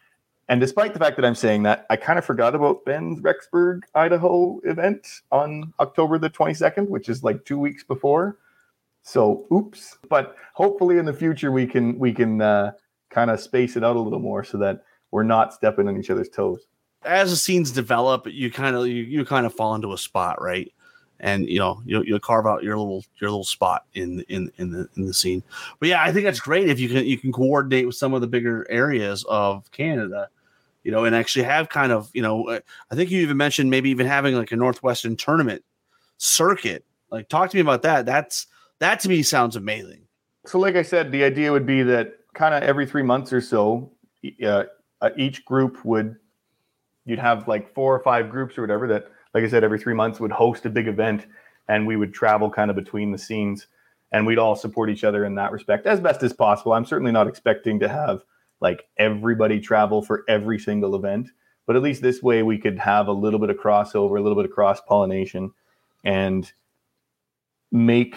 And 0.49 0.61
despite 0.61 0.92
the 0.92 1.01
fact 1.01 1.16
that 1.16 1.24
I'm 1.24 1.34
saying 1.34 1.64
that, 1.64 1.86
I 1.90 1.97
kind 1.97 2.18
of 2.18 2.24
forgot 2.24 2.55
about 2.55 2.84
Ben's 2.84 3.20
Rexburg, 3.20 3.80
Idaho 3.94 4.61
event 4.64 5.07
on 5.32 5.72
October 5.80 6.18
the 6.18 6.30
22nd, 6.30 6.88
which 6.88 7.09
is 7.09 7.24
like 7.24 7.44
two 7.44 7.59
weeks 7.59 7.82
before. 7.82 8.38
So, 9.03 9.47
oops. 9.53 9.99
But 10.09 10.36
hopefully, 10.55 10.99
in 10.99 11.05
the 11.05 11.12
future, 11.12 11.51
we 11.51 11.66
can 11.66 11.99
we 11.99 12.12
can 12.12 12.40
uh, 12.40 12.72
kind 13.11 13.30
of 13.30 13.40
space 13.40 13.76
it 13.76 13.84
out 13.84 13.97
a 13.97 14.01
little 14.01 14.18
more 14.18 14.44
so 14.44 14.59
that 14.59 14.84
we're 15.11 15.22
not 15.22 15.55
stepping 15.55 15.88
on 15.88 15.97
each 15.97 16.11
other's 16.11 16.28
toes. 16.28 16.66
as 17.05 17.30
the 17.30 17.36
scenes 17.36 17.70
develop, 17.70 18.26
you 18.26 18.51
kind 18.51 18.76
of 18.76 18.86
you, 18.86 19.03
you 19.03 19.24
kind 19.24 19.47
of 19.47 19.55
fall 19.55 19.74
into 19.74 19.92
a 19.92 19.99
spot, 19.99 20.40
right? 20.42 20.72
And 21.20 21.49
you 21.49 21.59
know 21.59 21.80
you 21.86 22.03
you 22.03 22.18
carve 22.20 22.47
out 22.47 22.62
your 22.62 22.76
little 22.76 23.05
your 23.20 23.30
little 23.30 23.44
spot 23.44 23.86
in 23.94 24.20
in 24.28 24.53
in 24.59 24.70
the 24.70 24.88
in 24.97 25.07
the 25.07 25.14
scene. 25.14 25.42
But 25.80 25.88
yeah, 25.88 26.03
I 26.03 26.12
think 26.12 26.24
that's 26.24 26.40
great 26.40 26.68
if 26.68 26.78
you 26.78 26.88
can 26.88 27.07
you 27.07 27.16
can 27.16 27.32
coordinate 27.32 27.86
with 27.86 27.97
some 27.97 28.12
of 28.12 28.20
the 28.20 28.26
bigger 28.26 28.66
areas 28.68 29.24
of 29.28 29.70
Canada, 29.70 30.28
you 30.87 30.93
know, 30.93 31.05
and 31.05 31.16
actually 31.16 31.45
have 31.45 31.68
kind 31.68 31.91
of 31.91 32.09
you 32.14 32.22
know 32.22 32.49
uh, 32.49 32.61
I 32.93 32.95
think 32.95 33.11
you 33.11 33.20
even 33.20 33.37
mentioned 33.37 33.70
maybe 33.70 33.91
even 33.91 34.07
having 34.07 34.37
like 34.37 34.53
a 34.53 34.57
Northwestern 34.57 35.16
tournament 35.16 35.64
circuit. 36.16 36.84
Like 37.11 37.28
talk 37.28 37.51
to 37.51 37.57
me 37.57 37.61
about 37.61 37.82
that. 37.82 38.07
That's 38.07 38.47
that 38.78 39.01
to 39.01 39.09
me 39.09 39.24
sounds 39.24 39.57
amazing. 39.57 40.03
So, 40.47 40.61
like 40.61 40.76
I 40.76 40.82
said, 40.82 41.11
the 41.11 41.24
idea 41.24 41.51
would 41.51 41.66
be 41.66 41.82
that 41.82 42.20
kind 42.34 42.55
of 42.55 42.62
every 42.62 42.87
three 42.87 43.03
months 43.03 43.32
or 43.32 43.41
so, 43.41 43.91
uh, 44.45 44.64
uh, 45.01 45.11
each 45.16 45.45
group 45.45 45.84
would, 45.84 46.14
you'd 47.05 47.18
have 47.18 47.49
like 47.49 47.74
four 47.74 47.93
or 47.93 47.99
five 48.05 48.30
groups 48.30 48.57
or 48.57 48.61
whatever 48.61 48.87
that, 48.87 49.11
like 49.34 49.43
I 49.43 49.49
said, 49.49 49.64
every 49.64 49.80
three 49.80 49.95
months 49.95 50.20
would 50.20 50.30
host 50.30 50.66
a 50.66 50.70
big 50.70 50.87
event 50.87 51.26
and 51.66 51.84
we 51.84 51.97
would 51.97 52.14
travel 52.14 52.49
kind 52.49 52.70
of 52.70 52.76
between 52.76 53.11
the 53.11 53.18
scenes 53.18 53.66
and 54.12 54.24
we'd 54.24 54.39
all 54.39 54.55
support 54.55 54.89
each 54.89 55.03
other 55.03 55.24
in 55.24 55.34
that 55.34 55.51
respect 55.51 55.84
as 55.84 55.99
best 55.99 56.22
as 56.22 56.32
possible. 56.32 56.74
I'm 56.74 56.84
certainly 56.84 57.11
not 57.11 57.26
expecting 57.26 57.80
to 57.80 57.89
have 57.89 58.22
like 58.61 58.86
everybody 58.98 59.61
travel 59.61 60.02
for 60.02 60.24
every 60.28 60.59
single 60.59 60.94
event, 60.94 61.28
but 61.66 61.76
at 61.76 61.82
least 61.82 62.02
this 62.02 62.22
way 62.22 62.42
we 62.42 62.59
could 62.59 62.78
have 62.78 63.09
a 63.09 63.12
little 63.12 63.38
bit 63.38 63.50
of 63.50 63.57
crossover, 63.57 64.18
a 64.18 64.22
little 64.22 64.36
bit 64.36 64.44
of 64.44 64.50
cross 64.50 64.80
pollination 64.80 65.52
and 66.04 66.52
make 67.72 68.16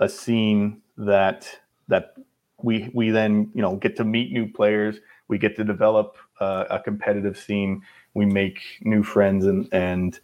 a 0.00 0.08
scene 0.08 0.80
that 0.96 1.48
that 1.88 2.14
we 2.62 2.90
we 2.94 3.10
then 3.10 3.50
you 3.54 3.62
know 3.62 3.76
get 3.76 3.96
to 3.96 4.04
meet 4.04 4.32
new 4.32 4.50
players 4.50 5.00
we 5.28 5.36
get 5.38 5.56
to 5.56 5.64
develop 5.64 6.16
uh, 6.40 6.64
a 6.70 6.78
competitive 6.78 7.36
scene 7.36 7.82
we 8.14 8.24
make 8.24 8.60
new 8.82 9.02
friends 9.02 9.46
and 9.46 9.68
and 9.72 10.20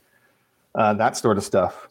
uh, 0.75 0.95
that 0.95 1.17
sort 1.17 1.39
of 1.39 1.45
stuff. 1.45 1.89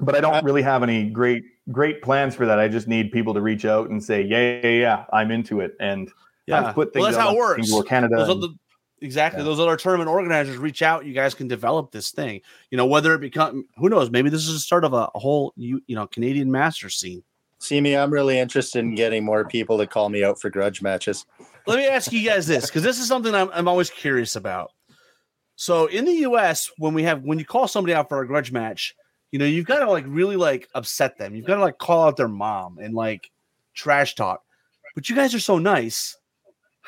But 0.00 0.14
i 0.14 0.20
don't 0.20 0.44
really 0.44 0.62
have 0.62 0.82
any 0.82 1.08
great 1.08 1.44
great 1.72 2.02
plans 2.02 2.34
for 2.34 2.46
that. 2.46 2.58
I 2.58 2.68
just 2.68 2.88
need 2.88 3.10
people 3.10 3.34
to 3.34 3.40
reach 3.40 3.64
out 3.64 3.90
and 3.90 4.02
say 4.02 4.22
yeah 4.22 4.60
yeah 4.62 4.68
yeah 4.68 5.04
i'm 5.12 5.30
into 5.30 5.60
it. 5.60 5.76
And 5.80 6.10
Yeah, 6.48 6.68
I've 6.68 6.74
put 6.74 6.94
well, 6.94 7.04
that's 7.04 7.16
how 7.16 7.34
it 7.34 7.36
works. 7.36 7.66
Singapore, 7.66 7.84
canada 7.84 8.16
Those 8.16 8.28
and- 8.28 8.44
other, 8.44 8.54
exactly. 9.02 9.40
Yeah. 9.40 9.44
Those 9.44 9.60
other 9.60 9.76
tournament 9.76 10.08
organizers 10.08 10.56
reach 10.56 10.82
out. 10.82 11.04
You 11.04 11.12
guys 11.12 11.34
can 11.34 11.46
develop 11.46 11.92
this 11.92 12.10
thing. 12.10 12.40
You 12.70 12.78
know, 12.78 12.86
whether 12.86 13.14
it 13.14 13.20
become 13.20 13.66
who 13.76 13.88
knows, 13.88 14.10
maybe 14.10 14.30
this 14.30 14.46
is 14.46 14.54
the 14.54 14.60
start 14.60 14.84
of 14.84 14.92
a, 14.94 15.08
a 15.14 15.18
whole 15.18 15.52
you 15.56 15.82
you 15.86 15.94
know 15.94 16.06
Canadian 16.06 16.50
master 16.50 16.88
scene. 16.88 17.22
See 17.60 17.80
me, 17.80 17.96
I'm 17.96 18.12
really 18.12 18.38
interested 18.38 18.78
in 18.78 18.94
getting 18.94 19.24
more 19.24 19.44
people 19.44 19.78
to 19.78 19.86
call 19.86 20.08
me 20.08 20.22
out 20.22 20.40
for 20.40 20.48
grudge 20.48 20.80
matches. 20.80 21.26
Let 21.66 21.76
me 21.78 21.86
ask 21.88 22.12
you 22.12 22.24
guys 22.24 22.46
this 22.46 22.66
because 22.66 22.82
this 22.84 23.00
is 23.00 23.08
something 23.08 23.34
I'm, 23.34 23.50
I'm 23.52 23.68
always 23.68 23.90
curious 23.90 24.36
about. 24.36 24.70
So 25.56 25.86
in 25.86 26.04
the 26.04 26.12
U.S., 26.12 26.70
when 26.78 26.94
we 26.94 27.02
have 27.02 27.24
when 27.24 27.38
you 27.38 27.44
call 27.44 27.66
somebody 27.66 27.92
out 27.92 28.08
for 28.08 28.22
a 28.22 28.26
grudge 28.26 28.52
match, 28.52 28.94
you 29.32 29.38
know 29.38 29.44
you've 29.44 29.66
got 29.66 29.80
to 29.80 29.90
like 29.90 30.04
really 30.06 30.36
like 30.36 30.68
upset 30.74 31.18
them. 31.18 31.34
You've 31.34 31.46
got 31.46 31.56
to 31.56 31.60
like 31.60 31.78
call 31.78 32.06
out 32.06 32.16
their 32.16 32.28
mom 32.28 32.78
and 32.78 32.94
like 32.94 33.30
trash 33.74 34.14
talk. 34.14 34.44
But 34.94 35.08
you 35.08 35.14
guys 35.14 35.34
are 35.34 35.40
so 35.40 35.58
nice. 35.58 36.16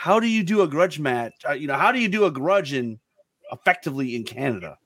How 0.00 0.18
do 0.18 0.26
you 0.26 0.42
do 0.42 0.62
a 0.62 0.66
grudge 0.66 0.98
match? 0.98 1.34
Uh, 1.46 1.52
you 1.52 1.66
know, 1.66 1.76
how 1.76 1.92
do 1.92 1.98
you 1.98 2.08
do 2.08 2.24
a 2.24 2.30
grudge 2.30 2.72
in 2.72 2.98
effectively 3.52 4.16
in 4.16 4.24
Canada? 4.24 4.78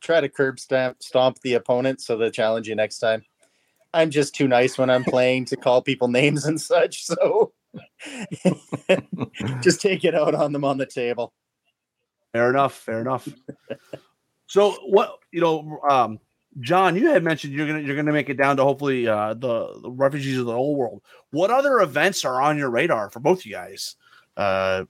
Try 0.00 0.22
to 0.22 0.30
curb 0.30 0.58
stamp 0.58 1.02
stomp 1.02 1.38
the 1.42 1.52
opponent 1.52 2.00
so 2.00 2.16
they 2.16 2.30
challenge 2.30 2.68
you 2.68 2.74
next 2.74 2.98
time. 2.98 3.22
I'm 3.92 4.10
just 4.10 4.34
too 4.34 4.48
nice 4.48 4.78
when 4.78 4.88
I'm 4.88 5.04
playing 5.04 5.44
to 5.46 5.58
call 5.58 5.82
people 5.82 6.08
names 6.08 6.46
and 6.46 6.58
such. 6.58 7.04
So 7.04 7.52
just 9.60 9.82
take 9.82 10.06
it 10.06 10.14
out 10.14 10.34
on 10.34 10.54
them 10.54 10.64
on 10.64 10.78
the 10.78 10.86
table. 10.86 11.34
Fair 12.32 12.48
enough. 12.48 12.72
Fair 12.72 13.02
enough. 13.02 13.28
so 14.46 14.70
what 14.86 15.18
you 15.32 15.42
know, 15.42 15.80
um, 15.86 16.18
John, 16.60 16.96
you 16.96 17.10
had 17.10 17.22
mentioned 17.22 17.52
you're 17.52 17.66
gonna 17.66 17.80
you're 17.80 17.96
gonna 17.96 18.10
make 18.10 18.30
it 18.30 18.38
down 18.38 18.56
to 18.56 18.62
hopefully 18.62 19.06
uh, 19.06 19.34
the, 19.34 19.80
the 19.82 19.90
refugees 19.90 20.38
of 20.38 20.46
the 20.46 20.54
old 20.54 20.78
world. 20.78 21.02
What 21.30 21.50
other 21.50 21.80
events 21.80 22.24
are 22.24 22.40
on 22.40 22.56
your 22.56 22.70
radar 22.70 23.10
for 23.10 23.20
both 23.20 23.44
you 23.44 23.52
guys? 23.52 23.96
Uh, 24.36 24.84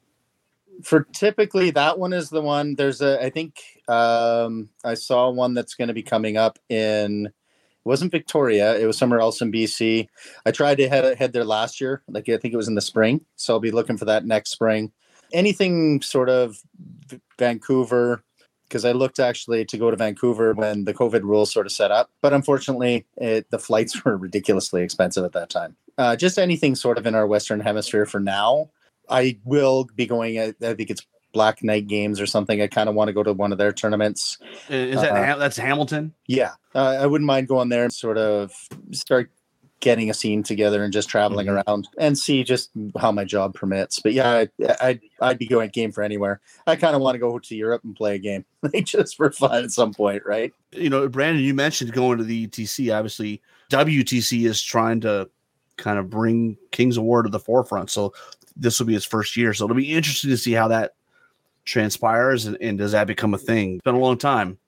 For 0.83 1.05
typically 1.13 1.71
that 1.73 1.99
one 1.99 2.13
is 2.13 2.31
the 2.31 2.43
one. 2.43 2.75
There's 2.75 3.01
a 3.01 3.23
I 3.23 3.31
think 3.31 3.61
um 3.89 4.71
I 4.85 4.95
saw 4.95 5.31
one 5.31 5.55
that's 5.55 5.75
going 5.75 5.89
to 5.89 5.95
be 5.95 6.03
coming 6.03 6.37
up 6.37 6.59
in 6.69 7.27
it 7.27 7.89
wasn't 7.89 8.13
Victoria, 8.13 8.79
it 8.79 8.87
was 8.87 8.97
somewhere 8.97 9.19
else 9.19 9.41
in 9.41 9.51
BC. 9.51 10.07
I 10.47 10.53
tried 10.53 10.77
to 10.77 10.89
head 10.89 11.19
head 11.19 11.33
there 11.33 11.45
last 11.45 11.81
year, 11.81 12.03
like 12.09 12.29
I 12.29 12.37
think 12.37 12.55
it 12.55 12.57
was 12.57 12.69
in 12.69 12.77
the 12.77 12.81
spring. 12.81 13.25
So 13.37 13.55
I'll 13.55 13.61
be 13.61 13.73
looking 13.73 13.97
for 13.97 14.05
that 14.05 14.25
next 14.25 14.51
spring. 14.51 14.93
Anything 15.33 16.03
sort 16.03 16.29
of 16.29 16.59
Vancouver 17.39 18.23
because 18.73 18.87
I 18.87 18.93
looked 18.93 19.21
actually 19.21 19.67
to 19.67 19.77
go 19.77 19.91
to 19.91 19.99
Vancouver 19.99 20.55
when 20.55 20.85
the 20.85 20.95
COVID 20.95 21.25
rules 21.25 21.53
sort 21.53 21.67
of 21.67 21.73
set 21.73 21.91
up, 21.91 22.11
but 22.23 22.33
unfortunately, 22.33 23.05
it, 23.19 23.51
the 23.51 23.59
flights 23.59 24.03
were 24.05 24.17
ridiculously 24.17 24.83
expensive 24.83 25.25
at 25.25 25.33
that 25.33 25.51
time. 25.51 25.77
Uh, 25.99 26.17
just 26.17 26.39
anything 26.39 26.75
sort 26.75 26.97
of 26.97 27.07
in 27.07 27.15
our 27.15 27.27
Western 27.27 27.61
Hemisphere 27.61 28.07
for 28.07 28.19
now. 28.19 28.71
I 29.09 29.39
will 29.45 29.87
be 29.95 30.07
going. 30.07 30.39
I, 30.39 30.55
I 30.63 30.75
think 30.75 30.91
it's 30.91 31.07
Black 31.33 31.63
Knight 31.65 31.87
Games 31.87 32.21
or 32.21 32.27
something. 32.27 32.61
I 32.61 32.67
kind 32.67 32.89
of 32.89 32.95
want 32.95 33.09
to 33.09 33.13
go 33.13 33.23
to 33.23 33.33
one 33.33 33.53
of 33.53 33.59
their 33.59 33.73
tournaments. 33.73 34.39
is 34.69 35.01
that 35.01 35.13
Uh, 35.13 35.37
that's 35.39 35.57
Hamilton? 35.57 36.13
Yeah, 36.27 36.53
uh, 36.75 36.99
I 37.01 37.07
wouldn't 37.07 37.27
mind 37.27 37.49
going 37.49 37.69
there 37.69 37.85
and 37.85 37.93
sort 37.93 38.19
of 38.19 38.53
start 38.93 39.31
getting 39.81 40.09
a 40.11 40.15
scene 40.15 40.45
together 40.45 40.85
and 40.85 40.93
just 40.93 41.09
traveling 41.09 41.49
Mhm. 41.49 41.65
around 41.67 41.89
and 41.99 42.17
see 42.17 42.45
just 42.45 42.71
how 43.01 43.11
my 43.11 43.25
job 43.25 43.53
permits. 43.53 43.99
But 43.99 44.13
yeah, 44.13 44.31
I, 44.31 44.49
I'd, 44.81 45.01
I'd 45.21 45.39
be 45.39 45.47
going 45.49 45.71
game 45.71 45.91
for 45.91 46.05
anywhere. 46.05 46.41
I 46.69 46.77
kind 46.77 46.95
of 46.95 47.03
want 47.03 47.17
to 47.17 47.19
go 47.19 47.37
to 47.41 47.55
Europe 47.57 47.83
and 47.83 47.97
play 47.97 48.15
a 48.15 48.19
game 48.19 48.45
just 48.85 49.17
for 49.17 49.33
fun 49.33 49.65
at 49.65 49.73
some 49.73 49.93
point, 49.93 50.23
right? 50.25 50.53
you 50.71 50.89
know, 50.89 51.09
Brandon, 51.09 51.43
you 51.43 51.53
mentioned 51.53 51.93
going 51.93 52.19
to 52.19 52.25
the 52.25 52.47
ETC. 52.47 52.95
Obviously, 52.97 53.43
WTC 53.71 54.47
is 54.47 54.63
trying 54.63 55.01
to 55.01 55.29
kind 55.79 55.99
of 55.99 56.09
bring 56.09 56.57
Kings 56.71 56.97
War 56.99 57.23
to 57.25 57.29
the 57.29 57.41
forefront. 57.41 57.91
So 57.91 58.13
this 58.57 58.79
will 58.79 58.87
be 58.87 58.95
his 58.95 59.05
first 59.05 59.37
year. 59.37 59.55
So 59.55 59.65
it'll 59.65 59.77
be 59.77 59.93
interesting 59.93 60.31
to 60.31 60.37
see 60.37 60.53
how 60.53 60.69
that 60.69 60.95
transpires 61.65 62.47
and, 62.47 62.57
and 62.61 62.79
does 62.79 62.93
that 62.93 63.07
become 63.07 63.35
a 63.35 63.39
thing. 63.39 63.75
It's 63.75 63.85
been 63.85 63.95
a 63.95 63.99
long 63.99 64.19
time 64.19 64.59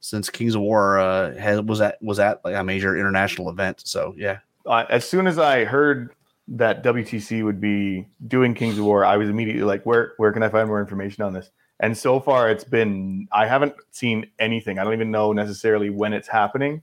since 0.00 0.28
Kings 0.28 0.54
of 0.54 0.60
War 0.62 0.98
uh, 0.98 1.62
was 1.62 1.80
at 1.80 2.02
was 2.02 2.18
at 2.18 2.44
like 2.44 2.54
a 2.54 2.64
major 2.64 2.96
international 2.96 3.48
event. 3.48 3.82
So 3.86 4.14
yeah, 4.16 4.38
uh, 4.66 4.84
as 4.90 5.08
soon 5.08 5.26
as 5.26 5.38
I 5.38 5.64
heard 5.64 6.14
that 6.48 6.82
WTC 6.82 7.44
would 7.44 7.60
be 7.60 8.06
doing 8.26 8.54
Kings 8.54 8.78
of 8.78 8.84
War, 8.84 9.04
I 9.04 9.16
was 9.16 9.28
immediately 9.28 9.62
like, 9.62 9.84
where 9.86 10.12
where 10.16 10.32
can 10.32 10.42
I 10.42 10.48
find 10.48 10.68
more 10.68 10.80
information 10.80 11.22
on 11.22 11.32
this? 11.32 11.50
And 11.80 11.96
so 11.96 12.20
far, 12.20 12.50
it's 12.50 12.64
been 12.64 13.28
I 13.32 13.46
haven't 13.46 13.74
seen 13.90 14.30
anything. 14.38 14.78
I 14.78 14.84
don't 14.84 14.92
even 14.92 15.10
know 15.10 15.32
necessarily 15.32 15.90
when 15.90 16.12
it's 16.12 16.28
happening. 16.28 16.82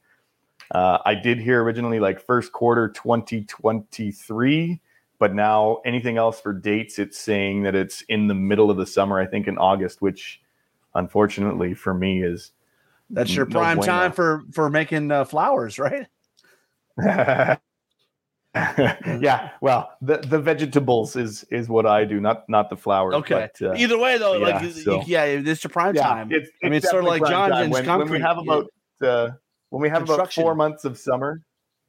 Uh, 0.72 1.00
I 1.06 1.16
did 1.16 1.39
hear 1.39 1.64
originally 1.64 2.00
like 2.00 2.22
first 2.22 2.52
quarter 2.52 2.89
2023, 2.89 4.80
but 5.20 5.36
now 5.36 5.82
anything 5.86 6.17
else 6.17 6.39
for 6.39 6.53
dates, 6.53 6.97
it's 6.97 7.17
saying 7.17 7.63
that 7.63 7.76
it's 7.76 8.01
in 8.03 8.28
the 8.28 8.34
middle 8.34 8.72
of 8.72 8.78
the 8.78 8.88
summer. 8.88 9.20
I 9.20 9.28
think 9.28 9.47
in 9.47 9.57
August, 9.57 10.01
which 10.01 10.41
unfortunately 10.95 11.74
for 11.74 11.93
me 11.93 12.24
is 12.24 12.51
that's 13.09 13.36
your 13.36 13.45
prime 13.45 13.80
time 13.82 14.11
for 14.11 14.43
for 14.51 14.70
making 14.70 15.11
uh, 15.11 15.26
flowers, 15.26 15.78
right? 15.78 16.07
yeah, 18.55 19.51
well, 19.61 19.91
the 20.01 20.17
the 20.17 20.39
vegetables 20.39 21.15
is 21.15 21.43
is 21.51 21.70
what 21.70 21.86
I 21.86 22.05
do, 22.05 22.20
not 22.20 22.47
not 22.49 22.70
the 22.70 22.78
flowers. 22.78 23.15
Okay. 23.15 23.49
but, 23.59 23.67
uh, 23.67 23.74
Either 23.76 23.97
way, 23.97 24.17
though, 24.17 24.34
like 24.34 24.55
yeah, 24.55 24.63
you- 24.63 24.72
so- 24.72 25.03
yeah, 25.05 25.24
it's 25.24 25.63
your 25.63 25.70
prime 25.70 25.95
yeah, 25.95 26.03
time. 26.03 26.32
It's, 26.32 26.49
I 26.63 26.67
mean, 26.67 26.76
it's 26.76 26.89
sort 26.89 27.03
of 27.03 27.09
like 27.09 27.26
John 27.26 27.51
and 27.51 27.72
when, 27.72 27.86
when 27.86 28.09
we 28.09 28.20
have 28.20 28.38
about 28.38 28.72
uh, 29.01 29.30
when 29.70 29.82
we 29.82 29.89
have 29.89 30.03
about 30.03 30.34
four 30.34 30.55
months 30.55 30.86
of 30.86 30.97
summer, 30.97 31.41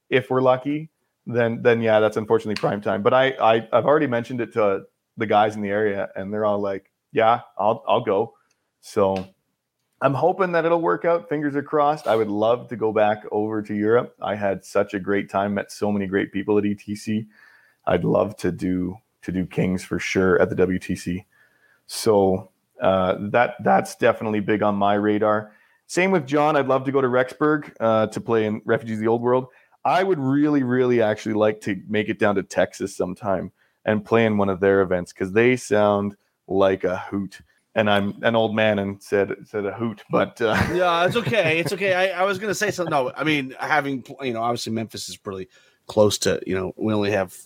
if 0.08 0.30
we're 0.30 0.42
lucky, 0.42 0.90
then 1.34 1.62
then 1.62 1.80
yeah, 1.80 2.00
that's 2.00 2.16
unfortunately 2.16 2.60
prime 2.60 2.80
time. 2.80 3.02
But 3.02 3.14
I, 3.14 3.28
I 3.40 3.68
I've 3.72 3.86
already 3.86 4.06
mentioned 4.06 4.40
it 4.40 4.52
to 4.54 4.82
the 5.16 5.26
guys 5.26 5.56
in 5.56 5.62
the 5.62 5.70
area, 5.70 6.08
and 6.16 6.32
they're 6.32 6.44
all 6.44 6.60
like, 6.60 6.90
"Yeah, 7.12 7.40
I'll 7.58 7.84
I'll 7.86 8.02
go." 8.02 8.34
So 8.80 9.28
I'm 10.00 10.14
hoping 10.14 10.52
that 10.52 10.64
it'll 10.64 10.80
work 10.80 11.04
out. 11.04 11.28
Fingers 11.28 11.54
are 11.54 11.62
crossed. 11.62 12.06
I 12.06 12.16
would 12.16 12.28
love 12.28 12.68
to 12.68 12.76
go 12.76 12.92
back 12.92 13.24
over 13.30 13.60
to 13.62 13.74
Europe. 13.74 14.14
I 14.22 14.34
had 14.34 14.64
such 14.64 14.94
a 14.94 15.00
great 15.00 15.28
time, 15.28 15.54
met 15.54 15.70
so 15.70 15.92
many 15.92 16.06
great 16.06 16.32
people 16.32 16.56
at 16.56 16.64
ETC. 16.64 17.26
I'd 17.86 18.04
love 18.04 18.36
to 18.38 18.50
do 18.50 18.96
to 19.22 19.32
do 19.32 19.44
Kings 19.44 19.84
for 19.84 19.98
sure 19.98 20.40
at 20.40 20.48
the 20.48 20.56
WTC. 20.56 21.26
So 21.86 22.50
uh, 22.80 23.16
that 23.30 23.56
that's 23.62 23.96
definitely 23.96 24.40
big 24.40 24.62
on 24.62 24.74
my 24.74 24.94
radar. 24.94 25.52
Same 25.86 26.12
with 26.12 26.26
John. 26.26 26.56
I'd 26.56 26.68
love 26.68 26.84
to 26.84 26.92
go 26.92 27.00
to 27.00 27.08
Rexburg 27.08 27.72
uh, 27.80 28.06
to 28.06 28.20
play 28.20 28.46
in 28.46 28.62
Refugees 28.64 28.98
of 28.98 29.00
the 29.00 29.08
Old 29.08 29.22
World. 29.22 29.48
I 29.84 30.02
would 30.02 30.18
really, 30.18 30.62
really 30.62 31.00
actually 31.02 31.34
like 31.34 31.60
to 31.62 31.80
make 31.88 32.08
it 32.08 32.18
down 32.18 32.34
to 32.34 32.42
Texas 32.42 32.96
sometime 32.96 33.52
and 33.84 34.04
play 34.04 34.26
in 34.26 34.36
one 34.36 34.48
of 34.48 34.60
their 34.60 34.82
events 34.82 35.12
because 35.12 35.32
they 35.32 35.56
sound 35.56 36.16
like 36.46 36.84
a 36.84 36.98
hoot. 36.98 37.40
And 37.74 37.88
I'm 37.88 38.18
an 38.22 38.34
old 38.34 38.54
man 38.54 38.78
and 38.80 39.00
said 39.02 39.34
said 39.44 39.64
a 39.64 39.72
hoot, 39.72 40.02
but 40.10 40.40
uh, 40.42 40.60
yeah, 40.74 41.06
it's 41.06 41.16
okay. 41.16 41.60
It's 41.60 41.72
okay. 41.72 41.94
I, 41.94 42.22
I 42.22 42.24
was 42.24 42.38
gonna 42.38 42.54
say 42.54 42.70
something. 42.72 42.90
No, 42.90 43.12
I 43.16 43.22
mean 43.22 43.54
having 43.60 44.04
you 44.22 44.32
know, 44.32 44.42
obviously 44.42 44.72
Memphis 44.72 45.08
is 45.08 45.16
pretty 45.16 45.48
close 45.86 46.18
to 46.18 46.40
you 46.46 46.54
know, 46.54 46.74
we 46.76 46.92
only 46.92 47.12
have 47.12 47.36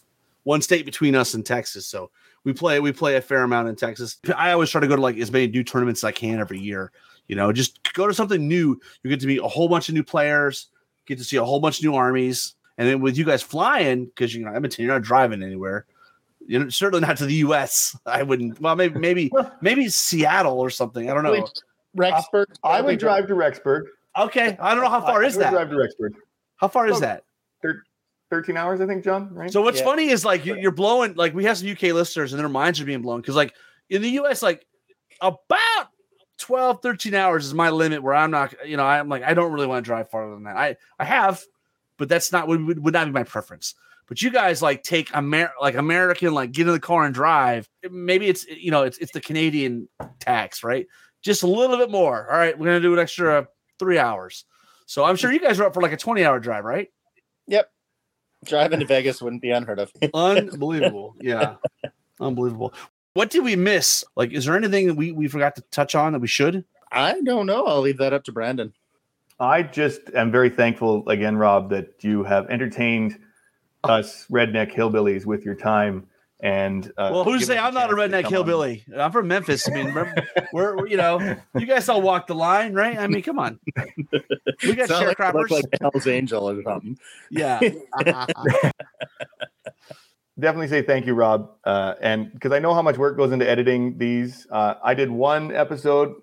one 0.45 0.63
state 0.63 0.87
between 0.87 1.15
us 1.15 1.35
and 1.35 1.45
Texas, 1.45 1.87
so 1.87 2.11
we 2.45 2.55
play 2.55 2.81
we 2.81 2.91
play 2.91 3.17
a 3.17 3.21
fair 3.21 3.43
amount 3.43 3.69
in 3.69 3.77
Texas. 3.77 4.17
I 4.35 4.53
always 4.53 4.71
try 4.71 4.81
to 4.81 4.87
go 4.87 4.97
to 4.97 5.03
like 5.03 5.19
as 5.19 5.31
many 5.31 5.47
new 5.47 5.63
tournaments 5.63 6.01
as 6.01 6.09
I 6.09 6.13
can 6.13 6.39
every 6.39 6.59
year. 6.59 6.91
You 7.29 7.37
know, 7.37 7.53
just 7.53 7.93
go 7.93 8.07
to 8.07 8.15
something 8.15 8.49
new. 8.49 8.81
You 9.03 9.11
get 9.11 9.21
to 9.21 9.27
meet 9.27 9.41
a 9.41 9.49
whole 9.49 9.69
bunch 9.69 9.89
of 9.89 9.95
new 9.95 10.05
players, 10.05 10.69
get 11.07 11.19
to 11.19 11.25
see 11.25 11.37
a 11.37 11.45
whole 11.45 11.61
bunch 11.61 11.79
of 11.79 11.85
new 11.85 11.95
armies, 11.95 12.55
and 12.79 12.89
then 12.89 13.01
with 13.01 13.17
you 13.19 13.25
guys 13.25 13.43
flying 13.43 14.07
because 14.07 14.35
you 14.35 14.45
know 14.45 14.53
Edmonton, 14.53 14.85
you're 14.85 14.95
not 14.95 15.03
driving 15.03 15.43
anywhere. 15.43 15.87
You 16.47 16.59
know, 16.59 16.69
certainly 16.69 17.07
not 17.07 17.17
to 17.19 17.27
the 17.27 17.35
U.S. 17.37 17.97
I 18.05 18.23
wouldn't. 18.23 18.61
Well, 18.61 18.77
maybe 18.77 18.99
maybe 18.99 19.33
maybe 19.61 19.89
Seattle 19.89 20.61
or 20.61 20.71
something. 20.71 21.11
I 21.11 21.15
don't 21.15 21.23
know. 21.25 21.33
Wait, 21.33 21.45
Rexburg. 21.97 22.47
I 22.63 22.81
would 22.81 22.99
drive 22.99 23.27
to 23.29 23.35
Rexburg. 23.35 23.85
Okay, 24.19 24.57
I 24.61 24.75
don't 24.75 24.83
know 24.85 24.91
how 24.91 25.01
far 25.01 25.23
I 25.23 25.27
is 25.27 25.37
would 25.37 25.45
that. 25.45 25.51
Drive 25.53 25.71
to 25.71 25.77
Rexburg. 25.77 26.11
How 26.57 26.69
far 26.69 26.87
is 26.87 26.99
Oh, 26.99 27.01
that? 27.01 27.25
13 28.31 28.57
hours, 28.57 28.81
I 28.81 28.87
think, 28.87 29.05
John. 29.05 29.33
Right? 29.33 29.53
So 29.53 29.63
what's 29.63 29.79
Yeah. 29.79 29.85
funny 29.85 30.09
is 30.09 30.25
like 30.25 30.45
you- 30.47 30.57
you're 30.57 30.73
blowing 30.73 31.15
like 31.15 31.35
we 31.35 31.45
have 31.45 31.59
some 31.59 31.69
UK 31.69 31.93
listeners 31.93 32.33
and 32.33 32.41
their 32.41 32.49
minds 32.49 32.81
are 32.81 32.85
being 32.85 33.03
blown 33.03 33.21
because 33.21 33.37
like 33.37 33.55
in 33.91 34.03
the 34.03 34.11
US 34.11 34.43
like 34.43 34.67
about 35.21 35.89
12 36.39 36.83
13 36.83 37.15
hours 37.15 37.47
is 37.47 37.55
my 37.55 37.71
limit 37.71 38.03
where 38.03 38.15
I'm 38.15 38.31
not 38.31 38.55
you 38.67 38.77
know 38.77 38.85
I'm 38.85 39.09
like 39.09 39.23
I 39.23 39.35
don't 39.35 39.53
really 39.53 39.67
want 39.67 39.85
to 39.85 39.89
drive 39.89 40.11
farther 40.11 40.35
than 40.35 40.45
that. 40.45 40.57
I 40.57 40.77
I 40.99 41.05
have 41.05 41.43
but 41.99 42.09
that's 42.09 42.33
not 42.33 42.49
would, 42.49 42.65
would 42.65 42.83
would 42.85 42.95
not 42.95 43.07
be 43.07 43.13
my 43.13 43.25
preference. 43.25 43.75
But 44.07 44.21
you 44.21 44.31
guys 44.31 44.61
like 44.61 44.83
take 44.83 45.15
Amer 45.17 45.53
like 45.61 45.77
American 45.77 46.35
like 46.35 46.53
get 46.53 46.67
in 46.67 46.73
the 46.73 46.81
car 46.81 47.05
and 47.05 47.15
drive. 47.15 47.69
Maybe 47.91 48.27
it's 48.27 48.47
you 48.47 48.71
know 48.71 48.83
it's 48.83 48.99
it's 48.99 49.13
the 49.13 49.21
Canadian 49.21 49.89
tax, 50.21 50.63
right? 50.63 50.87
Just 51.23 51.43
a 51.43 51.47
little 51.47 51.79
bit 51.79 51.91
more. 51.91 52.31
All 52.31 52.37
right, 52.37 52.59
we're 52.59 52.67
going 52.67 52.83
to 52.83 52.87
do 52.87 52.93
an 52.93 52.99
extra 52.99 53.49
3 53.79 53.99
hours. 53.99 54.45
So 54.85 55.05
I'm 55.05 55.17
sure 55.17 55.33
you 55.33 55.41
guys 55.41 55.59
are 55.59 55.65
up 55.65 55.73
for 55.73 55.81
like 55.81 55.93
a 55.93 55.97
20 55.97 56.23
hour 56.23 56.39
drive, 56.39 56.65
right? 56.65 56.89
Yep. 57.47 57.71
Driving 58.45 58.81
to 58.81 58.87
Vegas 58.87 59.23
wouldn't 59.23 59.41
be 59.41 59.51
unheard 59.51 59.79
of. 59.79 59.91
Unbelievable. 60.15 61.17
Yeah. 61.19 61.57
Unbelievable. 62.21 62.75
What 63.15 63.31
did 63.31 63.45
we 63.45 63.55
miss? 63.55 64.05
Like, 64.17 64.33
is 64.33 64.45
there 64.45 64.57
anything 64.57 64.89
that 64.89 64.95
we, 64.95 65.13
we 65.13 65.29
forgot 65.29 65.55
to 65.57 65.63
touch 65.71 65.95
on 65.95 66.13
that 66.13 66.19
we 66.19 66.27
should? 66.27 66.65
I 66.91 67.21
don't 67.21 67.47
know. 67.47 67.65
I'll 67.65 67.81
leave 67.81 67.99
that 67.99 68.13
up 68.13 68.25
to 68.25 68.33
Brandon. 68.33 68.73
I 69.39 69.63
just 69.63 70.01
am 70.15 70.31
very 70.31 70.51
thankful 70.51 71.09
again, 71.09 71.37
Rob, 71.37 71.71
that 71.71 72.03
you 72.03 72.25
have 72.25 72.49
entertained 72.51 73.19
us 73.85 74.27
redneck 74.31 74.73
hillbillies 74.73 75.27
with 75.27 75.45
your 75.45 75.55
time. 75.55 76.09
And 76.41 76.89
uh, 76.99 77.11
well, 77.13 77.25
who's 77.25 77.41
given 77.41 77.57
say 77.57 77.59
I'm 77.63 77.73
not 77.73 77.91
a 77.91 77.95
redneck 77.95 78.25
come 78.25 78.27
on. 78.27 78.33
hillbilly? 78.33 78.85
I'm 78.97 79.13
from 79.13 79.29
Memphis. 79.29 79.69
I 79.69 79.73
mean, 79.73 79.95
we're, 79.95 80.13
we're, 80.53 80.87
you 80.87 80.97
know, 80.97 81.37
you 81.55 81.67
guys 81.67 81.89
all 81.89 82.03
walk 82.03 82.27
the 82.27 82.35
line, 82.35 82.75
right? 82.75 82.99
I 82.99 83.07
mean, 83.07 83.23
come 83.23 83.39
on. 83.39 83.59
We 84.63 84.75
got 84.77 84.89
Sound 84.89 85.07
like, 85.07 85.19
sharecroppers. 85.19 85.35
look 85.35 85.51
like 85.51 85.65
a 85.73 85.79
Hell's 85.81 86.07
Angel 86.07 86.49
or 86.49 86.63
something. 86.63 86.97
yeah. 87.29 87.61
Definitely 90.39 90.67
say 90.69 90.83
thank 90.83 91.07
you, 91.07 91.15
Rob. 91.15 91.53
Uh, 91.63 91.95
and 92.01 92.33
because 92.33 92.51
I 92.51 92.59
know 92.59 92.75
how 92.75 92.83
much 92.83 92.99
work 92.99 93.17
goes 93.17 93.31
into 93.31 93.49
editing 93.49 93.97
these, 93.99 94.49
uh, 94.51 94.75
I 94.83 94.93
did 94.93 95.09
one 95.09 95.55
episode 95.55 96.15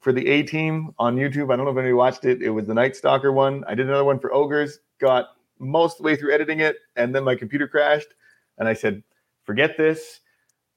for 0.00 0.10
the 0.10 0.26
A 0.26 0.42
team 0.42 0.94
on 0.98 1.16
YouTube. 1.16 1.52
I 1.52 1.56
don't 1.56 1.66
know 1.66 1.72
if 1.72 1.76
anybody 1.76 1.92
watched 1.92 2.24
it. 2.24 2.40
It 2.40 2.48
was 2.48 2.64
the 2.66 2.72
Nightstalker 2.72 3.32
one. 3.32 3.64
I 3.68 3.74
did 3.74 3.86
another 3.86 4.04
one 4.04 4.18
for 4.20 4.32
Ogres, 4.32 4.80
got 5.00 5.26
most 5.58 5.94
of 5.94 5.98
the 5.98 6.04
way 6.04 6.16
through 6.16 6.32
editing 6.32 6.60
it, 6.60 6.76
and 6.96 7.14
then 7.14 7.24
my 7.24 7.34
computer 7.34 7.68
crashed. 7.68 8.08
And 8.56 8.66
I 8.66 8.72
said, 8.72 9.02
forget 9.44 9.76
this. 9.76 10.20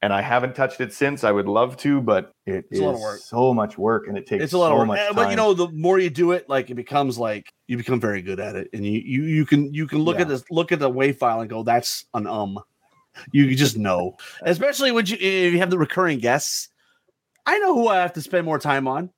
And 0.03 0.11
I 0.11 0.21
haven't 0.21 0.55
touched 0.55 0.81
it 0.81 0.91
since. 0.91 1.23
I 1.23 1.31
would 1.31 1.47
love 1.47 1.77
to, 1.77 2.01
but 2.01 2.33
it 2.47 2.65
It's 2.71 2.73
is 2.73 2.79
a 2.79 2.83
lot 2.85 2.95
of 2.95 2.99
work. 3.01 3.19
so 3.19 3.53
much 3.53 3.77
work 3.77 4.07
and 4.07 4.17
it 4.17 4.25
takes 4.25 4.43
it's 4.43 4.53
a 4.53 4.57
lot 4.57 4.69
so 4.69 4.73
of 4.73 4.77
work. 4.79 4.87
much 4.87 4.99
Eh, 4.99 5.05
time. 5.05 5.15
But 5.15 5.29
you 5.29 5.35
know, 5.35 5.53
the 5.53 5.69
more 5.69 5.99
you 5.99 6.09
do 6.09 6.31
it, 6.31 6.49
like 6.49 6.71
it 6.71 6.73
becomes 6.73 7.19
like 7.19 7.53
you 7.67 7.77
become 7.77 7.99
very 8.01 8.23
good 8.23 8.39
at 8.39 8.55
it. 8.55 8.67
And 8.73 8.83
you 8.83 8.99
you 8.99 9.23
you 9.25 9.45
can 9.45 9.71
you 9.73 9.85
can 9.87 9.99
look 9.99 10.19
at 10.19 10.27
this 10.27 10.43
look 10.49 10.71
at 10.71 10.79
the 10.79 10.89
wave 10.89 11.17
file 11.17 11.39
and 11.39 11.49
go, 11.49 11.63
that's 11.63 12.05
an 12.15 12.25
um. 12.27 12.59
You 13.31 13.55
just 13.55 13.77
know. 13.77 14.17
Especially 14.43 14.91
when 14.91 15.05
you 15.05 15.17
if 15.19 15.53
you 15.53 15.59
have 15.59 15.69
the 15.69 15.77
recurring 15.77 16.19
guests. 16.19 16.69
I 17.45 17.57
know 17.59 17.73
who 17.73 17.87
I 17.87 17.97
have 17.97 18.13
to 18.13 18.21
spend 18.21 18.45
more 18.45 18.59
time 18.59 18.87
on. 18.87 19.09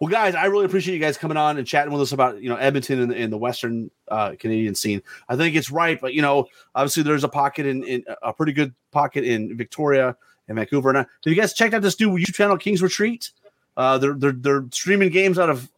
Well, 0.00 0.10
guys, 0.10 0.34
I 0.34 0.46
really 0.46 0.64
appreciate 0.64 0.94
you 0.94 1.00
guys 1.00 1.16
coming 1.16 1.36
on 1.36 1.56
and 1.56 1.66
chatting 1.66 1.92
with 1.92 2.02
us 2.02 2.12
about 2.12 2.42
you 2.42 2.48
know 2.48 2.56
Edmonton 2.56 3.00
and, 3.00 3.12
and 3.12 3.32
the 3.32 3.38
Western 3.38 3.90
uh, 4.08 4.34
Canadian 4.38 4.74
scene. 4.74 5.02
I 5.28 5.36
think 5.36 5.54
it's 5.54 5.70
right, 5.70 6.00
but 6.00 6.14
you 6.14 6.22
know, 6.22 6.46
obviously 6.74 7.02
there's 7.02 7.24
a 7.24 7.28
pocket 7.28 7.66
in, 7.66 7.84
in 7.84 8.04
a 8.22 8.32
pretty 8.32 8.52
good 8.52 8.74
pocket 8.90 9.24
in 9.24 9.56
Victoria 9.56 10.16
and 10.48 10.56
Vancouver. 10.56 10.90
And 10.90 10.98
uh, 10.98 11.04
have 11.04 11.32
you 11.32 11.34
guys 11.34 11.54
checked 11.54 11.74
out 11.74 11.82
this 11.82 11.98
new 12.00 12.10
YouTube 12.10 12.34
channel, 12.34 12.58
King's 12.58 12.82
Retreat? 12.82 13.30
Uh, 13.76 13.98
they're 13.98 14.14
they're 14.14 14.32
they're 14.32 14.64
streaming 14.72 15.10
games 15.10 15.38
out 15.38 15.50
of 15.50 15.70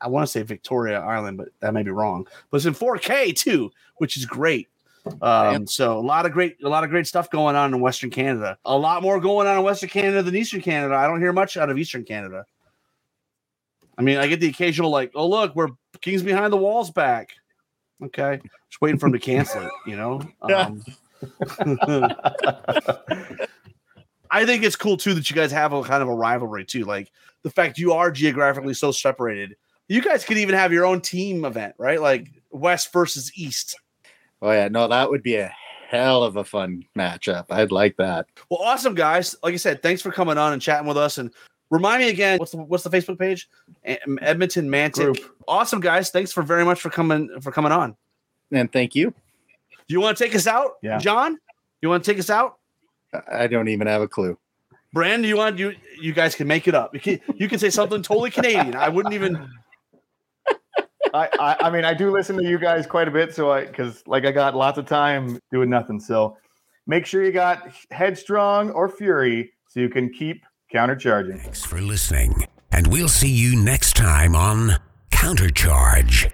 I 0.00 0.08
want 0.08 0.26
to 0.26 0.30
say 0.30 0.42
Victoria 0.42 1.00
Island, 1.00 1.38
but 1.38 1.48
that 1.60 1.74
may 1.74 1.82
be 1.82 1.90
wrong. 1.90 2.26
But 2.50 2.58
it's 2.58 2.66
in 2.66 2.74
4K 2.74 3.34
too, 3.36 3.70
which 3.96 4.16
is 4.16 4.26
great. 4.26 4.68
Um, 5.22 5.66
so 5.66 5.98
a 5.98 6.00
lot 6.00 6.26
of 6.26 6.32
great, 6.32 6.56
a 6.64 6.68
lot 6.68 6.84
of 6.84 6.90
great 6.90 7.06
stuff 7.06 7.30
going 7.30 7.56
on 7.56 7.72
in 7.74 7.80
Western 7.80 8.10
Canada. 8.10 8.58
A 8.64 8.76
lot 8.76 9.02
more 9.02 9.20
going 9.20 9.46
on 9.46 9.58
in 9.58 9.62
Western 9.62 9.88
Canada 9.88 10.22
than 10.22 10.36
Eastern 10.36 10.60
Canada. 10.60 10.94
I 10.94 11.06
don't 11.06 11.20
hear 11.20 11.32
much 11.32 11.56
out 11.56 11.70
of 11.70 11.78
Eastern 11.78 12.04
Canada. 12.04 12.44
I 13.98 14.02
mean, 14.02 14.18
I 14.18 14.26
get 14.26 14.40
the 14.40 14.48
occasional 14.48 14.90
like, 14.90 15.12
oh 15.14 15.26
look, 15.26 15.54
we're 15.56 15.68
Kings 16.00 16.22
behind 16.22 16.52
the 16.52 16.58
walls 16.58 16.90
back. 16.90 17.30
Okay, 18.02 18.40
just 18.68 18.80
waiting 18.80 18.98
for 18.98 19.06
them 19.06 19.14
to 19.14 19.18
cancel 19.18 19.62
it. 19.62 19.72
You 19.86 19.96
know. 19.96 20.20
Um, 20.42 20.84
I 24.30 24.44
think 24.44 24.64
it's 24.64 24.76
cool 24.76 24.98
too 24.98 25.14
that 25.14 25.30
you 25.30 25.36
guys 25.36 25.50
have 25.52 25.72
a 25.72 25.82
kind 25.82 26.02
of 26.02 26.08
a 26.08 26.14
rivalry 26.14 26.64
too. 26.64 26.84
Like 26.84 27.10
the 27.42 27.50
fact 27.50 27.78
you 27.78 27.92
are 27.92 28.10
geographically 28.10 28.74
so 28.74 28.92
separated. 28.92 29.56
You 29.88 30.02
guys 30.02 30.24
could 30.24 30.36
even 30.36 30.54
have 30.54 30.72
your 30.72 30.84
own 30.84 31.00
team 31.00 31.44
event, 31.44 31.74
right? 31.78 32.00
Like 32.00 32.28
West 32.50 32.92
versus 32.92 33.32
East. 33.34 33.76
Oh 34.42 34.50
yeah, 34.50 34.68
no, 34.68 34.88
that 34.88 35.10
would 35.10 35.22
be 35.22 35.36
a 35.36 35.52
hell 35.88 36.22
of 36.22 36.36
a 36.36 36.44
fun 36.44 36.84
matchup. 36.96 37.46
I'd 37.50 37.72
like 37.72 37.96
that. 37.96 38.26
Well, 38.50 38.60
awesome 38.60 38.94
guys. 38.94 39.36
Like 39.42 39.54
I 39.54 39.56
said, 39.56 39.82
thanks 39.82 40.02
for 40.02 40.10
coming 40.10 40.38
on 40.38 40.52
and 40.52 40.60
chatting 40.60 40.86
with 40.86 40.96
us. 40.96 41.18
And 41.18 41.30
remind 41.70 42.02
me 42.02 42.10
again, 42.10 42.38
what's 42.38 42.52
the 42.52 42.58
what's 42.58 42.84
the 42.84 42.90
Facebook 42.90 43.18
page? 43.18 43.48
Edmonton 43.84 44.68
Mantic. 44.68 44.94
Group. 44.94 45.36
Awesome 45.48 45.80
guys. 45.80 46.10
Thanks 46.10 46.32
for 46.32 46.42
very 46.42 46.64
much 46.64 46.80
for 46.80 46.90
coming 46.90 47.40
for 47.40 47.50
coming 47.50 47.72
on. 47.72 47.96
And 48.52 48.70
thank 48.72 48.94
you. 48.94 49.10
Do 49.88 49.92
you 49.92 50.00
want 50.00 50.18
to 50.18 50.24
take 50.24 50.34
us 50.34 50.46
out, 50.46 50.78
yeah. 50.82 50.98
John? 50.98 51.38
You 51.80 51.88
want 51.88 52.04
to 52.04 52.10
take 52.10 52.18
us 52.18 52.30
out? 52.30 52.58
I 53.32 53.46
don't 53.46 53.68
even 53.68 53.86
have 53.86 54.02
a 54.02 54.08
clue. 54.08 54.36
Brand, 54.92 55.24
you 55.24 55.36
want 55.36 55.58
you 55.58 55.74
you 56.00 56.12
guys 56.12 56.34
can 56.34 56.46
make 56.46 56.66
it 56.66 56.74
up. 56.74 56.94
You 56.94 57.00
can, 57.00 57.20
you 57.36 57.48
can 57.48 57.58
say 57.58 57.70
something 57.70 58.02
totally 58.02 58.30
Canadian. 58.30 58.74
I 58.74 58.88
wouldn't 58.88 59.14
even 59.14 59.48
I, 61.16 61.56
I, 61.60 61.70
mean, 61.70 61.84
I 61.84 61.94
do 61.94 62.10
listen 62.10 62.36
to 62.36 62.44
you 62.44 62.58
guys 62.58 62.86
quite 62.86 63.08
a 63.08 63.10
bit, 63.10 63.34
so 63.34 63.50
I 63.50 63.66
because 63.66 64.02
like 64.06 64.24
I 64.24 64.32
got 64.32 64.54
lots 64.54 64.78
of 64.78 64.86
time 64.86 65.38
doing 65.50 65.70
nothing. 65.70 66.00
So 66.00 66.36
make 66.86 67.06
sure 67.06 67.24
you 67.24 67.32
got 67.32 67.72
headstrong 67.90 68.70
or 68.70 68.88
fury 68.88 69.52
so 69.68 69.80
you 69.80 69.88
can 69.88 70.12
keep 70.12 70.44
countercharging. 70.72 71.40
Thanks 71.40 71.64
for 71.64 71.80
listening, 71.80 72.46
and 72.72 72.86
we'll 72.88 73.08
see 73.08 73.30
you 73.30 73.56
next 73.56 73.96
time 73.96 74.34
on 74.34 74.76
Countercharge. 75.10 76.30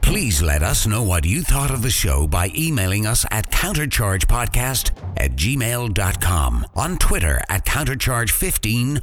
Please 0.00 0.42
let 0.42 0.62
us 0.62 0.86
know 0.86 1.02
what 1.02 1.24
you 1.24 1.42
thought 1.42 1.70
of 1.70 1.82
the 1.82 1.90
show 1.90 2.26
by 2.26 2.50
emailing 2.56 3.06
us 3.06 3.24
at 3.30 3.50
counterchargepodcast 3.50 4.90
at 5.16 5.36
gmail.com, 5.36 6.66
on 6.74 6.98
Twitter 6.98 7.40
at 7.48 7.64
countercharge15 7.64 9.02